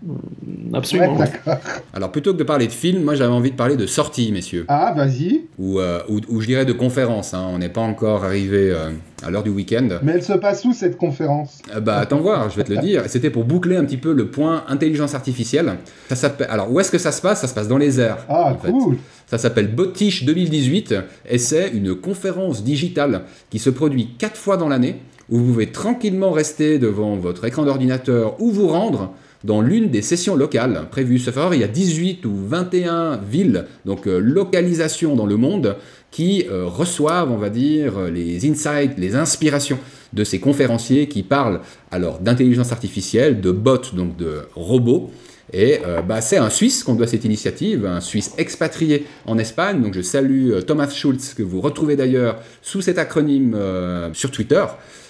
Absolument. 0.73 1.13
Ouais, 1.17 1.25
d'accord. 1.45 1.58
Alors, 1.93 2.12
plutôt 2.12 2.34
que 2.34 2.38
de 2.38 2.43
parler 2.43 2.67
de 2.67 2.71
films, 2.71 3.04
moi 3.04 3.15
j'avais 3.15 3.34
envie 3.34 3.51
de 3.51 3.56
parler 3.56 3.75
de 3.78 3.86
sorties, 3.86 4.32
messieurs. 4.32 4.65
Ah, 4.67 4.93
vas-y. 4.95 5.45
Ou, 5.60 5.80
euh, 5.80 5.99
ou, 6.10 6.19
ou 6.30 6.41
je 6.41 6.47
dirais 6.47 6.65
de 6.65 6.73
conférences. 6.73 7.34
hein. 7.34 7.45
On 7.51 7.58
n'est 7.60 7.69
pas 7.69 7.82
encore 7.82 8.23
arrivé 8.23 8.71
euh, 8.71 8.91
à 9.25 9.30
l'heure 9.32 9.43
du 9.43 9.49
week-end. 9.49 9.88
Mais 10.04 10.13
elle 10.13 10.23
se 10.23 10.34
passe 10.34 10.63
où 10.65 10.73
cette 10.73 10.97
conférence? 10.97 11.60
Euh, 11.75 11.80
bah, 11.80 11.97
attends 11.97 12.19
voir, 12.19 12.49
je 12.49 12.56
vais 12.58 12.63
te 12.63 12.71
le 12.73 12.80
dire. 12.80 13.04
C'était 13.08 13.30
pour 13.30 13.43
boucler 13.43 13.75
un 13.78 13.84
petit 13.86 13.97
peu 13.97 14.13
le 14.13 14.28
point 14.30 14.63
intelligence 14.67 15.13
artificielle. 15.15 15.73
Ça. 16.12 16.34
Alors, 16.49 16.71
où 16.71 16.80
est-ce 16.80 16.91
que 16.91 16.97
ça 16.97 17.12
se 17.12 17.21
passe? 17.21 17.41
Ça 17.41 17.47
se 17.47 17.54
passe 17.56 17.68
dans 17.68 17.80
les 17.80 18.00
airs. 18.00 18.26
Ah, 18.30 18.54
en 18.54 18.58
fait. 18.58 18.72
cool. 18.72 18.98
Ça 19.28 19.39
s'appelle 19.39 19.74
Botiche 19.74 20.24
2018 20.26 20.96
et 21.28 21.39
c'est 21.39 21.70
une 21.70 21.96
conférence 21.96 22.63
digitale 22.63 23.24
qui 23.50 23.58
se 23.58 23.72
produit 23.72 24.10
quatre 24.20 24.38
fois 24.38 24.58
dans 24.58 24.70
l'année 24.70 24.98
où 25.30 25.39
vous 25.39 25.46
pouvez 25.46 25.72
tranquillement 25.72 26.32
rester 26.32 26.78
devant 26.78 27.15
votre 27.15 27.46
écran 27.46 27.65
d'ordinateur 27.65 28.39
ou 28.39 28.52
vous 28.52 28.68
rendre 28.68 29.13
dans 29.44 29.62
l'une 29.62 29.89
des 29.89 30.02
sessions 30.02 30.36
locales 30.36 30.88
prévues. 30.91 31.20
Ce 31.20 31.32
faire, 31.32 31.54
il 31.54 31.62
y 31.62 31.63
a 31.63 31.68
18 31.68 32.26
ou 32.26 32.34
21 32.36 33.18
villes, 33.18 33.65
donc 33.86 34.08
euh, 34.08 34.20
localisations 34.20 35.15
dans 35.15 35.26
le 35.26 35.38
monde, 35.38 35.78
qui 36.12 36.46
euh, 36.50 36.65
reçoivent, 36.65 37.32
on 37.32 37.38
va 37.38 37.50
dire, 37.50 38.00
les 38.12 38.50
insights, 38.50 38.98
les 38.98 39.15
inspirations 39.15 39.80
de 40.13 40.24
ces 40.24 40.39
conférenciers 40.39 41.08
qui 41.08 41.24
parlent 41.24 41.62
alors 41.91 42.20
d'intelligence 42.20 42.72
artificielle, 42.72 43.41
de 43.41 43.52
bots, 43.52 43.91
donc 43.94 44.15
de 44.18 44.41
robots, 44.56 45.12
et 45.53 45.79
euh, 45.86 46.01
bah, 46.01 46.21
c'est 46.21 46.38
un 46.38 46.49
Suisse 46.49 46.84
qu'on 46.84 46.95
doit 46.95 47.08
cette 47.08 47.25
initiative, 47.25 47.86
un 47.86 48.01
Suisse 48.01 48.34
expatrié 48.38 49.05
en 49.25 49.38
Espagne. 49.38 49.81
Donc 49.81 49.93
je 49.93 50.01
salue 50.01 50.51
euh, 50.51 50.62
Thomas 50.62 50.89
Schulz, 50.89 51.34
que 51.36 51.43
vous 51.43 51.62
retrouvez 51.62 51.95
d'ailleurs 51.95 52.39
sous 52.62 52.81
cet 52.81 52.97
acronyme 52.97 53.53
euh, 53.55 54.13
sur 54.13 54.31
Twitter. 54.31 54.63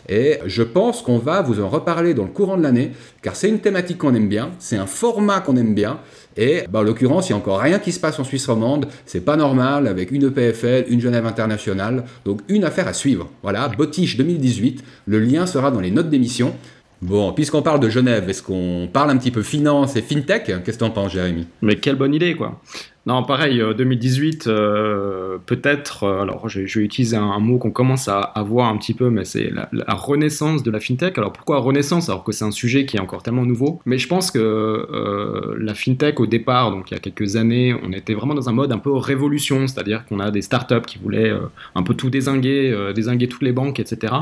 Et 0.08 0.38
je 0.46 0.62
pense 0.62 1.02
qu'on 1.02 1.18
va 1.18 1.42
vous 1.42 1.62
en 1.62 1.68
reparler 1.68 2.14
dans 2.14 2.26
le 2.26 2.30
courant 2.30 2.58
de 2.58 2.64
l'année, 2.64 2.92
car 3.24 3.36
c'est 3.36 3.50
une 3.50 3.60
thématique 3.60 3.98
qu'on 3.98 4.14
aime 4.14 4.30
bien, 4.30 4.52
c'est 4.60 4.78
un 4.78 4.86
format 4.86 5.40
qu'on 5.40 5.56
aime 5.56 5.74
bien. 5.74 6.00
Et 6.38 6.64
bah, 6.70 6.80
en 6.80 6.84
l'occurrence, 6.84 7.30
il 7.30 7.32
n'y 7.32 7.40
a 7.40 7.42
encore 7.42 7.60
rien 7.60 7.80
qui 7.80 7.92
se 7.92 8.00
passe 8.00 8.20
en 8.20 8.24
Suisse 8.24 8.46
romande. 8.46 8.88
C'est 9.06 9.24
pas 9.24 9.38
normal 9.38 9.88
avec 9.88 10.12
une 10.12 10.28
EPFL, 10.28 10.86
une 10.90 11.02
Genève 11.02 11.26
internationale. 11.26 12.04
Donc 12.26 12.42
une 12.50 12.66
affaire 12.66 12.88
à 12.88 12.94
suivre. 12.94 13.30
Voilà, 13.42 13.68
Botiche 13.70 14.18
2018. 14.18 14.84
Le 15.08 15.20
lien 15.20 15.48
sera 15.48 15.72
dans 15.72 15.80
les 15.80 15.92
notes 15.92 16.10
d'émission. 16.10 16.54
Bon, 17.02 17.34
puisqu'on 17.34 17.62
parle 17.62 17.80
de 17.80 17.90
Genève, 17.90 18.30
est-ce 18.30 18.42
qu'on 18.42 18.90
parle 18.92 19.12
un 19.12 19.18
petit 19.18 19.32
peu 19.32 19.44
finance 19.44 19.96
et 19.96 20.02
fintech? 20.02 20.46
Qu'est-ce 20.46 20.78
que 20.78 20.78
t'en 20.78 20.90
penses, 20.90 21.12
Jérémy? 21.12 21.48
Mais 21.62 21.76
quelle 21.76 21.96
bonne 21.96 22.14
idée, 22.14 22.36
quoi 22.36 22.62
non, 23.08 23.22
pareil, 23.22 23.62
2018, 23.78 24.48
euh, 24.48 24.52
euh, 24.56 25.38
peut-être, 25.46 26.06
euh, 26.06 26.22
alors 26.22 26.50
je, 26.50 26.62
vais 26.62 26.84
utiliser 26.86 27.16
un, 27.16 27.40
mot 27.40 27.60
qu'on 27.60 27.70
commence 27.70 28.08
à, 28.08 28.34
voir 28.48 28.68
un 28.68 28.78
petit 28.78 28.96
peu, 28.96 29.12
mais 29.12 29.26
c'est 29.26 29.52
la, 29.52 29.94
renaissance 29.94 30.64
de 30.64 30.72
la 30.72 30.80
fintech. 30.80 31.16
Alors 31.20 31.32
pourquoi 31.32 31.60
renaissance 31.60 32.10
alors 32.10 32.24
que 32.24 32.32
c'est 32.32 32.46
un 32.46 32.52
sujet 32.52 32.86
qui 32.86 32.98
est 32.98 33.00
encore 33.00 33.22
tellement 33.22 33.46
nouveau? 33.46 33.80
Mais 33.86 34.00
je 34.00 34.08
pense 34.08 34.32
que 34.32 35.56
la 35.60 35.76
fintech 35.76 36.20
au 36.20 36.26
départ, 36.26 36.72
donc 36.72 36.90
il 36.90 36.96
y 36.96 36.98
a 36.98 37.00
quelques 37.00 37.36
années, 37.36 37.76
on 37.84 37.92
était 37.92 38.16
vraiment 38.16 38.34
dans 38.34 38.50
un 38.50 38.54
mode 38.54 38.72
un 38.72 38.80
peu 38.80 38.92
révolution, 38.92 39.68
c'est-à-dire 39.68 40.06
qu'on 40.06 40.20
a 40.20 40.32
des 40.32 40.42
startups 40.42 40.86
qui 40.88 40.98
voulaient 40.98 41.32
un 41.76 41.84
peu 41.84 41.94
tout 41.94 42.10
désinguer, 42.10 42.92
désinguer 42.96 43.28
toutes 43.28 43.44
les 43.44 43.52
banques, 43.52 43.80
etc. 43.80 44.14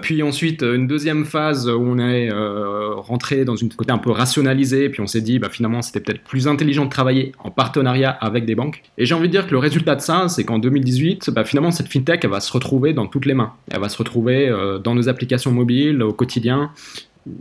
puis 0.00 0.22
ensuite, 0.22 0.62
une 0.62 0.88
deuxième 0.88 1.24
phase 1.24 1.68
où 1.68 1.80
on 1.80 1.98
est 1.98 2.30
rentré 2.32 3.44
dans 3.44 3.56
une 3.56 3.68
côté 3.72 3.92
un 3.92 3.98
peu 3.98 4.10
rationalisé, 4.10 4.88
puis 4.88 5.00
on 5.00 5.06
s'est 5.06 5.20
dit, 5.20 5.38
bah, 5.38 5.48
finalement, 5.50 5.82
c'était 5.82 6.00
peut-être 6.00 6.22
plus 6.22 6.48
intelligent 6.48 6.84
de 6.84 6.90
travailler 6.90 7.32
en 7.38 7.50
partenariat 7.50 8.10
avec 8.10 8.31
avec 8.32 8.46
des 8.46 8.54
banques. 8.54 8.82
Et 8.98 9.06
j'ai 9.06 9.14
envie 9.14 9.28
de 9.28 9.32
dire 9.32 9.46
que 9.46 9.52
le 9.52 9.58
résultat 9.58 9.94
de 9.94 10.00
ça, 10.00 10.28
c'est 10.28 10.44
qu'en 10.44 10.58
2018, 10.58 11.30
bah, 11.30 11.44
finalement, 11.44 11.70
cette 11.70 11.88
fintech, 11.88 12.24
elle 12.24 12.30
va 12.30 12.40
se 12.40 12.52
retrouver 12.52 12.92
dans 12.92 13.06
toutes 13.06 13.26
les 13.26 13.34
mains. 13.34 13.52
Elle 13.70 13.80
va 13.80 13.88
se 13.88 13.98
retrouver 13.98 14.48
euh, 14.48 14.78
dans 14.78 14.94
nos 14.94 15.08
applications 15.08 15.52
mobiles, 15.52 16.02
au 16.02 16.12
quotidien. 16.12 16.70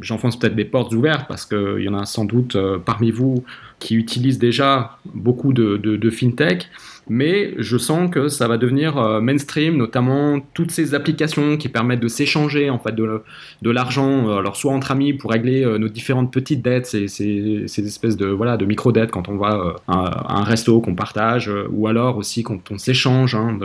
J'enfonce 0.02 0.38
peut-être 0.38 0.56
des 0.56 0.66
portes 0.66 0.94
ouvertes 0.94 1.26
parce 1.28 1.46
qu'il 1.46 1.80
y 1.82 1.90
en 1.90 1.96
a 1.96 2.06
sans 2.06 2.26
doute 2.26 2.56
euh, 2.56 2.78
parmi 2.78 3.10
vous 3.10 3.44
qui 3.80 3.96
utilisent 3.96 4.38
déjà 4.38 4.98
beaucoup 5.06 5.54
de, 5.54 5.78
de 5.78 6.10
fintech 6.10 6.70
mais 7.10 7.54
je 7.58 7.78
sens 7.78 8.10
que 8.10 8.28
ça 8.28 8.48
va 8.48 8.58
devenir 8.58 8.98
euh, 8.98 9.22
mainstream, 9.22 9.76
notamment 9.76 10.40
toutes 10.54 10.72
ces 10.72 10.94
applications 10.94 11.58
qui 11.58 11.70
permettent 11.70 12.00
de 12.00 12.08
s'échanger 12.08 12.70
en 12.70 12.80
fait 12.80 12.96
de, 12.96 13.70
l'argent, 13.70 14.30
euh, 14.30 14.38
alors 14.38 14.56
soit 14.56 14.72
entre 14.72 14.92
amis 14.92 15.14
pour 15.14 15.32
régler 15.32 15.64
euh, 15.64 15.78
nos 15.78 15.90
différentes 15.90 16.32
petites 16.32 16.62
dettes, 16.62 16.86
ces, 16.86 17.08
ces, 17.08 17.64
ces, 17.68 17.86
espèces 17.86 18.18
de 18.18 18.28
voilà 18.28 18.58
de 18.58 18.66
micro 18.66 18.92
dettes 18.92 19.12
quand 19.12 19.30
on 19.30 19.38
va 19.38 19.76
un 19.88 20.44
resto 20.44 20.80
qu'on 20.80 20.96
partage, 20.96 21.52
ou 21.72 21.88
alors 21.88 22.18
aussi 22.18 22.44
quand 22.44 22.72
on 22.72 22.78
s'échange. 22.78 23.36
Hein, 23.36 23.58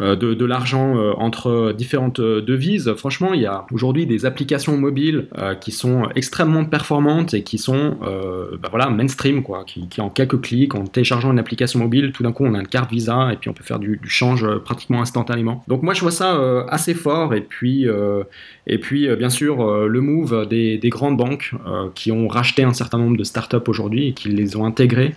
de, 0.00 0.44
l'argent 0.44 0.96
entre 1.18 1.72
différentes 1.76 2.20
devises. 2.20 2.94
Franchement, 2.96 3.34
il 3.34 3.42
y 3.42 3.46
a 3.46 3.66
aujourd'hui 3.72 4.06
des 4.06 4.24
applications 4.24 4.76
mobiles 4.78 5.26
qui 5.60 5.72
sont 5.72 6.08
extrêmement 6.14 6.64
performantes 6.64 7.34
et 7.34 7.42
qui 7.42 7.58
sont 7.58 7.96
bah 8.00 8.68
voilà, 8.70 8.88
mainstream, 8.90 9.42
quoi, 9.42 9.64
qui, 9.64 10.00
en 10.00 10.10
quelques 10.10 10.40
clics, 10.40 10.74
en 10.74 10.84
téléchargeant 10.84 11.32
une 11.32 11.38
application 11.38 11.78
mobile, 11.80 12.12
tout 12.12 12.22
d'un 12.22 12.32
coup 12.32 12.44
on 12.44 12.54
a 12.54 12.60
une 12.60 12.68
carte 12.68 12.90
Visa 12.90 13.32
et 13.32 13.36
puis 13.36 13.50
on 13.50 13.52
peut 13.52 13.64
faire 13.64 13.78
du, 13.78 14.00
change 14.04 14.44
euh, 14.44 14.58
pratiquement 14.58 15.00
instantanément. 15.00 15.64
Donc 15.68 15.82
moi 15.82 15.94
je 15.94 16.00
vois 16.00 16.10
ça 16.10 16.36
euh, 16.36 16.64
assez 16.68 16.94
fort 16.94 17.34
et 17.34 17.40
puis, 17.40 17.86
euh, 17.86 18.24
et 18.66 18.78
puis 18.78 19.08
bien 19.16 19.30
sûr 19.30 19.86
le 19.86 20.00
move 20.00 20.46
des, 20.48 20.80
grandes 20.88 21.16
banques 21.16 21.52
qui 21.94 22.10
ont 22.12 22.28
racheté 22.28 22.62
un 22.62 22.72
certain 22.72 22.98
nombre 22.98 23.16
de 23.16 23.24
startups 23.24 23.56
aujourd'hui 23.66 24.08
et 24.08 24.12
qui 24.12 24.28
les 24.28 24.56
ont 24.56 24.64
intégrées 24.64 25.14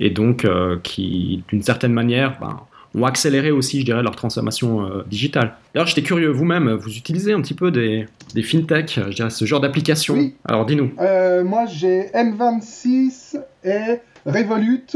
et 0.00 0.10
donc 0.10 0.46
qui 0.82 1.42
d'une 1.48 1.62
certaine 1.62 1.92
manière 1.92 2.38
ben, 2.40 2.60
ont 2.94 3.04
accéléré 3.04 3.50
aussi, 3.50 3.80
je 3.80 3.84
dirais, 3.84 4.02
leur 4.02 4.16
transformation 4.16 4.86
digitale. 5.08 5.54
D'ailleurs, 5.74 5.86
j'étais 5.86 6.02
curieux, 6.02 6.28
vous-même, 6.28 6.70
vous 6.72 6.94
utilisez 6.96 7.32
un 7.32 7.40
petit 7.40 7.54
peu 7.54 7.70
des, 7.70 8.06
des 8.34 8.42
fintech, 8.42 9.00
je 9.08 9.14
dirais, 9.14 9.30
ce 9.30 9.44
genre 9.44 9.60
d'application 9.60 10.14
oui. 10.14 10.34
Alors, 10.44 10.66
dis-nous. 10.66 10.92
moi, 11.44 11.64
j'ai 11.66 12.10
M26 12.14 13.38
et 13.64 13.98
Revolut. 14.26 14.86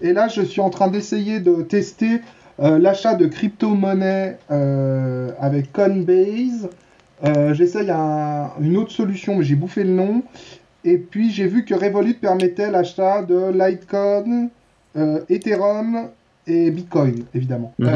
Et 0.00 0.12
là, 0.12 0.28
je 0.28 0.42
suis 0.42 0.60
en 0.60 0.70
train 0.70 0.88
d'essayer 0.88 1.40
de 1.40 1.62
tester 1.62 2.20
euh, 2.60 2.78
l'achat 2.78 3.14
de 3.14 3.26
crypto-monnaies 3.26 4.38
euh, 4.50 5.30
avec 5.38 5.72
Coinbase. 5.72 6.68
Euh, 7.24 7.54
J'essaye 7.54 7.90
une 7.90 8.76
autre 8.76 8.92
solution, 8.92 9.36
mais 9.36 9.44
j'ai 9.44 9.54
bouffé 9.54 9.84
le 9.84 9.90
nom. 9.90 10.22
Et 10.84 10.96
puis, 10.96 11.30
j'ai 11.30 11.46
vu 11.46 11.64
que 11.64 11.74
Revolut 11.74 12.14
permettait 12.14 12.70
l'achat 12.70 13.22
de 13.22 13.50
Litecoin, 13.52 14.48
Ethereum 15.28 16.08
et 16.46 16.70
Bitcoin, 16.70 17.24
évidemment. 17.34 17.72
Mhm. 17.78 17.88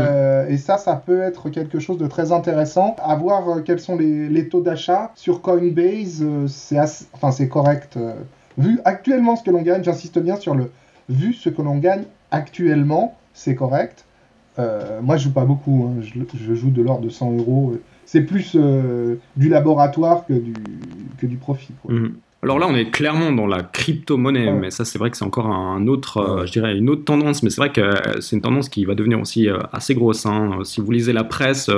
et 0.48 0.58
ça, 0.58 0.78
ça 0.78 0.96
peut 0.96 1.22
être 1.22 1.50
quelque 1.50 1.78
chose 1.78 1.98
de 1.98 2.06
très 2.06 2.32
intéressant. 2.32 2.94
À 3.02 3.16
voir 3.16 3.64
quels 3.64 3.80
sont 3.80 3.96
les, 3.96 4.48
taux 4.48 4.60
d'achat. 4.60 5.12
Sur 5.14 5.40
Coinbase, 5.40 6.24
c'est 6.46 6.78
enfin, 7.12 7.46
correct 7.46 7.98
Vu 8.56 8.80
actuellement 8.84 9.34
ce 9.34 9.42
que 9.42 9.50
l'on 9.50 9.62
gagne, 9.62 9.82
j'insiste 9.82 10.18
bien 10.18 10.36
sur 10.36 10.54
le 10.54 10.70
vu 11.08 11.32
ce 11.32 11.48
que 11.48 11.62
l'on 11.62 11.78
gagne 11.78 12.04
actuellement, 12.30 13.16
c'est 13.32 13.54
correct. 13.54 14.04
Euh, 14.58 15.00
moi, 15.02 15.16
je 15.16 15.24
joue 15.24 15.32
pas 15.32 15.44
beaucoup, 15.44 15.88
hein. 15.88 16.02
je, 16.02 16.54
joue 16.54 16.70
de 16.70 16.82
l'ordre 16.82 17.04
de 17.04 17.10
100 17.10 17.38
euros. 17.38 17.74
C'est 18.06 18.22
plus 18.22 18.52
euh, 18.54 19.16
du 19.36 19.48
laboratoire 19.48 20.26
que 20.26 20.34
du, 20.34 20.54
que 21.18 21.26
du 21.26 21.36
profit. 21.36 21.74
Mhm. 21.88 22.16
Alors 22.44 22.60
là, 22.60 22.66
on 22.68 22.76
est 22.76 22.90
clairement 22.90 23.32
dans 23.32 23.48
la 23.48 23.62
crypto-monnaie, 23.62 24.52
mais 24.52 24.70
ça, 24.70 24.84
c'est 24.84 24.98
vrai 24.98 25.10
que 25.10 25.16
c'est 25.16 25.24
encore 25.24 25.46
un 25.46 25.86
autre, 25.88 26.18
euh, 26.18 26.46
je 26.46 26.52
dirais, 26.52 26.76
une 26.76 26.88
autre 26.88 27.04
tendance. 27.04 27.42
Mais 27.42 27.50
c'est 27.50 27.60
vrai 27.60 27.72
que 27.72 27.90
c'est 28.20 28.36
une 28.36 28.42
tendance 28.42 28.68
qui 28.68 28.84
va 28.84 28.94
devenir 28.94 29.20
aussi 29.20 29.48
assez 29.72 29.94
grosse. 29.94 30.24
Hein. 30.26 30.58
Si 30.62 30.80
vous 30.80 30.92
lisez 30.92 31.12
la 31.12 31.24
presse, 31.24 31.68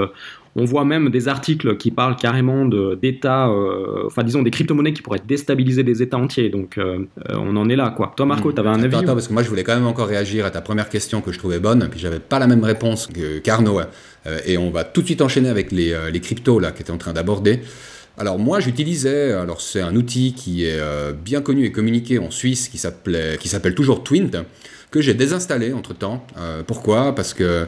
on 0.59 0.65
voit 0.65 0.87
même 0.87 1.11
des 1.11 1.29
articles 1.29 1.77
qui 1.77 1.91
parlent 1.91 2.17
carrément 2.17 2.65
d'États, 2.65 3.49
euh, 3.49 4.05
enfin 4.07 4.25
disons 4.25 4.43
des 4.43 4.51
crypto-monnaies 4.51 4.95
qui 4.95 5.03
pourraient 5.03 5.23
déstabiliser 5.25 5.85
des 5.85 6.03
États 6.03 6.17
entiers. 6.17 6.49
Donc 6.49 6.79
euh, 6.79 7.07
euh, 7.29 7.35
on 7.37 7.55
en 7.57 7.69
est 7.69 7.77
là, 7.77 7.93
quoi. 7.95 8.15
Toi, 8.17 8.25
Marco, 8.25 8.49
hmm. 8.49 8.55
tu 8.55 8.61
avais 8.61 8.71
un 8.71 8.83
avis 8.83 8.97
Attends, 8.97 9.13
parce 9.13 9.29
que 9.29 9.35
moi 9.35 9.43
je 9.43 9.51
voulais 9.51 9.65
quand 9.65 9.75
même 9.75 9.87
encore 9.87 10.09
réagir 10.09 10.47
à 10.47 10.51
ta 10.51 10.63
première 10.63 10.89
question 10.89 11.21
que 11.21 11.31
je 11.31 11.39
trouvais 11.39 11.59
bonne, 11.59 11.87
puis 11.91 12.01
j'avais 12.01 12.21
pas 12.21 12.39
la 12.39 12.47
même 12.47 12.65
réponse 12.65 13.07
que 13.07 13.39
Carnot. 13.39 13.81
et 14.47 14.57
on 14.57 14.71
va 14.71 14.85
tout 14.85 15.03
de 15.03 15.07
suite 15.07 15.21
enchaîner 15.21 15.51
avec 15.51 15.73
les, 15.73 15.95
les 16.11 16.21
cryptos 16.21 16.59
là, 16.59 16.73
qui 16.73 16.81
étaient 16.81 16.91
en 16.91 16.99
train 16.99 17.13
d'aborder. 17.13 17.61
Alors 18.19 18.39
moi 18.39 18.61
j'utilisais, 18.61 19.33
alors 19.33 19.61
c'est 19.61 19.81
un 19.81 19.95
outil 19.95 20.33
qui 20.33 20.65
est 20.65 20.81
bien 21.13 21.43
connu 21.43 21.65
et 21.65 21.73
communiqué 21.73 22.19
en 22.19 22.31
Suisse 22.31 22.69
qui 22.69 22.79
s'appelle 22.79 23.75
toujours 23.75 24.03
Twint 24.03 24.31
que 24.91 25.01
j'ai 25.01 25.15
désinstallé 25.15 25.73
entre 25.73 25.95
temps. 25.95 26.25
Euh, 26.39 26.63
pourquoi? 26.67 27.15
Parce 27.15 27.35
que 27.35 27.67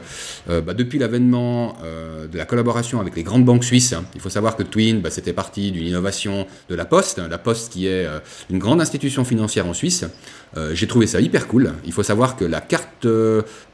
euh, 0.49 0.61
bah, 0.61 0.73
depuis 0.73 0.99
l'avènement 0.99 1.77
euh, 1.83 2.27
de 2.27 2.37
la 2.37 2.45
collaboration 2.45 2.99
avec 2.99 3.15
les 3.15 3.23
grandes 3.23 3.45
banques 3.45 3.63
suisses, 3.63 3.93
hein, 3.93 4.03
il 4.15 4.21
faut 4.21 4.29
savoir 4.29 4.55
que 4.55 4.63
Twin, 4.63 5.01
bah, 5.01 5.09
c'était 5.09 5.33
parti 5.33 5.71
d'une 5.71 5.85
innovation 5.85 6.47
de 6.69 6.75
la 6.75 6.85
Poste, 6.85 7.21
la 7.29 7.37
Poste 7.37 7.71
qui 7.73 7.87
est 7.87 8.07
une 8.49 8.59
grande 8.59 8.81
institution 8.81 9.25
financière 9.25 9.67
en 9.67 9.73
Suisse. 9.73 10.05
j'ai 10.73 10.87
trouvé 10.87 11.07
ça 11.07 11.21
hyper 11.21 11.47
cool. 11.47 11.73
Il 11.85 11.93
faut 11.93 12.03
savoir 12.03 12.35
que 12.35 12.45
la 12.45 12.61
carte 12.61 13.07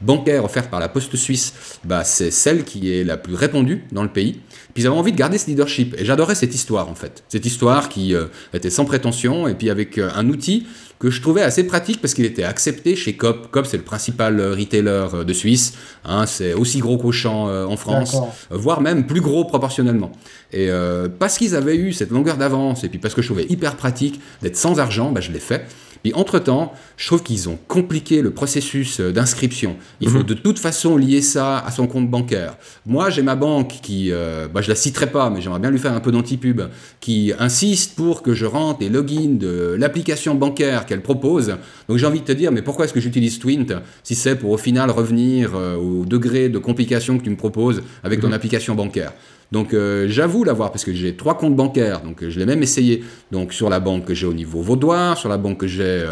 bancaire 0.00 0.44
offerte 0.44 0.70
par 0.70 0.80
la 0.80 0.88
Poste 0.88 1.16
suisse, 1.16 1.54
bah, 1.84 2.04
c'est 2.04 2.30
celle 2.30 2.64
qui 2.64 2.92
est 2.92 3.04
la 3.04 3.16
plus 3.16 3.34
répandue 3.34 3.84
dans 3.92 4.02
le 4.02 4.10
pays. 4.10 4.40
Puis 4.76 4.82
ils 4.82 4.86
avaient 4.86 4.96
envie 4.96 5.12
de 5.12 5.16
garder 5.16 5.38
ce 5.38 5.46
leadership. 5.46 5.96
Et 5.98 6.04
j'adorais 6.04 6.34
cette 6.34 6.54
histoire 6.54 6.90
en 6.90 6.94
fait. 6.94 7.24
Cette 7.28 7.46
histoire 7.46 7.88
qui 7.88 8.14
était 8.52 8.68
sans 8.68 8.84
prétention 8.84 9.48
et 9.48 9.54
puis 9.54 9.70
avec 9.70 9.96
un 9.96 10.28
outil 10.28 10.66
que 10.98 11.10
je 11.10 11.20
trouvais 11.20 11.42
assez 11.42 11.66
pratique 11.66 12.00
parce 12.00 12.14
qu'il 12.14 12.24
était 12.24 12.44
accepté 12.44 12.96
chez 12.96 13.16
Coop. 13.16 13.50
Coop, 13.50 13.66
c'est 13.66 13.76
le 13.76 13.82
principal 13.82 14.40
euh, 14.40 14.54
retailer 14.54 15.08
euh, 15.14 15.24
de 15.24 15.32
Suisse. 15.32 15.74
Hein, 16.04 16.26
c'est 16.26 16.54
aussi 16.54 16.78
gros 16.78 16.96
qu'Auchan 16.96 17.48
euh, 17.48 17.66
en 17.66 17.76
France, 17.76 18.16
voire 18.50 18.80
même 18.80 19.06
plus 19.06 19.20
gros 19.20 19.44
proportionnellement. 19.44 20.12
Et 20.52 20.70
parce 21.18 21.36
qu'ils 21.38 21.54
avaient 21.54 21.76
eu 21.76 21.92
cette 21.92 22.10
longueur 22.10 22.36
d'avance, 22.36 22.84
et 22.84 22.88
puis 22.88 22.98
parce 22.98 23.14
que 23.14 23.20
je 23.20 23.26
trouvais 23.26 23.46
hyper 23.48 23.76
pratique 23.76 24.20
d'être 24.42 24.56
sans 24.56 24.78
argent, 24.78 25.10
bah, 25.10 25.20
je 25.20 25.32
l'ai 25.32 25.40
fait. 25.40 25.66
Puis 26.06 26.14
entre-temps, 26.14 26.72
je 26.96 27.06
trouve 27.08 27.24
qu'ils 27.24 27.48
ont 27.48 27.58
compliqué 27.66 28.22
le 28.22 28.30
processus 28.30 29.00
euh, 29.00 29.12
d'inscription. 29.12 29.76
Il 30.00 30.08
faut 30.08 30.18
mhm. 30.18 30.26
de 30.26 30.34
toute 30.34 30.60
façon 30.60 30.96
lier 30.96 31.20
ça 31.20 31.58
à 31.58 31.72
son 31.72 31.88
compte 31.88 32.08
bancaire. 32.08 32.56
Moi, 32.86 33.10
j'ai 33.10 33.22
ma 33.22 33.34
banque 33.34 33.80
qui, 33.82 34.12
euh, 34.12 34.46
bah, 34.46 34.60
je 34.66 34.70
la 34.72 34.76
citerai 34.76 35.06
pas, 35.06 35.30
mais 35.30 35.40
j'aimerais 35.40 35.60
bien 35.60 35.70
lui 35.70 35.78
faire 35.78 35.92
un 35.92 36.00
peu 36.00 36.10
d'anti-pub, 36.10 36.62
qui 36.98 37.32
insiste 37.38 37.94
pour 37.94 38.22
que 38.22 38.34
je 38.34 38.46
rentre 38.46 38.80
les 38.80 38.88
logins 38.88 39.36
de 39.38 39.76
l'application 39.78 40.34
bancaire 40.34 40.86
qu'elle 40.86 41.02
propose. 41.02 41.54
Donc 41.88 41.98
j'ai 41.98 42.06
envie 42.06 42.20
de 42.20 42.24
te 42.24 42.32
dire, 42.32 42.50
mais 42.50 42.62
pourquoi 42.62 42.84
est-ce 42.84 42.92
que 42.92 43.00
j'utilise 43.00 43.38
Twint 43.38 43.66
si 44.02 44.16
c'est 44.16 44.34
pour 44.34 44.50
au 44.50 44.56
final 44.58 44.90
revenir 44.90 45.52
euh, 45.54 45.76
au 45.76 46.04
degré 46.04 46.48
de 46.48 46.58
complication 46.58 47.16
que 47.16 47.22
tu 47.22 47.30
me 47.30 47.36
proposes 47.36 47.82
avec 48.02 48.20
ton 48.20 48.28
mhm. 48.28 48.34
application 48.34 48.74
bancaire 48.74 49.12
donc 49.52 49.74
euh, 49.74 50.06
j'avoue 50.08 50.42
l'avoir 50.42 50.72
parce 50.72 50.84
que 50.84 50.92
j'ai 50.92 51.14
trois 51.14 51.38
comptes 51.38 51.54
bancaires, 51.54 52.00
donc 52.00 52.24
euh, 52.24 52.30
je 52.30 52.40
l'ai 52.40 52.46
même 52.46 52.64
essayé 52.64 53.04
donc 53.30 53.52
sur 53.52 53.70
la 53.70 53.78
banque 53.78 54.04
que 54.04 54.14
j'ai 54.14 54.26
au 54.26 54.34
niveau 54.34 54.60
vaudois, 54.60 55.14
sur 55.14 55.28
la 55.28 55.38
banque 55.38 55.58
que 55.58 55.68
j'ai 55.68 56.04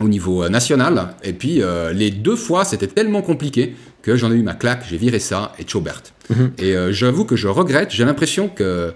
au 0.00 0.08
niveau 0.08 0.48
national, 0.48 1.14
et 1.22 1.34
puis 1.34 1.60
les 1.92 2.10
deux 2.10 2.36
fois 2.36 2.64
c'était 2.64 2.86
tellement 2.86 3.20
compliqué 3.20 3.74
que 4.02 4.16
j'en 4.16 4.32
ai 4.32 4.34
eu 4.34 4.42
ma 4.42 4.54
claque, 4.54 4.84
j'ai 4.88 4.96
viré 4.96 5.18
ça 5.18 5.52
et 5.58 5.66
Chaubert. 5.66 6.02
Mhm. 6.30 6.52
Et 6.58 6.74
j'avoue 6.90 7.24
que 7.24 7.36
je 7.36 7.48
regrette, 7.48 7.90
j'ai 7.90 8.04
l'impression 8.04 8.48
que 8.48 8.92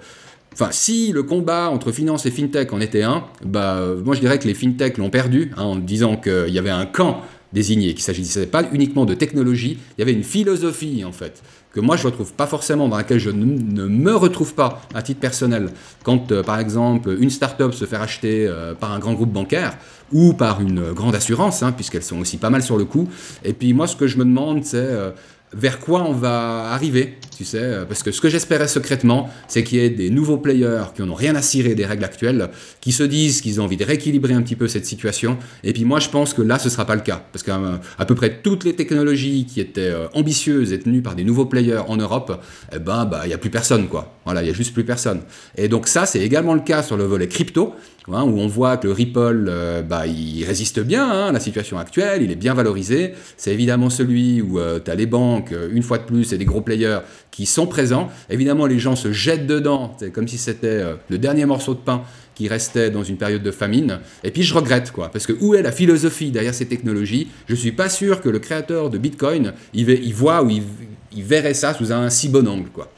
Enfin, 0.59 0.69
si 0.71 1.13
le 1.13 1.23
combat 1.23 1.69
entre 1.69 1.93
finance 1.93 2.25
et 2.25 2.31
fintech 2.31 2.73
en 2.73 2.81
était 2.81 3.03
un, 3.03 3.25
bah, 3.45 3.79
moi 4.03 4.15
je 4.15 4.21
dirais 4.21 4.39
que 4.39 4.49
les 4.49 4.55
fintech 4.55 4.97
l'ont 4.97 5.11
perdu, 5.11 5.53
hein, 5.59 5.65
en 5.65 5.77
disant 5.77 6.17
qu'il 6.17 6.49
y 6.49 6.59
avait 6.59 6.71
un 6.71 6.87
camp 6.87 7.21
désigner, 7.53 7.93
qu'il 7.93 8.03
s'agissait 8.03 8.47
pas 8.47 8.63
uniquement 8.73 9.05
de 9.05 9.13
technologie, 9.13 9.77
il 9.97 10.01
y 10.01 10.03
avait 10.03 10.15
une 10.15 10.25
philosophie 10.25 11.05
en 11.05 11.13
fait 11.13 11.43
que 11.77 11.81
moi 11.81 11.97
je 11.97 12.07
ne 12.07 12.11
retrouve 12.11 12.33
pas 12.33 12.47
forcément, 12.47 12.89
dans 12.89 12.97
laquelle 12.97 13.19
je 13.19 13.29
ne, 13.29 13.85
me 13.85 14.15
retrouve 14.17 14.55
pas 14.55 14.81
à 14.95 15.03
titre 15.03 15.21
personnel, 15.21 15.69
quand 16.03 16.33
euh, 16.33 16.43
par 16.43 16.59
exemple 16.59 17.15
une 17.21 17.29
start-up 17.29 17.75
se 17.75 17.85
fait 17.85 17.99
racheter 17.99 18.47
euh, 18.49 18.73
par 18.73 18.93
un 18.93 18.99
grand 18.99 19.13
groupe 19.13 19.31
bancaire 19.31 19.77
ou 20.13 20.33
par 20.33 20.61
une 20.61 20.93
grande 20.93 21.15
assurance, 21.15 21.63
hein, 21.63 21.73
puisqu'elles 21.73 22.03
sont 22.03 22.19
aussi 22.19 22.37
pas 22.37 22.51
mal 22.51 22.63
sur 22.63 22.77
le 22.77 22.85
coup. 22.85 23.09
Et 23.45 23.53
puis 23.53 23.73
moi 23.73 23.87
ce 23.87 23.97
que 23.97 24.07
je 24.07 24.19
me 24.19 24.25
demande 24.25 24.65
c'est 24.65 24.77
euh, 24.77 25.11
vers 25.53 25.81
quoi 25.81 26.03
on 26.03 26.13
va 26.13 26.71
arriver, 26.73 27.19
tu 27.37 27.45
sais, 27.45 27.59
euh, 27.61 27.85
parce 27.85 28.03
que 28.03 28.11
ce 28.11 28.21
que 28.21 28.29
j'espérais 28.29 28.69
secrètement, 28.69 29.29
c'est 29.47 29.63
qu'il 29.63 29.79
y 29.79 29.83
ait 29.83 29.91
des 29.91 30.11
nouveaux 30.11 30.39
players 30.39 30.85
qui 30.95 31.03
n'ont 31.03 31.15
rien 31.15 31.35
à 31.35 31.43
cirer 31.43 31.75
des 31.75 31.85
règles 31.85 32.05
actuelles, 32.05 32.49
qui 32.81 32.93
se 32.93 33.03
disent 33.03 33.43
qu'ils 33.43 33.61
ont 33.61 33.65
envie 33.65 33.77
de 33.77 33.85
rééquilibrer 33.85 34.33
un 34.33 34.43
petit 34.43 34.57
peu 34.57 34.69
cette 34.69 34.87
situation, 34.87 35.37
et 35.63 35.73
puis 35.73 35.85
moi 35.85 36.01
je 36.01 36.09
pense 36.09 36.33
que 36.33 36.43
là 36.43 36.59
ce 36.59 36.71
sera 36.71 36.87
pas 36.87 36.95
le 36.95 37.03
cas, 37.03 37.23
parce 37.33 37.43
qu'à 37.43 37.61
à 37.99 38.05
peu 38.07 38.15
près 38.15 38.41
toutes 38.43 38.65
les 38.65 38.75
technologies 38.75 39.45
qui 39.45 39.61
étaient 39.61 39.83
euh, 39.83 40.09
ambitieuses 40.15 40.73
et 40.73 40.79
tenues 40.79 41.03
par 41.03 41.15
des 41.15 41.25
nouveaux 41.25 41.47
players 41.47 41.83
en 41.87 41.97
Europe, 41.97 42.43
eh 42.75 42.79
ben 42.79 43.05
bah 43.05 43.23
il 43.25 43.31
y 43.31 43.35
a 43.35 43.39
plus 43.39 43.51
personne 43.51 43.89
quoi, 43.89 44.15
voilà, 44.25 44.43
il 44.43 44.49
y 44.49 44.51
a 44.51 44.55
juste 44.55 44.73
plus 44.73 44.85
personne. 44.85 45.21
Et 45.57 45.69
donc 45.69 45.89
ça 45.89 46.07
c'est 46.07 46.21
également 46.21 46.55
le 46.55 46.61
cas 46.61 46.83
sur 46.83 46.97
le 46.97 47.05
volet 47.05 47.29
crypto, 47.29 47.75
Hein, 48.13 48.23
où 48.23 48.39
on 48.39 48.47
voit 48.47 48.77
que 48.77 48.87
le 48.87 48.93
Ripple, 48.93 49.47
euh, 49.49 49.83
bah, 49.83 50.07
il 50.07 50.45
résiste 50.45 50.79
bien 50.79 51.11
hein, 51.11 51.27
à 51.29 51.33
la 51.33 51.41
situation 51.41 51.77
actuelle, 51.77 52.23
il 52.23 52.31
est 52.31 52.37
bien 52.37 52.55
valorisé. 52.55 53.15
C'est 53.37 53.53
évidemment 53.53 53.91
celui 53.91 54.41
où 54.41 54.61
euh, 54.61 54.79
tu 54.85 54.93
as 54.93 54.95
les 54.95 55.07
banques, 55.07 55.51
euh, 55.51 55.69
une 55.73 55.83
fois 55.83 55.99
de 55.99 56.05
plus, 56.05 56.33
et 56.33 56.39
des 56.39 56.45
gros 56.45 56.61
players 56.61 57.01
qui 57.37 57.45
sont 57.45 57.67
présents. 57.67 58.09
Évidemment, 58.31 58.65
les 58.65 58.79
gens 58.79 58.97
se 58.97 59.13
jettent 59.13 59.47
dedans, 59.47 59.95
c'est 60.01 60.11
comme 60.11 60.27
si 60.27 60.39
c'était 60.39 60.83
le 61.11 61.19
dernier 61.19 61.45
morceau 61.45 61.75
de 61.75 61.81
pain 61.81 62.03
qui 62.35 62.49
restait 62.49 62.91
dans 62.91 63.05
une 63.05 63.19
période 63.19 63.43
de 63.43 63.51
famine. 63.51 64.01
Et 64.25 64.31
puis 64.31 64.43
je 64.43 64.55
regrette, 64.55 64.91
quoi, 64.91 65.11
parce 65.11 65.27
que 65.27 65.35
où 65.41 65.55
est 65.55 65.61
la 65.61 65.71
philosophie 65.71 66.31
derrière 66.31 66.55
ces 66.55 66.67
technologies? 66.67 67.29
Je 67.47 67.55
suis 67.55 67.73
pas 67.73 67.91
sûr 67.91 68.23
que 68.23 68.31
le 68.31 68.39
créateur 68.39 68.89
de 68.89 68.97
Bitcoin, 68.97 69.53
il, 69.75 70.15
voit 70.15 70.43
ou 70.43 70.51
il 70.51 71.23
verrait 71.23 71.53
ça 71.53 71.75
sous 71.75 71.93
un 71.93 72.09
si 72.09 72.31
bon 72.31 72.49
angle, 72.49 72.71
quoi. 72.71 72.91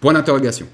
Point 0.00 0.14
d'interrogation. 0.14 0.66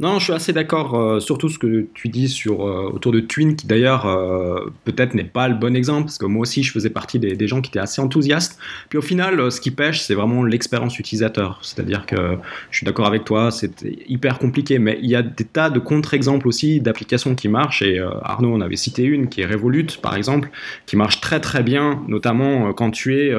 Non, 0.00 0.18
je 0.18 0.24
suis 0.24 0.32
assez 0.32 0.54
d'accord, 0.54 0.94
euh, 0.94 1.20
surtout 1.20 1.50
ce 1.50 1.58
que 1.58 1.86
tu 1.92 2.08
dis 2.08 2.30
sur, 2.30 2.66
euh, 2.66 2.90
autour 2.90 3.12
de 3.12 3.20
Twin, 3.20 3.54
qui 3.54 3.66
d'ailleurs 3.66 4.06
euh, 4.06 4.72
peut-être 4.86 5.12
n'est 5.12 5.24
pas 5.24 5.46
le 5.46 5.56
bon 5.56 5.76
exemple, 5.76 6.04
parce 6.04 6.16
que 6.16 6.24
moi 6.24 6.40
aussi 6.40 6.62
je 6.62 6.72
faisais 6.72 6.88
partie 6.88 7.18
des, 7.18 7.46
gens 7.46 7.60
qui 7.60 7.68
étaient 7.68 7.80
assez 7.80 8.00
enthousiastes. 8.00 8.58
Puis 8.88 8.96
au 8.96 9.02
final, 9.02 9.52
ce 9.52 9.60
qui 9.60 9.70
pêche, 9.70 10.00
c'est 10.00 10.14
vraiment 10.14 10.42
l'expérience 10.42 10.98
utilisateur. 10.98 11.58
C'est-à-dire 11.60 12.06
que 12.06 12.38
je 12.70 12.78
suis 12.78 12.86
d'accord 12.86 13.06
avec 13.06 13.26
toi, 13.26 13.50
c'est 13.50 13.72
hyper 14.08 14.38
compliqué, 14.38 14.78
mais 14.78 14.98
il 15.02 15.10
y 15.10 15.16
a 15.16 15.22
des 15.22 15.44
tas 15.44 15.68
de 15.68 15.78
contre-exemples 15.78 16.48
aussi 16.48 16.80
d'applications 16.80 17.34
qui 17.34 17.48
marchent, 17.48 17.82
et 17.82 17.98
Arnaud 18.22 18.54
en 18.54 18.62
avait 18.62 18.76
cité 18.76 19.02
une, 19.02 19.28
qui 19.28 19.42
est 19.42 19.46
Revolut 19.46 19.98
par 20.00 20.16
exemple, 20.16 20.48
qui 20.86 20.96
marche 20.96 21.20
très 21.20 21.40
très 21.40 21.62
bien, 21.62 22.02
notamment 22.08 22.72
quand 22.72 22.90
tu 22.90 23.18
es 23.18 23.34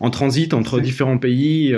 en 0.00 0.08
transit 0.08 0.54
entre 0.54 0.80
différents 0.80 1.18
pays, 1.18 1.76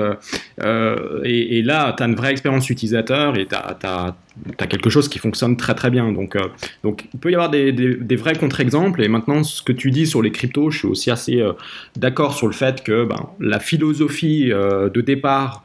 et, 0.63 1.59
et, 1.59 1.63
là, 1.63 1.93
tu 1.97 2.03
as 2.05 2.07
une 2.07 2.15
vraie 2.15 2.31
expérience 2.31 2.71
utilisateur, 2.71 3.37
et 3.37 3.47
tu 3.47 3.57
as 3.57 4.15
tu 4.47 4.65
as 4.65 4.67
quelque 4.67 4.91
chose 4.91 5.09
qui 5.09 5.19
fonctionne 5.19 5.57
très 5.57 5.75
très 5.75 5.91
bien. 5.91 6.13
Donc, 6.13 6.37
euh, 6.37 6.41
donc 6.83 7.07
il 7.13 7.21
peut 7.21 7.31
y 7.31 7.35
avoir 7.35 7.51
des, 7.51 7.73
des, 7.73 8.17
vrais 8.17 8.35
contre-exemples. 8.35 9.03
Et 9.03 9.09
maintenant, 9.09 9.43
ce 9.43 9.63
que 9.63 9.73
tu 9.73 9.91
dis 9.91 10.07
sur 10.07 10.23
les 10.23 10.31
cryptos, 10.31 10.71
je 10.71 10.79
suis 10.79 10.89
aussi 10.89 11.11
assez 11.11 11.41
euh, 11.41 11.53
d'accord 11.97 12.35
sur 12.35 12.47
le 12.47 12.53
fait 12.53 12.83
que 12.83 13.05
ben, 13.05 13.29
la 13.41 13.61
philosophie 13.61 14.51
euh, 14.51 14.89
de 14.89 15.01
départ, 15.01 15.65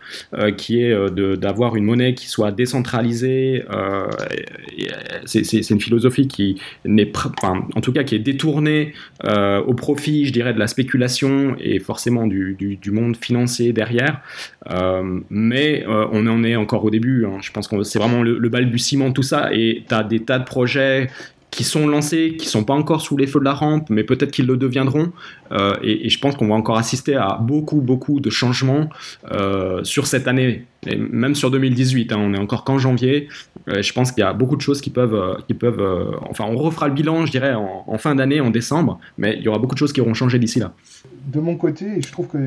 qui 0.57 0.81
est 0.81 0.93
d'avoir 1.37 1.75
une 1.75 1.85
monnaie 1.85 2.13
qui 2.13 2.27
soit 2.27 2.51
décentralisée, 2.51 3.63
c'est 5.25 5.69
une 5.69 5.81
philosophie 5.81 6.27
qui 6.27 6.59
n'est, 6.85 7.11
en 7.43 7.81
tout 7.81 7.91
cas, 7.91 8.03
qui 8.03 8.15
est 8.15 8.19
détournée 8.19 8.93
au 9.23 9.73
profit, 9.73 10.25
je 10.25 10.33
dirais, 10.33 10.53
de 10.53 10.59
la 10.59 10.67
spéculation 10.67 11.55
et 11.59 11.79
forcément 11.79 12.27
du, 12.27 12.55
du, 12.59 12.91
monde 12.91 13.17
financier 13.17 13.73
derrière. 13.73 14.21
mais 15.29 15.85
on 15.87 16.27
en 16.27 16.43
est 16.43 16.55
encore 16.55 16.83
au 16.85 16.89
début. 16.89 17.25
Hein. 17.25 17.37
Je 17.41 17.51
pense 17.51 17.67
que 17.67 17.83
c'est 17.83 17.99
vraiment 17.99 18.23
le, 18.23 18.37
le 18.37 18.49
ciment, 18.77 19.11
tout 19.11 19.23
ça, 19.23 19.53
et 19.53 19.83
tu 19.87 19.93
as 19.93 20.03
des 20.03 20.21
tas 20.21 20.39
de 20.39 20.45
projets 20.45 21.09
qui 21.53 21.63
sont 21.63 21.87
lancés, 21.87 22.35
qui 22.37 22.47
sont 22.47 22.63
pas 22.63 22.73
encore 22.73 23.01
sous 23.01 23.15
les 23.15 23.27
feux 23.27 23.39
de 23.39 23.45
la 23.45 23.53
rampe, 23.53 23.89
mais 23.91 24.03
peut-être 24.03 24.31
qu'ils 24.31 24.47
le 24.47 24.57
deviendront. 24.57 25.11
Euh, 25.51 25.75
et, 25.83 26.09
je 26.09 26.19
pense 26.19 26.35
qu'on 26.35 26.47
va 26.47 26.55
encore 26.55 26.77
assister 26.77 27.15
à 27.15 27.37
beaucoup, 27.39 27.79
beaucoup 27.79 28.19
de 28.19 28.31
changements 28.31 28.89
euh, 29.31 29.83
sur 29.83 30.07
cette 30.07 30.27
année, 30.27 30.65
et 30.87 30.95
même 30.95 31.35
sur 31.35 31.51
2018. 31.51 32.11
Hein. 32.11 32.17
on 32.19 32.33
est 32.33 32.39
encore 32.39 32.63
qu'en 32.63 32.79
janvier. 32.79 33.27
Euh, 33.67 33.83
je 33.83 33.93
pense 33.93 34.11
qu'il 34.11 34.21
y 34.21 34.27
a 34.27 34.33
beaucoup 34.33 34.55
de 34.55 34.61
choses 34.61 34.81
qui 34.81 34.89
peuvent, 34.89 35.37
qui 35.47 35.53
peuvent. 35.53 36.17
enfin, 36.27 36.45
on 36.45 36.57
refera 36.57 36.87
le 36.87 36.95
bilan, 36.95 37.27
je 37.27 37.31
dirais, 37.31 37.53
en, 37.53 37.97
fin 37.99 38.15
d'année, 38.15 38.41
en 38.41 38.49
décembre, 38.49 38.99
mais 39.19 39.35
il 39.37 39.43
y 39.43 39.47
aura 39.47 39.59
beaucoup 39.59 39.75
de 39.75 39.79
choses 39.79 39.93
qui 39.93 40.01
auront 40.01 40.15
changé 40.15 40.39
d'ici 40.39 40.59
là. 40.59 40.73
De 41.27 41.39
mon 41.39 41.55
côté, 41.55 42.01
je 42.01 42.11
trouve 42.11 42.27
que 42.27 42.37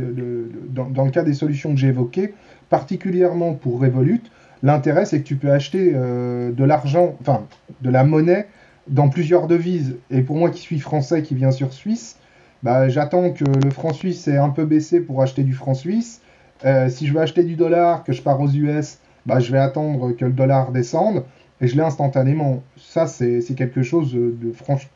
dans, 0.69 0.91
dans, 0.91 1.05
le 1.05 1.13
cas 1.13 1.23
des 1.23 1.33
solutions 1.33 1.73
que 1.73 1.79
j'ai 1.79 1.89
évoquées, 1.89 2.35
particulièrement 2.69 3.55
pour 3.55 3.81
Revolut, 3.81 4.21
L'intérêt, 4.63 5.05
c'est 5.05 5.21
que 5.21 5.27
tu 5.27 5.37
peux 5.37 5.51
acheter 5.51 5.93
euh, 5.95 6.53
de 6.53 6.65
l'argent, 6.65 7.17
enfin, 7.21 7.47
de 7.83 7.91
la 7.91 8.05
monnaie 8.05 8.49
dans 8.89 9.09
plusieurs 9.09 9.47
devises. 9.47 9.97
Et 10.11 10.23
pour 10.23 10.37
moi 10.37 10.51
qui 10.51 10.61
suis 10.61 10.81
français, 10.81 11.23
qui 11.23 11.35
vient 11.35 11.51
sur 11.51 11.73
Suisse, 11.73 12.17
bah, 12.63 12.89
j'attends 12.89 13.31
que 13.33 13.45
le 13.45 13.71
franc 13.71 13.93
suisse 13.93 14.27
ait 14.29 14.39
un 14.39 14.51
peu 14.51 14.65
baissé 14.65 15.01
pour 15.01 15.23
acheter 15.23 15.43
du 15.43 15.53
franc 15.53 15.75
suisse. 15.75 16.21
Euh, 16.65 16.89
si 16.89 17.07
je 17.07 17.13
veux 17.13 17.21
acheter 17.21 17.45
du 17.45 17.55
dollar, 17.55 18.03
que 18.03 18.13
je 18.13 18.23
pars 18.23 18.41
aux 18.41 18.49
US, 18.49 18.99
bah, 19.27 19.41
je 19.41 19.53
vais 19.53 19.59
attendre 19.59 20.13
que 20.13 20.25
le 20.25 20.33
dollar 20.33 20.73
descende 20.73 21.25
et 21.61 21.69
je 21.69 21.77
l'ai 21.77 21.83
instantanément. 21.83 22.63
Ça, 22.77 23.07
c'est 23.07 23.43
quelque 23.57 23.83
chose 23.83 24.13
de 24.15 24.53
franchement 24.53 24.91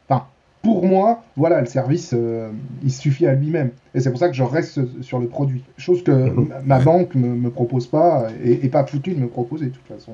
pour 0.62 0.85
moi, 0.85 1.23
voilà, 1.37 1.61
le 1.61 1.66
service, 1.66 2.12
euh, 2.14 2.51
il 2.83 2.92
suffit 2.92 3.27
à 3.27 3.35
lui-même. 3.35 3.70
Et 3.94 4.01
c'est 4.01 4.11
pour 4.11 4.18
ça 4.18 4.29
que 4.29 4.35
je 4.35 4.42
reste 4.42 4.81
sur 5.03 5.18
le 5.18 5.27
produit. 5.27 5.64
Chose 5.79 6.05
que 6.05 6.11
mhm. 6.11 6.53
ma 6.64 6.81
banque 6.81 7.14
ne 7.14 7.29
me, 7.29 7.51
propose 7.51 7.87
pas 7.87 8.27
et, 8.44 8.68
pas 8.68 8.85
foutu 8.85 9.14
de 9.14 9.20
me 9.20 9.29
proposer 9.29 9.66
de 9.66 9.70
toute 9.70 9.87
façon. 9.87 10.12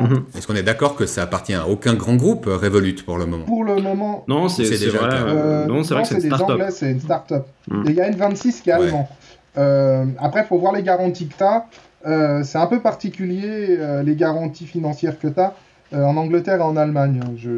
Mhm. 0.00 0.26
Est-ce 0.36 0.46
qu'on 0.46 0.54
est 0.54 0.62
d'accord 0.62 0.94
que 0.94 1.06
ça 1.06 1.22
appartient 1.22 1.54
à 1.54 1.66
aucun 1.66 1.94
grand 1.94 2.14
groupe 2.14 2.46
euh, 2.46 2.56
Revolut 2.56 2.94
pour 3.04 3.18
le 3.18 3.26
moment? 3.26 3.44
Pour 3.44 3.64
le 3.64 3.82
moment. 3.82 4.24
Non, 4.28 4.48
c'est 4.48 4.62
déjà 4.62 4.98
vrai. 4.98 5.16
Euh, 5.26 5.66
non, 5.66 5.82
c'est 5.82 5.94
vrai 5.94 6.04
que 6.04 6.08
c'est 6.08 6.20
des 6.20 6.32
Anglais, 6.32 6.70
c'est 6.70 6.92
une 6.92 7.00
start-up. 7.00 7.46
Mhm. 7.68 7.84
Et 7.88 7.90
il 7.90 7.96
y 7.96 8.00
a 8.00 8.08
N26 8.08 8.62
qui 8.62 8.70
est 8.70 8.74
allemand. 8.74 9.08
après, 9.56 10.42
il 10.42 10.46
faut 10.46 10.58
voir 10.58 10.72
les 10.72 10.84
garanties 10.84 11.26
que 11.26 11.34
tu 11.36 11.42
as. 11.42 12.44
c'est 12.44 12.58
un 12.58 12.66
peu 12.66 12.78
particulier, 12.78 13.76
les 14.04 14.14
garanties 14.14 14.66
financières 14.66 15.18
que 15.18 15.26
tu 15.26 15.40
as. 15.40 15.54
Euh, 15.94 16.04
en 16.04 16.16
Angleterre 16.16 16.58
et 16.58 16.62
en 16.62 16.76
Allemagne. 16.76 17.20
Hein. 17.22 17.32
Je, 17.36 17.50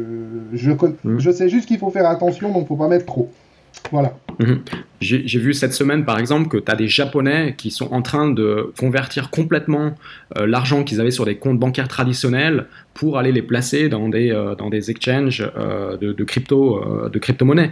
je, 0.53 0.71
mmh. 0.71 1.19
je 1.19 1.31
sais 1.31 1.47
juste 1.49 1.67
qu'il 1.67 1.77
faut 1.77 1.89
faire 1.89 2.09
attention, 2.09 2.51
donc 2.51 2.67
faut 2.67 2.75
pas 2.75 2.87
mettre 2.87 3.05
trop. 3.05 3.31
Voilà. 3.91 4.13
Mmh. 4.39 4.53
J'ai 4.99 5.39
vu 5.39 5.53
cette 5.53 5.73
semaine, 5.73 6.05
par 6.05 6.17
exemple, 6.17 6.47
que 6.47 6.57
tu 6.57 6.71
as 6.71 6.75
des 6.75 6.87
Japonais 6.87 7.55
qui 7.57 7.71
sont 7.71 7.93
en 7.93 8.01
train 8.01 8.29
de 8.29 8.73
convertir 8.79 9.29
complètement 9.29 9.95
euh, 10.37 10.47
l'argent 10.47 10.83
qu'ils 10.83 10.99
avaient 11.01 11.11
sur 11.11 11.25
des 11.25 11.35
comptes 11.35 11.59
bancaires 11.59 11.87
traditionnels 11.87 12.67
pour 12.93 13.17
aller 13.17 13.31
les 13.31 13.41
placer 13.41 13.87
dans 13.89 14.09
des, 14.09 14.31
euh, 14.31 14.55
dans 14.55 14.69
des 14.69 14.91
exchanges 14.91 15.39
de, 15.39 16.13
de, 16.13 16.23
crypto, 16.23 17.09
de 17.09 17.19
crypto-monnaies 17.19 17.71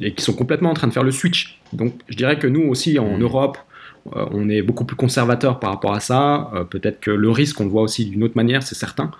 et 0.00 0.12
qui 0.14 0.24
sont 0.24 0.32
complètement 0.32 0.70
en 0.70 0.74
train 0.74 0.86
de 0.86 0.92
faire 0.92 1.04
le 1.04 1.10
switch. 1.10 1.60
Donc, 1.72 1.94
je 2.08 2.16
dirais 2.16 2.38
que 2.38 2.46
nous 2.46 2.62
aussi, 2.62 2.98
en 2.98 3.18
mmh. 3.18 3.22
Europe, 3.22 3.58
euh, 3.58 3.65
on 4.12 4.48
est 4.48 4.62
beaucoup 4.62 4.84
plus 4.84 4.96
conservateur 4.96 5.58
par 5.58 5.70
rapport 5.70 5.94
à 5.94 6.00
ça. 6.00 6.50
Euh, 6.54 6.64
peut-être 6.64 7.00
que 7.00 7.10
le 7.10 7.30
risque, 7.30 7.60
on 7.60 7.64
le 7.64 7.70
voit 7.70 7.82
aussi 7.82 8.06
d'une 8.06 8.22
autre 8.22 8.36
manière, 8.36 8.62
c'est 8.62 8.74
certain. 8.74 9.10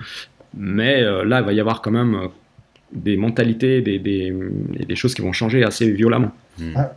Mais 0.56 1.02
euh, 1.02 1.24
là, 1.24 1.40
il 1.40 1.46
va 1.46 1.52
y 1.52 1.60
avoir 1.60 1.82
quand 1.82 1.90
même 1.90 2.28
des 2.92 3.16
mentalités, 3.16 3.82
des, 3.82 3.98
des, 3.98 4.96
choses 4.96 5.14
qui 5.14 5.22
vont 5.22 5.32
changer 5.32 5.64
assez 5.64 5.90
violemment. 5.90 6.30
Ah, 6.74 6.92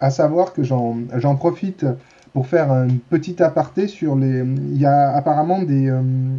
à, 0.00 0.10
savoir 0.10 0.52
que 0.52 0.62
j'en 0.62 1.36
profite 1.36 1.86
pour 2.32 2.46
faire 2.46 2.72
un 2.72 2.88
petit 3.10 3.42
aparté 3.42 3.86
sur 3.86 4.16
les. 4.16 4.40
Il 4.40 4.78
y 4.78 4.86
a 4.86 5.14
apparemment 5.14 5.62
des. 5.62 5.92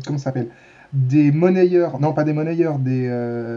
comment 0.06 0.18
ça 0.18 0.26
s'appelle? 0.26 0.50
Des 0.94 1.32
monnayeurs, 1.32 2.00
non 2.00 2.14
pas 2.14 2.24
des 2.24 2.34
monnayeurs, 2.34 2.80
des, 2.80 3.10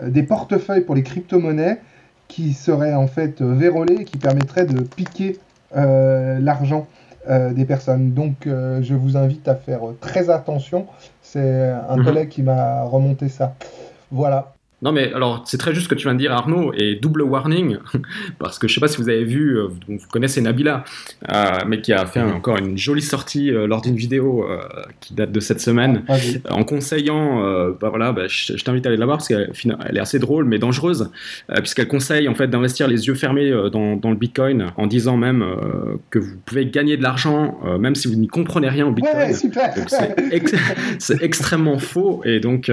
des 0.06 0.22
portefeuilles 0.22 0.82
pour 0.82 0.94
les 0.94 1.02
crypto-monnaies 1.02 1.80
qui 2.28 2.52
seraient 2.52 2.94
en 2.94 3.06
fait 3.06 3.42
vérolés 3.42 3.98
et 4.00 4.04
qui 4.04 4.18
permettraient 4.18 4.66
de 4.66 4.80
piquer 4.82 5.36
l'argent. 5.74 6.86
Euh, 7.28 7.52
des 7.52 7.64
personnes. 7.64 8.12
Donc 8.14 8.46
euh, 8.46 8.80
je 8.82 8.94
vous 8.94 9.16
invite 9.16 9.48
à 9.48 9.54
faire 9.54 9.80
très 10.00 10.30
attention. 10.30 10.86
C'est 11.20 11.70
un 11.70 11.96
mhm. 11.96 12.04
collègue 12.04 12.28
qui 12.28 12.42
m'a 12.42 12.84
remonté 12.84 13.28
ça. 13.28 13.54
Voilà. 14.10 14.54
Non, 14.80 14.92
mais 14.92 15.12
alors, 15.12 15.42
c'est 15.44 15.58
très 15.58 15.74
juste 15.74 15.86
ce 15.86 15.88
que 15.88 15.96
tu 15.96 16.04
viens 16.04 16.14
de 16.14 16.20
dire, 16.20 16.32
Arnaud, 16.32 16.72
et 16.72 16.94
double 16.94 17.22
warning, 17.22 17.78
parce 18.38 18.60
que 18.60 18.68
je 18.68 18.74
sais 18.74 18.80
pas 18.80 18.86
si 18.86 18.98
vous 18.98 19.08
avez 19.08 19.24
vu, 19.24 19.58
euh, 19.58 19.66
vous, 19.88 19.98
connaissez 20.10 20.40
Nabila, 20.40 20.84
euh, 21.28 21.50
mais 21.66 21.80
qui 21.80 21.92
a 21.92 22.06
fait 22.06 22.20
encore 22.20 22.58
une 22.58 22.78
jolie 22.78 23.02
sortie 23.02 23.50
euh, 23.50 23.66
lors 23.66 23.80
d'une 23.80 23.96
vidéo 23.96 24.46
qui 25.00 25.14
date 25.14 25.32
de 25.32 25.40
cette 25.40 25.60
semaine, 25.60 26.04
ah, 26.08 26.14
en 26.50 26.62
conseillant, 26.62 27.40
bah 27.80 27.88
voilà, 27.88 28.12
bah, 28.12 28.28
je, 28.28 28.52
t'invite 28.62 28.86
à 28.86 28.90
aller 28.90 28.98
la 28.98 29.06
voir 29.06 29.18
parce 29.18 29.28
qu'elle 29.28 29.50
elle 29.88 29.96
est 29.96 30.00
assez 30.00 30.18
drôle, 30.18 30.44
mais 30.44 30.58
dangereuse, 30.58 31.10
puisqu'elle 31.56 31.88
conseille 31.88 32.28
en 32.28 32.34
fait 32.34 32.48
d'investir 32.48 32.86
les 32.88 33.06
yeux 33.06 33.14
fermés 33.14 33.50
dans, 33.72 33.96
dans, 33.96 34.10
le 34.10 34.16
Bitcoin, 34.16 34.66
en 34.76 34.86
disant 34.86 35.16
même 35.16 35.44
que 36.10 36.18
vous 36.18 36.36
pouvez 36.44 36.66
gagner 36.66 36.96
de 36.96 37.02
l'argent, 37.02 37.58
même 37.78 37.94
si 37.94 38.08
vous 38.08 38.14
n'y 38.14 38.28
comprenez 38.28 38.68
rien 38.68 38.86
au 38.86 38.92
Bitcoin. 38.92 39.32
Ouais, 39.32 39.34
c'est 40.98 41.22
extrêmement 41.22 41.78
faux, 41.78 42.22
et 42.24 42.40
donc 42.40 42.70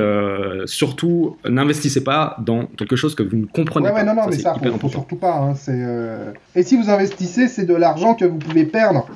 surtout, 0.65 1.37
n'investissez 1.49 1.94
Pas 2.01 2.37
dans 2.39 2.65
quelque 2.65 2.95
chose 2.95 3.15
que 3.15 3.23
vous 3.23 3.37
ne 3.37 3.45
comprenez 3.45 3.89
pas. 3.89 3.95
Ouais, 3.95 4.03
non, 4.03 4.13
non, 4.15 4.27
mais 4.27 4.37
ça, 4.37 4.55
il 4.61 4.71
faut, 4.71 4.77
faut, 4.79 4.89
surtout 4.89 5.15
pas. 5.15 5.35
Hein, 5.35 5.53
euh, 5.69 6.31
Et 6.55 6.63
si 6.63 6.77
vous 6.77 6.89
investissez, 6.89 7.47
c'est 7.47 7.65
de 7.65 7.73
l'argent 7.73 8.15
que 8.15 8.25
vous 8.25 8.37
pouvez 8.37 8.65
perdre 8.65 9.07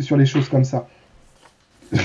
sur 0.00 0.16
les 0.16 0.26
choses 0.26 0.48
comme 0.48 0.64
ça. 0.64 0.88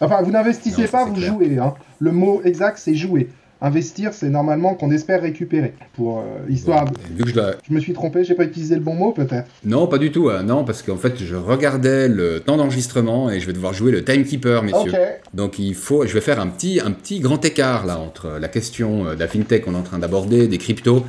enfin, 0.00 0.22
vous 0.22 0.30
n'investissez 0.30 0.88
pas, 0.88 1.04
vous 1.04 1.20
jouez. 1.20 1.58
Hein. 1.58 1.74
Le 1.98 2.12
mot 2.12 2.42
exact, 2.44 2.78
c'est 2.78 2.94
jouer. 2.94 3.28
Investir, 3.60 4.12
c'est 4.12 4.28
normalement 4.28 4.74
qu'on 4.74 4.90
espère 4.90 5.22
récupérer. 5.22 5.74
Pour 5.94 6.18
euh, 6.18 6.50
histoire. 6.50 6.84
Vu 7.10 7.24
que 7.24 7.30
je, 7.30 7.40
je, 7.68 7.72
me 7.72 7.80
suis 7.80 7.92
trompé, 7.92 8.24
j'ai 8.24 8.34
pas 8.34 8.44
utilisé 8.44 8.74
le 8.74 8.80
bon 8.80 8.94
mot 8.94 9.12
peut-être. 9.12 9.48
Non, 9.64 9.86
pas 9.86 9.98
du 9.98 10.10
tout. 10.10 10.28
Hein. 10.28 10.42
non, 10.42 10.64
parce 10.64 10.82
qu'en 10.82 10.96
fait, 10.96 11.22
je 11.22 11.36
regardais 11.36 12.08
le 12.08 12.40
temps 12.40 12.56
d'enregistrement 12.56 13.30
et 13.30 13.40
je 13.40 13.46
vais 13.46 13.52
devoir 13.52 13.72
jouer 13.72 13.92
le 13.92 14.04
timekeeper, 14.04 14.62
messieurs. 14.62 14.92
Donc 15.32 15.58
il 15.58 15.74
faut, 15.74 16.06
je 16.06 16.12
vais 16.12 16.20
faire 16.20 16.40
un 16.40 16.48
petit, 16.48 16.80
un 16.84 16.90
petit 16.90 17.20
grand 17.20 17.42
écart 17.44 17.86
là 17.86 17.98
entre 17.98 18.38
la 18.40 18.48
question 18.48 19.06
euh, 19.06 19.14
de 19.14 19.20
la 19.20 19.28
fintech 19.28 19.64
qu'on 19.64 19.74
est 19.74 19.78
en 19.78 19.82
train 19.82 19.98
d'aborder, 19.98 20.46
des 20.48 20.58
cryptos. 20.58 21.04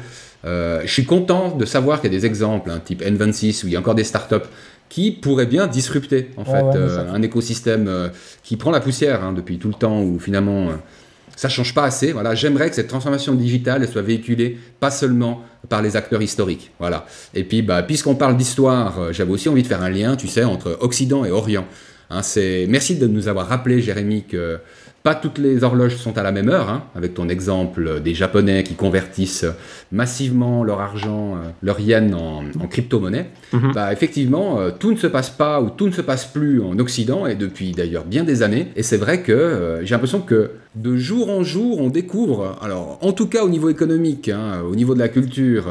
Euh, 0.45 0.81
je 0.85 0.91
suis 0.91 1.05
content 1.05 1.57
de 1.57 1.65
savoir 1.65 1.99
qu'il 1.99 2.13
y 2.13 2.15
a 2.15 2.19
des 2.19 2.25
exemples, 2.25 2.69
hein, 2.69 2.79
type 2.83 3.01
N26, 3.01 3.65
où 3.65 3.67
il 3.67 3.73
y 3.73 3.75
a 3.75 3.79
encore 3.79 3.95
des 3.95 4.03
startups 4.03 4.47
qui 4.87 5.11
pourraient 5.11 5.47
bien 5.47 5.65
disrupter 5.65 6.29
en 6.37 6.45
fait 6.45 6.77
un 7.11 7.21
écosystème 7.23 8.11
qui 8.43 8.55
prend 8.55 8.69
la 8.69 8.79
poussière 8.79 9.23
hein, 9.23 9.33
depuis 9.33 9.57
tout 9.57 9.67
le 9.67 9.73
temps 9.73 10.03
où 10.03 10.19
finalement 10.19 10.67
ça 11.35 11.49
change 11.49 11.73
pas 11.73 11.83
assez. 11.83 12.11
Voilà, 12.11 12.35
j'aimerais 12.35 12.69
que 12.69 12.75
cette 12.75 12.87
transformation 12.87 13.33
digitale 13.33 13.87
soit 13.87 14.01
véhiculée 14.01 14.57
pas 14.79 14.91
seulement 14.91 15.43
par 15.69 15.81
les 15.81 15.95
acteurs 15.95 16.21
historiques. 16.21 16.71
Voilà. 16.79 17.05
Et 17.33 17.43
puis, 17.43 17.61
bah, 17.61 17.83
puisqu'on 17.83 18.15
parle 18.15 18.37
d'histoire, 18.37 18.99
euh, 18.99 19.13
j'avais 19.13 19.31
aussi 19.31 19.49
envie 19.49 19.63
de 19.63 19.67
faire 19.67 19.81
un 19.81 19.89
lien, 19.89 20.15
tu 20.15 20.27
sais, 20.27 20.43
entre 20.43 20.77
Occident 20.81 21.25
et 21.25 21.31
Orient. 21.31 21.65
Hein, 22.09 22.21
c'est 22.21 22.65
merci 22.69 22.95
de 22.95 23.07
nous 23.07 23.27
avoir 23.27 23.47
rappelé, 23.47 23.81
Jérémy, 23.81 24.23
que 24.23 24.59
pas 25.05 25.13
toutes 25.13 25.37
les 25.37 25.63
horloges 25.63 25.97
sont 25.97 26.17
à 26.17 26.23
la 26.23 26.31
même 26.31 26.49
heure, 26.49 26.67
hein, 26.67 26.85
avec 26.95 27.13
ton 27.13 27.29
exemple 27.29 28.01
des 28.01 28.15
Japonais 28.15 28.63
qui 28.63 28.73
convertissent 28.73 29.45
massivement 29.91 30.63
leur 30.63 30.81
argent, 30.81 31.35
euh, 31.35 31.49
leur 31.61 31.79
yen 31.79 32.15
en, 32.15 32.41
crypto-monnaie. 32.67 33.27
Mhm. 33.53 33.71
bah, 33.75 33.93
effectivement, 33.93 34.59
euh, 34.59 34.71
tout 34.71 34.91
ne 34.91 34.97
se 34.97 35.05
passe 35.05 35.29
pas 35.29 35.61
ou 35.61 35.69
tout 35.69 35.85
ne 35.85 35.91
se 35.91 36.01
passe 36.01 36.25
plus 36.25 36.59
en 36.59 36.79
Occident, 36.79 37.27
et 37.27 37.35
depuis 37.35 37.71
d'ailleurs 37.71 38.03
bien 38.03 38.23
des 38.23 38.41
années. 38.41 38.69
Et 38.75 38.81
c'est 38.81 38.97
vrai 38.97 39.21
que 39.21 39.31
euh, 39.31 39.85
j'ai 39.85 39.93
l'impression 39.93 40.21
que 40.21 40.49
de 40.73 40.97
jour 40.97 41.29
en 41.29 41.43
jour, 41.43 41.81
on 41.81 41.89
découvre, 41.89 42.57
alors 42.63 42.97
en 43.01 43.11
tout 43.11 43.27
cas 43.27 43.43
au 43.43 43.49
niveau 43.49 43.69
économique, 43.69 44.29
hein, 44.29 44.63
au 44.67 44.75
niveau 44.75 44.95
de 44.95 44.99
la 44.99 45.09
culture, 45.09 45.65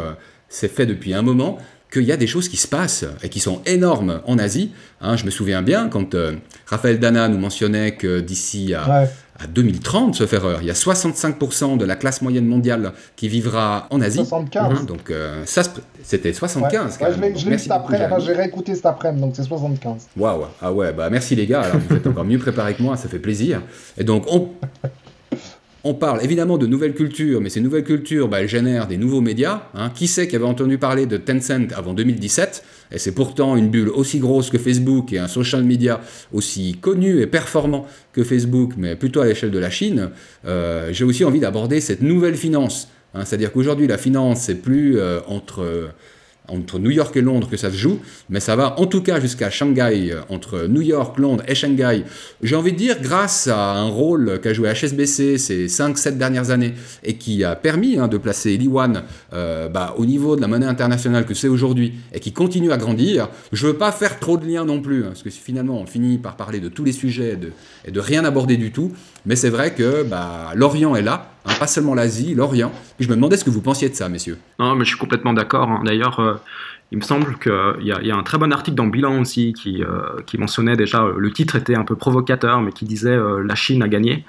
c'est 0.49 0.71
fait 0.71 0.87
depuis 0.87 1.13
un 1.13 1.23
moment, 1.23 1.59
qu'il 1.93 2.05
y 2.05 2.13
a 2.13 2.17
des 2.17 2.29
choses 2.29 2.49
qui 2.49 2.57
se 2.57 2.69
passent 2.69 3.07
et 3.25 3.29
qui 3.29 3.41
sont 3.41 3.63
énormes 3.67 4.21
en 4.27 4.39
Asie. 4.39 4.71
Hein, 5.01 5.17
je 5.17 5.25
me 5.25 5.31
souviens 5.31 5.63
bien 5.63 5.89
quand 5.89 6.17
Raphaël 6.67 6.99
Dana 6.99 7.29
nous 7.29 7.39
mentionnait 7.39 7.93
que 7.93 8.21
d'ici 8.21 8.75
à, 8.75 9.07
à 9.39 9.47
2030, 9.47 10.15
sauf 10.15 10.33
erreur, 10.33 10.59
il 10.63 10.67
y 10.67 10.71
a 10.71 10.75
65% 10.75 11.77
de 11.77 11.85
la 11.85 11.97
classe 11.97 12.23
moyenne 12.23 12.47
mondiale 12.47 12.93
qui 13.17 13.29
vivra 13.29 13.89
en 13.91 14.01
Asie. 14.01 14.19
75. 14.19 14.63
Hein, 14.63 14.85
donc 14.85 15.11
euh, 15.11 15.43
ça, 15.45 15.63
c'était 16.03 16.33
75. 16.33 16.99
Ouais, 17.01 17.35
je 17.37 17.51
l'ai 17.51 17.59
cet 17.59 17.73
après, 17.73 18.09
j'ai 18.21 18.33
réécouté 18.33 18.75
cet 18.75 18.87
après-midi, 18.87 19.23
donc 19.23 19.35
c'est 19.35 19.43
75. 19.43 20.09
Waouh, 20.17 20.45
ah 20.63 20.73
ouais, 20.73 20.93
bah 20.93 21.11
merci 21.11 21.35
les 21.35 21.47
gars, 21.47 21.63
alors 21.63 21.81
vous 21.89 21.97
êtes 21.97 22.07
encore 22.07 22.25
mieux 22.25 22.39
préparés 22.39 22.75
que 22.75 22.83
moi, 22.83 22.97
ça 22.97 23.09
fait 23.09 23.19
plaisir. 23.19 23.61
Et 23.99 24.05
donc 24.05 24.25
on, 24.29 24.51
on 25.87 25.93
parle 25.93 26.25
évidemment 26.25 26.57
de 26.57 26.67
nouvelles 26.67 26.95
cultures, 26.95 27.43
mais 27.43 27.51
ces 27.51 27.61
nouvelles 27.61 27.85
cultures, 27.85 28.27
bah, 28.29 28.41
elles 28.41 28.49
génèrent 28.49 28.87
des 28.87 28.97
nouveaux 28.97 29.21
médias. 29.21 29.69
Hein. 29.75 29.91
Qui 29.95 30.07
sait 30.07 30.27
qui 30.27 30.35
avait 30.35 30.47
entendu 30.47 30.79
parler 30.79 31.05
de 31.05 31.19
Tencent 31.19 31.73
avant 31.77 31.93
2017 31.93 32.65
Et 32.93 32.99
c'est 32.99 33.13
pourtant 33.13 33.55
une 33.55 33.69
bulle 33.69 33.91
aussi 33.91 34.19
grosse 34.19 34.49
que 34.49 34.57
Facebook 34.57 35.13
et 35.13 35.19
un 35.19 35.29
social 35.29 35.63
media 35.63 36.01
aussi 36.33 36.79
connu 36.81 37.21
et 37.21 37.27
performant 37.27 37.87
que 38.15 38.25
Facebook, 38.25 38.73
mais 38.79 38.97
plutôt 38.97 39.21
à 39.21 39.27
l'échelle 39.27 39.51
de 39.51 39.59
la 39.59 39.69
Chine. 39.69 40.09
Euh, 40.47 40.89
j'ai 40.91 41.05
aussi 41.05 41.23
envie 41.23 41.41
d'aborder 41.41 41.83
cette 41.83 42.01
nouvelle 42.01 42.37
finance. 42.37 42.89
Hein. 43.13 43.27
C'est-à-dire 43.27 43.53
qu'aujourd'hui, 43.53 43.87
la 43.87 43.99
finance, 43.99 44.41
c'est 44.41 44.63
plus 44.63 44.99
euh, 44.99 45.21
entre 45.27 45.91
entre 46.49 46.79
New 46.79 46.91
York 46.91 47.17
et 47.17 47.23
Londres 47.23 47.49
que 47.49 47.57
ça 47.57 47.71
se 47.71 47.77
joue, 47.77 48.01
mais 48.29 48.41
ça 48.41 48.55
va 48.57 48.79
en 48.79 48.87
tout 48.87 49.03
cas 49.03 49.21
jusqu'à 49.21 49.51
Shanghai, 49.51 50.11
euh, 50.13 50.21
entre 50.29 50.67
New 50.67 50.83
York, 50.83 51.19
Londres 51.19 51.43
et 51.49 51.55
Shanghai. 51.55 52.05
J'ai 52.43 52.57
envie 52.57 52.73
de 52.73 52.77
dire, 52.77 53.01
grâce 53.01 53.49
à 53.49 53.73
un 53.73 53.89
rôle 53.89 54.41
qu'a 54.43 54.53
joué 54.53 54.73
HSBC 54.73 55.39
ces 55.39 55.67
5-7 55.67 56.19
dernières 56.19 56.51
années 56.51 56.75
et 57.03 57.17
qui 57.17 57.45
a 57.45 57.57
permis 57.57 57.99
hein, 57.99 58.09
de 58.09 58.19
placer 58.19 58.57
l'Iwan 58.57 59.05
euh, 59.33 59.69
bah, 59.69 59.95
au 59.97 60.05
niveau 60.05 60.37
de 60.37 60.41
la 60.41 60.49
monnaie 60.49 60.67
internationale 60.67 61.25
que 61.25 61.35
c'est 61.35 61.49
aujourd'hui 61.49 61.95
et 62.13 62.21
qui 62.21 62.33
continue 62.33 62.73
à 62.73 62.77
grandir, 62.77 63.29
je 63.53 63.67
veux 63.67 63.75
pas 63.75 63.93
faire 63.93 64.19
trop 64.19 64.37
de 64.37 64.47
liens 64.47 64.65
non 64.65 64.81
plus, 64.81 65.05
hein, 65.05 65.09
parce 65.09 65.23
que 65.23 65.31
finalement 65.31 65.81
on 65.81 65.87
finit 65.87 66.19
par 66.19 66.37
parler 66.37 66.61
de 66.61 66.69
tous 66.69 66.85
les 66.85 66.93
sujets 66.93 67.33
et 67.33 67.37
de, 67.37 67.53
et 67.87 67.91
de 67.91 68.01
rien 68.01 68.25
aborder 68.25 68.57
du 68.57 68.71
tout, 68.71 68.93
mais 69.27 69.37
c'est 69.37 69.51
vrai 69.51 69.75
que 69.75 70.03
bah, 70.03 70.53
l'Orient 70.55 70.97
est 70.97 71.03
là, 71.03 71.35
Hein, 71.47 71.53
pas 71.59 71.67
seulement 71.67 71.95
l'Asie, 71.95 72.35
l'Orient. 72.35 72.73
je 72.99 73.09
me 73.09 73.15
demandais 73.17 73.37
ce 73.37 73.45
que 73.45 73.51
vous 73.51 73.61
pensiez 73.61 73.91
de 73.91 73.95
ça, 73.95 74.09
messieurs. 74.09 74.39
Non, 74.59 74.75
mais 74.75 74.85
je 74.85 74.91
suis 74.91 74.99
complètement 74.99 75.35
d'accord. 75.35 75.69
Hein. 75.69 75.83
D'ailleurs, 75.85 76.19
euh, 76.21 76.35
il 76.93 76.99
me 76.99 77.03
semble 77.03 77.37
qu'il 77.39 77.53
y, 77.83 78.11
a 78.11 78.17
un 78.17 78.23
très 78.23 78.39
bon 78.39 78.53
article 78.53 78.77
dans 78.77 78.87
Bilan 78.87 79.21
aussi 79.21 79.53
qui, 79.53 79.83
euh, 79.83 80.39
mentionnait 80.39 80.77
déjà, 80.77 81.05
euh, 81.05 81.15
le 81.17 81.31
titre 81.33 81.57
était 81.57 81.75
un 81.75 81.85
peu 81.85 81.97
provocateur, 81.97 82.61
mais 82.61 82.73
qui 82.73 82.85
disait 82.85 83.17
La 83.43 83.55
Chine 83.55 83.83
a 83.83 83.89
gagné. 83.89 84.25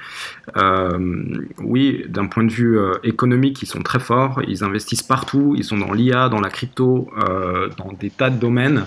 oui, 1.59 2.05
d'un 2.07 2.27
point 2.27 2.43
de 2.43 2.51
vue 2.51 2.79
économique, 3.03 3.61
ils 3.61 3.67
sont 3.67 3.81
très 3.81 3.99
forts, 3.99 4.41
ils 4.47 4.63
investissent 4.63 5.03
partout, 5.03 5.55
ils 5.57 5.63
sont 5.63 5.77
dans 5.77 5.93
l'IA, 5.93 6.29
dans 6.29 6.39
la 6.39 6.49
crypto, 6.49 7.09
dans 7.77 7.91
des 7.99 8.09
tas 8.09 8.29
de 8.29 8.39
domaines. 8.39 8.85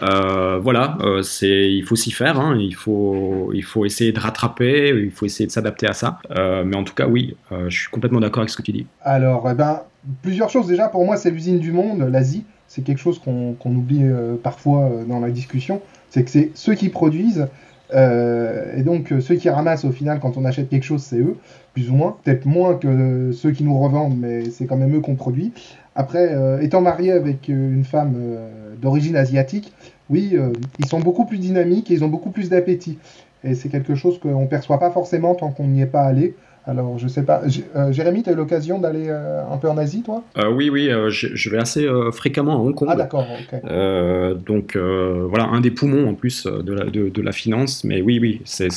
voilà, 0.00 0.98
c'est 1.22 1.72
il 1.72 1.84
faut 1.84 1.96
s'y 1.96 2.10
faire, 2.10 2.38
hein. 2.38 2.56
il, 2.58 2.74
faut, 2.74 3.50
il 3.54 3.64
faut 3.64 3.84
essayer 3.84 4.12
de 4.12 4.20
rattraper, 4.20 4.90
il 4.90 5.10
faut 5.10 5.26
essayer 5.26 5.46
de 5.46 5.52
s'adapter 5.52 5.86
à 5.86 5.92
ça. 5.92 6.20
mais 6.34 6.76
en 6.76 6.84
tout 6.84 6.94
cas, 6.94 7.06
oui, 7.06 7.36
euh, 7.52 7.68
je 7.68 7.80
suis 7.80 7.90
complètement 7.90 8.20
d'accord 8.20 8.40
avec 8.40 8.50
ce 8.50 8.56
que 8.56 8.62
tu 8.62 8.72
dis. 8.72 8.86
Alors, 9.02 9.48
eh 9.50 9.54
ben, 9.54 9.82
plusieurs 10.22 10.50
choses. 10.50 10.66
Déjà, 10.66 10.88
pour 10.88 11.04
moi, 11.04 11.16
c'est 11.16 11.30
l'usine 11.30 11.58
du 11.58 11.72
monde, 11.72 12.00
l'Asie. 12.10 12.44
C'est 12.68 12.82
quelque 12.82 12.98
chose 13.00 13.18
qu'on 13.18 13.56
oublie 13.64 14.02
euh, 14.04 14.36
parfois 14.40 14.84
euh, 14.84 15.04
dans 15.04 15.20
la 15.20 15.30
discussion. 15.30 15.80
C'est 16.10 16.22
que 16.22 16.30
c'est 16.30 16.50
ceux 16.54 16.74
qui 16.74 16.90
produisent. 16.90 17.48
et 17.92 18.82
donc, 18.82 19.12
ceux 19.20 19.36
qui 19.36 19.48
ramassent 19.48 19.86
au 19.86 19.92
final, 19.92 20.20
quand 20.20 20.36
on 20.36 20.44
achète 20.44 20.68
quelque 20.68 20.84
chose, 20.84 21.02
c'est 21.02 21.18
eux, 21.18 21.36
plus 21.72 21.90
ou 21.90 21.94
moins. 21.94 22.16
Peut-être 22.22 22.44
moins 22.44 22.74
que 22.74 23.32
ceux 23.32 23.50
qui 23.50 23.64
nous 23.64 23.78
revendent, 23.78 24.18
mais 24.18 24.50
c'est 24.50 24.66
quand 24.66 24.76
même 24.76 24.94
eux 24.94 25.00
qu'on 25.00 25.16
produit. 25.16 25.52
Après, 25.94 26.34
étant 26.62 26.80
marié 26.82 27.12
avec 27.12 27.48
une 27.48 27.84
femme 27.84 28.14
d'origine 28.80 29.16
asiatique, 29.16 29.72
oui, 30.10 30.36
ils 30.78 30.86
sont 30.86 31.00
beaucoup 31.00 31.24
plus 31.24 31.38
dynamiques 31.38 31.90
et 31.90 31.94
ils 31.94 32.04
ont 32.04 32.08
beaucoup 32.08 32.30
plus 32.30 32.50
d'appétit. 32.50 32.98
Et 33.44 33.54
c'est 33.54 33.68
quelque 33.68 33.94
chose 33.94 34.18
qu'on 34.18 34.42
ne 34.42 34.46
perçoit 34.46 34.78
pas 34.78 34.90
forcément 34.90 35.34
tant 35.34 35.50
qu'on 35.50 35.68
n'y 35.68 35.82
est 35.82 35.86
pas 35.86 36.02
allé. 36.02 36.34
Alors, 36.68 36.98
je 36.98 37.08
sais 37.08 37.22
pas. 37.22 37.40
Euh, 37.76 37.92
Jérémy, 37.92 38.22
tu 38.22 38.28
as 38.28 38.34
eu 38.34 38.36
l'occasion 38.36 38.78
d'aller 38.78 39.06
euh, 39.08 39.42
un 39.50 39.56
peu 39.56 39.70
en 39.70 39.78
Asie, 39.78 40.02
toi? 40.02 40.22
Euh, 40.36 40.50
Oui, 40.50 40.68
oui, 40.68 40.90
je, 41.08 41.50
vais 41.50 41.56
assez 41.56 41.88
fréquemment 42.12 42.52
à 42.52 42.56
Hong 42.56 42.74
Kong. 42.74 42.88
Ah, 42.90 42.94
d'accord, 42.94 43.26
ok. 43.26 44.44
donc, 44.44 44.76
voilà, 44.76 45.44
un 45.44 45.62
des 45.62 45.70
poumons 45.70 46.10
en 46.10 46.14
plus 46.14 46.46
de 46.46 46.72
la, 46.74 46.84
de, 46.84 47.22
la 47.22 47.32
finance. 47.32 47.84
Mais 47.84 48.02
oui, 48.02 48.18
oui, 48.20 48.42
c'est 48.44 48.68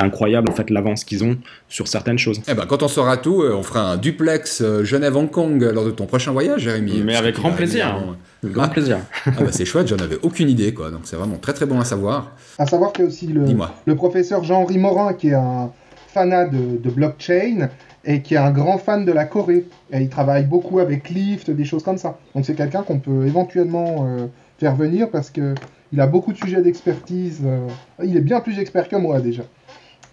incroyable 0.00 0.50
en 0.50 0.54
fait 0.54 0.68
l'avance 0.68 1.04
qu'ils 1.04 1.24
ont 1.24 1.38
sur 1.68 1.88
certaines 1.88 2.18
choses. 2.18 2.42
Eh 2.46 2.52
ben, 2.52 2.66
quand 2.66 2.82
on 2.82 2.88
saura 2.88 3.16
tout, 3.16 3.42
on 3.42 3.62
fera 3.62 3.92
un 3.92 3.96
duplex 3.96 4.62
Genève-Hong 4.82 5.30
Kong 5.30 5.62
lors 5.72 5.86
de 5.86 5.90
ton 5.90 6.04
prochain 6.04 6.32
voyage, 6.32 6.60
Jérémy. 6.60 7.00
Mais 7.02 7.16
avec 7.16 7.36
grand 7.36 7.52
plaisir. 7.52 7.96
Grand 8.44 8.64
ah. 8.64 8.68
plaisir. 8.68 8.98
ah 9.26 9.30
bah 9.40 9.46
c'est 9.50 9.64
chouette, 9.64 9.88
j'en 9.88 9.96
avais 9.96 10.18
aucune 10.22 10.48
idée, 10.48 10.72
quoi. 10.72 10.90
Donc 10.90 11.00
c'est 11.04 11.16
vraiment 11.16 11.38
très 11.38 11.54
très 11.54 11.66
bon 11.66 11.80
à 11.80 11.84
savoir. 11.84 12.36
À 12.58 12.66
savoir 12.66 12.92
que 12.92 13.02
aussi 13.02 13.26
le, 13.26 13.44
le 13.84 13.94
professeur 13.96 14.44
Jean-Henri 14.44 14.78
Morin, 14.78 15.14
qui 15.14 15.28
est 15.28 15.34
un 15.34 15.72
fanat 16.08 16.46
de, 16.46 16.90
blockchain 16.90 17.68
et 18.04 18.22
qui 18.22 18.34
est 18.34 18.38
un 18.38 18.50
grand 18.50 18.78
fan 18.78 19.04
de 19.04 19.12
la 19.12 19.24
Corée. 19.24 19.66
Et 19.92 20.00
il 20.00 20.08
travaille 20.08 20.44
beaucoup 20.44 20.78
avec 20.78 21.10
Lyft, 21.10 21.50
des 21.50 21.64
choses 21.64 21.82
comme 21.82 21.98
ça. 21.98 22.18
Donc 22.34 22.44
c'est 22.44 22.54
quelqu'un 22.54 22.82
qu'on 22.82 22.98
peut 22.98 23.26
éventuellement 23.26 24.06
euh, 24.06 24.26
faire 24.58 24.74
venir 24.74 25.10
parce 25.10 25.30
que 25.30 25.54
il 25.92 26.00
a 26.00 26.06
beaucoup 26.06 26.32
de 26.32 26.38
sujets 26.38 26.60
d'expertise. 26.60 27.40
Euh, 27.44 27.66
il 28.04 28.16
est 28.16 28.22
bien 28.22 28.40
plus 28.40 28.58
expert 28.58 28.88
que 28.88 28.96
moi 28.96 29.20
déjà. 29.20 29.44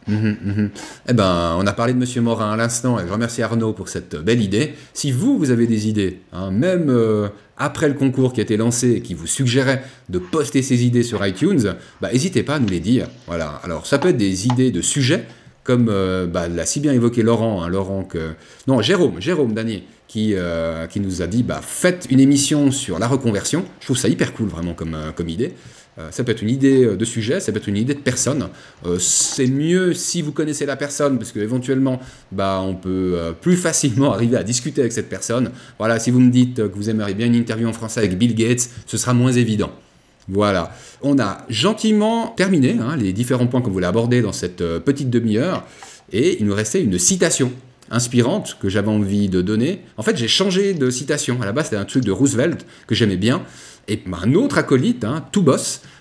Mhm. 0.07 0.69
Eh 1.09 1.13
ben, 1.13 1.55
on 1.57 1.65
a 1.65 1.73
parlé 1.73 1.93
de 1.93 1.97
Monsieur 1.97 2.21
Morin 2.21 2.51
à 2.51 2.55
l'instant 2.55 2.99
et 2.99 3.07
je 3.07 3.11
remercie 3.11 3.41
Arnaud 3.41 3.73
pour 3.73 3.89
cette 3.89 4.15
belle 4.15 4.41
idée. 4.41 4.73
Si 4.93 5.11
vous, 5.11 5.37
vous 5.37 5.49
avez 5.49 5.65
des 5.65 5.87
idées, 5.87 6.19
hein, 6.31 6.51
même 6.51 6.89
euh, 6.89 7.29
après 7.57 7.87
le 7.87 7.95
concours 7.95 8.33
qui 8.33 8.39
a 8.39 8.43
été 8.43 8.57
lancé 8.57 8.91
et 8.91 9.01
qui 9.01 9.13
vous 9.13 9.27
suggérait 9.27 9.83
de 10.09 10.19
poster 10.19 10.61
ces 10.61 10.85
idées 10.85 11.03
sur 11.03 11.25
iTunes, 11.25 11.75
bah, 12.01 12.09
n'hésitez 12.11 12.43
pas 12.43 12.55
à 12.55 12.59
nous 12.59 12.67
les 12.67 12.79
dire. 12.79 13.07
Voilà. 13.27 13.59
Alors, 13.63 13.87
ça 13.87 13.97
peut 13.97 14.09
être 14.09 14.17
des 14.17 14.45
idées 14.45 14.71
de 14.71 14.81
sujets, 14.81 15.25
comme 15.65 15.89
euh, 15.89 16.27
bah, 16.27 16.47
l'a 16.47 16.65
si 16.65 16.79
bien 16.79 16.93
évoqué 16.93 17.23
Laurent, 17.23 17.63
hein, 17.63 17.67
Laurent 17.67 18.03
que... 18.03 18.33
Non, 18.67 18.81
Jérôme, 18.81 19.19
Jérôme 19.19 19.53
Danier, 19.53 19.83
qui, 20.07 20.33
euh, 20.35 20.85
qui 20.85 21.01
nous 21.01 21.21
a 21.21 21.27
dit, 21.27 21.43
bah, 21.43 21.59
faites 21.61 22.07
une 22.09 22.19
émission 22.21 22.71
sur 22.71 22.99
la 22.99 23.07
reconversion. 23.07 23.65
Je 23.79 23.87
trouve 23.87 23.97
ça 23.97 24.07
hyper 24.07 24.31
cool, 24.33 24.47
vraiment, 24.47 24.73
comme, 24.73 24.93
euh, 24.93 25.11
comme 25.11 25.27
idée. 25.27 25.53
ça 26.11 26.23
peut 26.23 26.33
être 26.33 26.43
une 26.43 26.49
idée 26.49 26.85
de 26.85 27.05
sujet, 27.05 27.39
ça 27.39 27.53
peut 27.53 27.57
être 27.57 27.69
une 27.69 27.77
idée 27.77 27.93
de 27.93 28.01
personne. 28.01 28.49
c'est 28.99 29.47
mieux 29.47 29.93
si 29.93 30.21
vous 30.21 30.33
connaissez 30.33 30.65
la 30.65 30.75
personne, 30.75 31.17
parce 31.17 31.31
qu'éventuellement, 31.31 32.01
bah, 32.31 32.61
on 32.61 32.75
peut 32.75 33.17
plus 33.41 33.55
facilement 33.55 34.11
arriver 34.17 34.37
à 34.37 34.43
discuter 34.43 34.81
avec 34.81 34.91
cette 34.91 35.09
personne. 35.09 35.51
Voilà, 35.79 35.97
si 35.97 36.11
vous 36.11 36.19
me 36.19 36.31
dites 36.31 36.57
que 36.57 36.75
vous 36.75 36.89
aimeriez 36.89 37.15
bien 37.15 37.27
une 37.27 37.35
interview 37.35 37.67
en 37.67 37.73
français 37.73 38.01
avec 38.01 38.17
Bill 38.17 38.35
Gates, 38.35 38.69
ce 38.85 38.97
sera 38.97 39.13
moins 39.13 39.31
évident. 39.31 39.71
Voilà. 40.27 40.75
On 41.01 41.19
a 41.19 41.45
gentiment 41.49 42.29
terminé 42.29 42.77
hein, 42.79 42.95
les 42.95 43.13
différents 43.13 43.47
points 43.47 43.61
qu'on 43.61 43.71
voulait 43.71 43.87
aborder 43.87 44.21
dans 44.21 44.31
cette 44.31 44.61
euh, 44.61 44.79
petite 44.79 45.09
demi-heure. 45.09 45.63
Et 46.11 46.37
il 46.39 46.45
nous 46.45 46.55
restait 46.55 46.83
une 46.83 46.97
citation. 46.99 47.51
inspirante 47.91 48.57
que 48.59 48.67
j'avais 48.67 48.89
envie 48.89 49.29
de 49.29 49.41
donner. 49.41 49.81
En 49.97 50.03
fait, 50.03 50.17
j'ai 50.17 50.27
changé 50.27 50.73
de 50.73 50.89
citation. 50.89 51.39
À 51.41 51.45
la 51.45 51.51
base, 51.51 51.65
c'était 51.65 51.75
un 51.75 51.85
truc 51.85 52.03
de 52.03 52.11
Roosevelt 52.11 52.65
que 52.87 52.95
j'aimais 52.95 53.17
bien. 53.17 53.43
Et 53.87 54.01
un 54.11 54.33
autre 54.33 54.57
acolyte, 54.57 55.03
hein, 55.03 55.23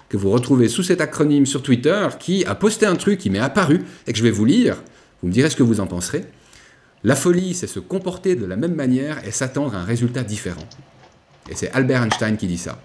que 0.09 0.17
vous 0.17 0.31
retrouvez 0.31 0.69
sous 0.69 0.83
cet 0.83 1.01
acronyme 1.01 1.45
sur 1.45 1.63
Twitter, 1.63 2.09
qui 2.19 2.45
a 2.47 2.55
posté 2.55 2.87
un 2.87 2.97
truc 2.97 3.19
qui 3.19 3.31
m'est 3.31 3.39
apparu 3.39 3.83
et 4.07 4.13
que 4.13 4.19
je 4.19 4.23
vais 4.23 4.31
vous 4.31 4.45
lire. 4.45 4.77
Vous 5.21 5.29
me 5.29 5.33
direz 5.33 5.51
ce 5.51 5.57
que 5.57 5.63
vous 5.63 5.81
en 5.81 5.87
penserez. 5.87 6.25
La 7.03 7.17
folie, 7.17 7.53
c'est 7.53 7.67
se 7.67 7.81
comporter 7.81 8.35
de 8.35 8.47
la 8.47 8.57
même 8.57 8.75
manière 8.75 9.27
et 9.27 9.31
s'attendre 9.31 9.75
à 9.75 9.81
un 9.81 9.85
résultat 9.85 10.23
différent. 10.23 10.67
Et 11.51 11.55
c'est 11.55 11.71
Albert 11.73 12.03
Einstein 12.03 12.37
qui 12.39 12.47
dit 12.47 12.57
ça. 12.57 12.81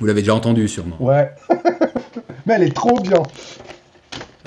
Vous 0.00 0.06
l'avez 0.06 0.20
déjà 0.20 0.34
entendu 0.34 0.68
sûrement. 0.68 0.96
Ouais. 1.00 1.30
Mais 2.46 2.54
elle 2.54 2.62
est 2.64 2.74
trop 2.74 3.00
bien. 3.00 3.22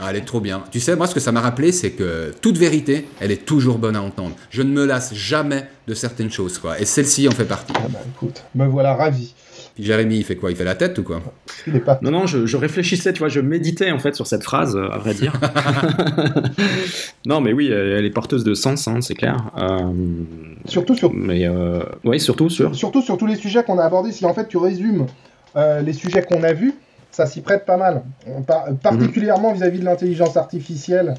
Ah, 0.02 0.08
elle 0.12 0.16
est 0.16 0.26
trop 0.26 0.40
bien. 0.40 0.64
Tu 0.72 0.80
sais, 0.80 0.96
moi, 0.96 1.08
ce 1.08 1.14
que 1.14 1.20
ça 1.20 1.34
m'a 1.34 1.42
rappelé, 1.42 1.74
c'est 1.74 1.92
que 1.92 2.34
toute 2.42 2.58
vérité, 2.58 3.06
elle 3.20 3.32
est 3.32 3.46
toujours 3.46 3.78
bonne 3.80 3.98
à 3.98 4.02
entendre. 4.02 4.34
Je 4.50 4.62
ne 4.62 4.72
me 4.72 4.86
lasse 4.86 5.14
jamais 5.14 5.66
de 5.88 5.94
certaines 5.94 6.32
choses, 6.32 6.58
quoi. 6.58 6.80
Et 6.80 6.86
celle-ci 6.86 7.28
en 7.28 7.32
fait 7.32 7.44
partie. 7.44 7.74
Ah 7.76 7.88
bah 7.90 8.00
écoute, 8.16 8.44
me 8.56 8.66
voilà 8.66 8.96
ravi. 8.96 9.34
Puis 9.76 9.84
Jérémy, 9.84 10.18
il 10.18 10.24
fait 10.24 10.38
quoi? 10.38 10.52
Il 10.52 10.56
fait 10.58 10.64
la 10.64 10.76
tête 10.76 10.98
ou 11.00 11.04
quoi? 11.04 11.22
Il 11.68 11.76
est 11.76 11.82
pas. 11.82 12.00
Non, 12.02 12.12
non, 12.12 12.28
je, 12.28 12.46
je 12.46 12.56
réfléchissais, 12.56 13.12
tu 13.12 13.20
vois, 13.20 13.28
je 13.28 13.42
méditais 13.42 13.92
en 13.92 14.00
fait 14.00 14.16
sur 14.16 14.26
cette 14.26 14.44
phrase, 14.44 14.78
euh, 14.78 14.88
à 14.90 14.98
vrai 15.00 15.14
dire. 15.14 15.34
non, 17.26 17.42
mais 17.42 17.52
oui, 17.52 17.68
elle 17.68 17.92
elle 17.92 18.06
est 18.06 18.10
porteuse 18.10 18.46
de 18.46 18.54
sens, 18.54 18.88
hein, 18.88 19.02
c'est 19.02 19.16
clair. 19.16 19.52
Euh, 19.58 19.92
Surtout 20.66 20.96
sur, 20.96 21.14
mais 21.14 21.46
euh, 21.46 21.82
oui, 22.06 22.22
surtout 22.22 22.50
sur. 22.50 22.74
surtout 22.74 23.02
sur 23.02 23.18
tous 23.18 23.26
les 23.26 23.36
sujets 23.36 23.64
qu'on 23.64 23.80
a 23.80 23.84
abordés. 23.84 24.14
Si 24.14 24.26
en 24.26 24.34
fait 24.34 24.48
tu 24.48 24.58
résumes 24.58 25.08
euh, 25.56 25.82
les 25.82 25.94
sujets 25.94 26.22
qu'on 26.24 26.44
a 26.44 26.54
vus, 26.54 26.74
ça 27.12 27.26
s'y 27.26 27.42
prête 27.42 27.66
pas 27.66 27.78
mal. 27.78 28.04
On 28.28 28.42
par- 28.44 28.66
particulièrement 28.82 29.54
vis-à-vis 29.54 29.80
de 29.80 29.86
l'intelligence 29.86 30.38
artificielle, 30.38 31.16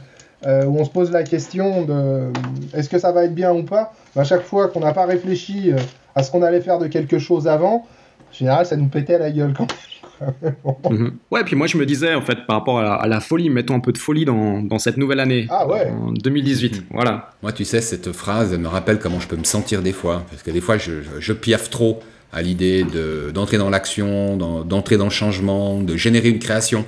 euh, 0.47 0.65
où 0.65 0.79
on 0.79 0.85
se 0.85 0.91
pose 0.91 1.11
la 1.11 1.23
question 1.25 1.85
de 1.85 1.93
euh, 1.93 2.31
est-ce 2.75 2.89
que 2.89 2.99
ça 2.99 3.13
va 3.13 3.25
être 3.25 3.35
bien 3.35 3.53
ou 3.53 3.63
pas? 3.65 3.93
À 4.17 4.25
chaque 4.25 4.43
fois 4.43 4.69
qu'on 4.69 4.81
n'a 4.81 4.93
pas 4.93 5.05
réfléchi 5.07 5.73
à 6.15 6.23
ce 6.23 6.31
qu'on 6.31 6.43
allait 6.43 6.61
faire 6.61 6.79
de 6.79 6.87
quelque 6.87 7.19
chose 7.19 7.47
avant, 7.49 7.87
en 8.31 8.33
général, 8.33 8.65
ça 8.67 8.77
nous 8.77 8.87
pétait 8.89 9.15
à 9.15 9.19
la 9.19 9.31
gueule 9.31 9.53
quand 9.57 9.67
même. 9.67 10.55
Mhm. 10.91 11.13
Ouais, 11.31 11.45
puis 11.45 11.57
moi 11.57 11.67
je 11.67 11.79
me 11.79 11.87
disais 11.87 12.15
en 12.15 12.21
fait 12.21 12.45
par 12.47 12.57
rapport 12.59 12.79
à 12.79 12.83
la, 12.83 12.95
à 12.95 13.07
la 13.07 13.21
folie, 13.21 13.49
mettons 13.49 13.75
un 13.75 13.81
peu 13.81 13.91
de 13.93 13.97
folie 13.99 14.27
dans, 14.27 14.61
dans 14.63 14.79
cette 14.79 14.99
nouvelle 14.99 15.19
année. 15.21 15.47
Ah 15.51 15.67
ouais. 15.67 15.91
En 15.91 16.13
2018, 16.13 16.85
voilà. 16.91 17.31
Moi, 17.43 17.53
tu 17.53 17.65
sais, 17.65 17.81
cette 17.81 18.13
phrase, 18.13 18.53
elle 18.53 18.61
me 18.61 18.69
rappelle 18.69 18.99
comment 18.99 19.19
je 19.19 19.27
peux 19.29 19.37
me 19.37 19.45
sentir 19.45 19.81
des 19.83 19.93
fois. 19.93 20.23
Parce 20.31 20.43
que 20.43 20.51
des 20.51 20.61
fois, 20.61 20.77
je, 20.77 21.01
je- 21.03 21.21
je 21.21 21.33
piaffe 21.33 21.71
trop 21.71 22.01
à 22.33 22.43
l'idée 22.43 22.85
de- 22.85 23.31
d'entrer 23.33 23.59
dans 23.59 23.71
l'action, 23.71 24.37
d'entrer 24.37 24.97
dans 24.97 25.05
le 25.05 25.11
changement, 25.11 25.81
de 25.81 25.97
générer 25.97 26.29
une 26.29 26.39
création 26.39 26.85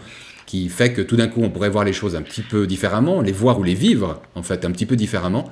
qui 0.47 0.69
fait 0.69 0.93
que 0.93 1.01
tout 1.03 1.17
d'un 1.17 1.29
coup, 1.29 1.41
on 1.43 1.51
pourrait 1.51 1.71
voir 1.71 1.85
les 1.85 1.93
choses 1.93 2.15
un 2.15 2.23
petit 2.23 2.43
peu 2.43 2.67
différemment, 2.67 3.21
les 3.23 3.33
voir 3.33 3.59
ou 3.59 3.63
les 3.63 3.75
vivre, 3.75 4.21
en 4.35 4.43
fait, 4.43 4.65
un 4.65 4.71
petit 4.71 4.87
peu 4.87 4.97
différemment. 4.97 5.51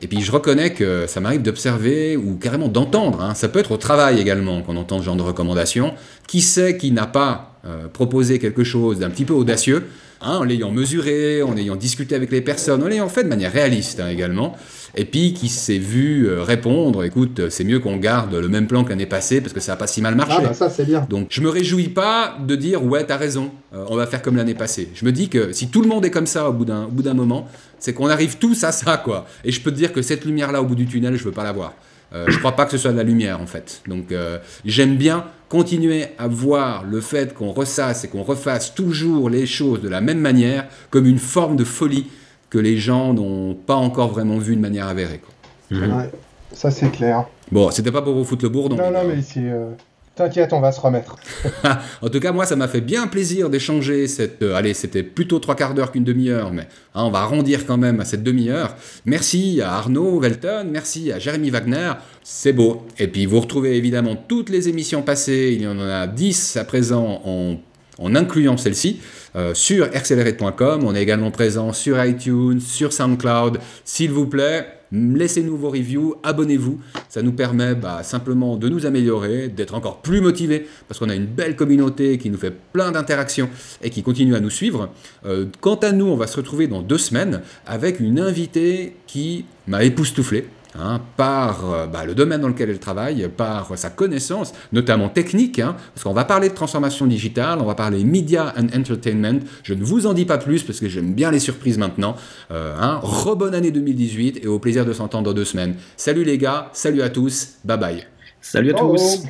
Et 0.00 0.08
puis, 0.08 0.20
je 0.20 0.32
reconnais 0.32 0.72
que 0.72 1.06
ça 1.06 1.20
m'arrive 1.20 1.42
d'observer 1.42 2.16
ou 2.16 2.34
carrément 2.36 2.66
d'entendre. 2.66 3.22
hein. 3.22 3.34
Ça 3.34 3.48
peut 3.48 3.60
être 3.60 3.70
au 3.70 3.76
travail 3.76 4.20
également 4.20 4.62
qu'on 4.62 4.76
entend 4.76 4.98
ce 4.98 5.04
genre 5.04 5.14
de 5.16 5.22
recommandations. 5.22 5.94
Qui 6.26 6.40
sait 6.40 6.76
qui 6.76 6.90
n'a 6.90 7.06
pas 7.06 7.60
euh, 7.66 7.86
proposé 7.86 8.40
quelque 8.40 8.64
chose 8.64 8.98
d'un 8.98 9.10
petit 9.10 9.24
peu 9.24 9.34
audacieux 9.34 9.84
hein, 10.22 10.38
en 10.38 10.44
l'ayant 10.44 10.72
mesuré, 10.72 11.42
en 11.42 11.56
ayant 11.56 11.76
discuté 11.76 12.16
avec 12.16 12.32
les 12.32 12.40
personnes, 12.40 12.82
en 12.82 12.88
l'ayant 12.88 13.08
fait 13.08 13.22
de 13.22 13.28
manière 13.28 13.52
réaliste 13.52 14.00
hein, 14.00 14.08
également, 14.08 14.56
et 14.94 15.04
puis 15.04 15.32
qui 15.32 15.48
s'est 15.48 15.78
vu 15.78 16.26
euh, 16.26 16.42
répondre, 16.42 17.04
écoute, 17.04 17.48
c'est 17.48 17.64
mieux 17.64 17.78
qu'on 17.78 17.96
garde 17.96 18.34
le 18.34 18.48
même 18.48 18.66
plan 18.66 18.84
que 18.84 18.90
l'année 18.90 19.06
passée 19.06 19.40
parce 19.40 19.52
que 19.52 19.60
ça 19.60 19.72
a 19.72 19.76
pas 19.76 19.86
si 19.86 20.02
mal 20.02 20.14
marché. 20.14 20.36
Ah 20.38 20.48
bah 20.48 20.54
ça 20.54 20.68
c'est 20.68 20.84
bien. 20.84 21.06
Donc 21.08 21.28
je 21.30 21.40
me 21.40 21.48
réjouis 21.48 21.88
pas 21.88 22.36
de 22.46 22.56
dire 22.56 22.84
ouais 22.84 23.04
t'as 23.04 23.16
raison, 23.16 23.50
euh, 23.74 23.84
on 23.88 23.96
va 23.96 24.06
faire 24.06 24.22
comme 24.22 24.36
l'année 24.36 24.54
passée. 24.54 24.90
Je 24.94 25.04
me 25.04 25.12
dis 25.12 25.28
que 25.28 25.52
si 25.52 25.68
tout 25.68 25.80
le 25.80 25.88
monde 25.88 26.04
est 26.04 26.10
comme 26.10 26.26
ça 26.26 26.48
au 26.48 26.52
bout 26.52 26.64
d'un 26.64 26.84
au 26.84 26.90
bout 26.90 27.02
d'un 27.02 27.14
moment, 27.14 27.48
c'est 27.78 27.94
qu'on 27.94 28.08
arrive 28.08 28.38
tous 28.38 28.64
à 28.64 28.72
ça 28.72 28.98
quoi. 28.98 29.26
Et 29.44 29.52
je 29.52 29.60
peux 29.60 29.70
te 29.70 29.76
dire 29.76 29.92
que 29.92 30.02
cette 30.02 30.24
lumière 30.24 30.52
là 30.52 30.60
au 30.60 30.66
bout 30.66 30.74
du 30.74 30.86
tunnel, 30.86 31.16
je 31.16 31.24
veux 31.24 31.32
pas 31.32 31.44
la 31.44 31.52
voir. 31.52 31.74
Euh, 32.14 32.26
je 32.28 32.38
crois 32.38 32.52
pas 32.52 32.66
que 32.66 32.72
ce 32.72 32.78
soit 32.78 32.92
de 32.92 32.98
la 32.98 33.02
lumière 33.02 33.40
en 33.40 33.46
fait. 33.46 33.80
Donc 33.86 34.12
euh, 34.12 34.38
j'aime 34.64 34.96
bien 34.96 35.24
continuer 35.48 36.06
à 36.18 36.28
voir 36.28 36.84
le 36.84 37.00
fait 37.00 37.34
qu'on 37.34 37.52
ressasse 37.52 38.04
et 38.04 38.08
qu'on 38.08 38.22
refasse 38.22 38.74
toujours 38.74 39.30
les 39.30 39.46
choses 39.46 39.80
de 39.80 39.88
la 39.88 40.00
même 40.00 40.20
manière 40.20 40.66
comme 40.90 41.06
une 41.06 41.18
forme 41.18 41.56
de 41.56 41.64
folie 41.64 42.06
que 42.52 42.58
les 42.58 42.76
gens 42.76 43.14
n'ont 43.14 43.54
pas 43.54 43.76
encore 43.76 44.10
vraiment 44.10 44.36
vu 44.36 44.54
de 44.56 44.60
manière 44.60 44.86
avérée. 44.86 45.22
quoi. 45.70 45.78
Ouais, 45.78 46.10
ça 46.52 46.70
c'est 46.70 46.90
clair. 46.90 47.24
Bon, 47.50 47.70
c'était 47.70 47.90
pas 47.90 48.02
pour 48.02 48.12
vous 48.12 48.24
foutre 48.24 48.44
le 48.44 48.50
bourdon. 48.50 48.76
Non, 48.76 48.90
non, 48.90 49.04
mais 49.08 49.22
c'est. 49.22 49.40
euh, 49.40 49.70
T'inquiète, 50.14 50.52
on 50.52 50.60
va 50.60 50.70
se 50.72 50.78
remettre. 50.82 51.16
en 52.02 52.08
tout 52.10 52.20
cas, 52.20 52.32
moi, 52.32 52.44
ça 52.44 52.54
m'a 52.54 52.68
fait 52.68 52.82
bien 52.82 53.06
plaisir 53.06 53.48
d'échanger 53.48 54.06
cette. 54.06 54.42
euh, 54.42 54.54
allez, 54.54 54.74
c'était 54.74 55.02
plutôt 55.02 55.38
trois 55.38 55.54
quarts 55.54 55.72
d'heure 55.72 55.90
qu'une 55.90 56.04
demi-heure, 56.04 56.52
mais 56.52 56.68
hein, 56.94 57.04
on 57.04 57.10
va 57.10 57.20
arrondir 57.20 57.64
quand 57.64 57.78
même 57.78 57.98
à 58.00 58.04
cette 58.04 58.22
demi-heure. 58.22 58.76
Merci 59.06 59.62
à 59.62 59.72
Arnaud 59.76 60.20
Welton, 60.20 60.66
merci 60.70 61.10
à 61.10 61.18
Jérémy 61.18 61.48
Wagner. 61.48 61.92
C'est 62.22 62.52
beau. 62.52 62.86
Et 62.98 63.08
puis, 63.08 63.24
vous 63.24 63.40
retrouvez 63.40 63.78
évidemment 63.78 64.14
toutes 64.28 64.50
les 64.50 64.68
émissions 64.68 65.00
passées. 65.00 65.52
Il 65.56 65.62
y 65.62 65.66
en 65.66 65.80
a 65.80 66.06
10 66.06 66.58
à 66.58 66.64
présent 66.64 67.22
en, 67.24 67.56
en 67.98 68.14
incluant 68.14 68.56
celle-ci. 68.56 69.00
euh, 69.34 69.54
sur 69.54 69.84
accelerate.com, 69.84 70.84
on 70.84 70.94
est 70.94 71.02
également 71.02 71.30
présent 71.30 71.72
sur 71.72 72.02
iTunes, 72.04 72.60
sur 72.60 72.92
SoundCloud. 72.92 73.58
S'il 73.84 74.10
vous 74.10 74.26
plaît, 74.26 74.66
laissez-nous 74.92 75.56
vos 75.56 75.70
reviews, 75.70 76.16
abonnez-vous. 76.22 76.78
Ça 77.08 77.22
nous 77.22 77.32
permet 77.32 77.74
bah, 77.74 78.02
simplement 78.02 78.56
de 78.56 78.68
nous 78.68 78.84
améliorer, 78.84 79.48
d'être 79.48 79.74
encore 79.74 80.02
plus 80.02 80.20
motivés, 80.20 80.66
parce 80.86 80.98
qu'on 81.00 81.08
a 81.08 81.14
une 81.14 81.26
belle 81.26 81.56
communauté 81.56 82.18
qui 82.18 82.30
nous 82.30 82.38
fait 82.38 82.52
plein 82.72 82.92
d'interactions 82.92 83.48
et 83.82 83.90
qui 83.90 84.02
continue 84.02 84.34
à 84.34 84.40
nous 84.40 84.50
suivre. 84.50 84.90
Euh, 85.24 85.46
quant 85.60 85.76
à 85.76 85.92
nous, 85.92 86.06
on 86.06 86.16
va 86.16 86.26
se 86.26 86.36
retrouver 86.36 86.66
dans 86.66 86.82
deux 86.82 86.98
semaines 86.98 87.40
avec 87.66 88.00
une 88.00 88.20
invitée 88.20 88.96
qui 89.06 89.46
m'a 89.66 89.82
époustouflé. 89.84 90.46
Hein, 90.78 91.00
par 91.16 91.70
euh, 91.72 91.86
bah, 91.86 92.04
le 92.04 92.14
domaine 92.14 92.40
dans 92.40 92.48
lequel 92.48 92.70
elle 92.70 92.78
travaille, 92.78 93.28
par 93.36 93.76
sa 93.76 93.90
connaissance, 93.90 94.52
notamment 94.72 95.08
technique, 95.08 95.58
hein, 95.58 95.76
parce 95.94 96.04
qu'on 96.04 96.12
va 96.12 96.24
parler 96.24 96.48
de 96.48 96.54
transformation 96.54 97.06
digitale, 97.06 97.58
on 97.60 97.64
va 97.64 97.74
parler 97.74 98.04
media 98.04 98.52
and 98.58 98.68
entertainment. 98.78 99.40
Je 99.62 99.74
ne 99.74 99.84
vous 99.84 100.06
en 100.06 100.12
dis 100.14 100.24
pas 100.24 100.38
plus 100.38 100.62
parce 100.62 100.80
que 100.80 100.88
j'aime 100.88 101.12
bien 101.14 101.30
les 101.30 101.38
surprises 101.40 101.78
maintenant. 101.78 102.16
Euh, 102.50 102.74
hein, 102.80 103.00
rebonne 103.02 103.54
année 103.54 103.70
2018 103.70 104.40
et 104.44 104.46
au 104.46 104.58
plaisir 104.58 104.84
de 104.84 104.92
s'entendre 104.92 105.24
dans 105.24 105.34
deux 105.34 105.44
semaines. 105.44 105.76
Salut 105.96 106.24
les 106.24 106.38
gars, 106.38 106.70
salut 106.72 107.02
à 107.02 107.10
tous, 107.10 107.54
bye 107.64 107.78
bye. 107.78 108.06
Salut 108.40 108.72
à 108.72 108.74
Oh, 108.82 108.96
tous. 108.96 109.22
oh. 109.24 109.28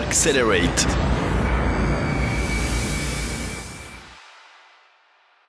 Accelerate. 0.00 0.99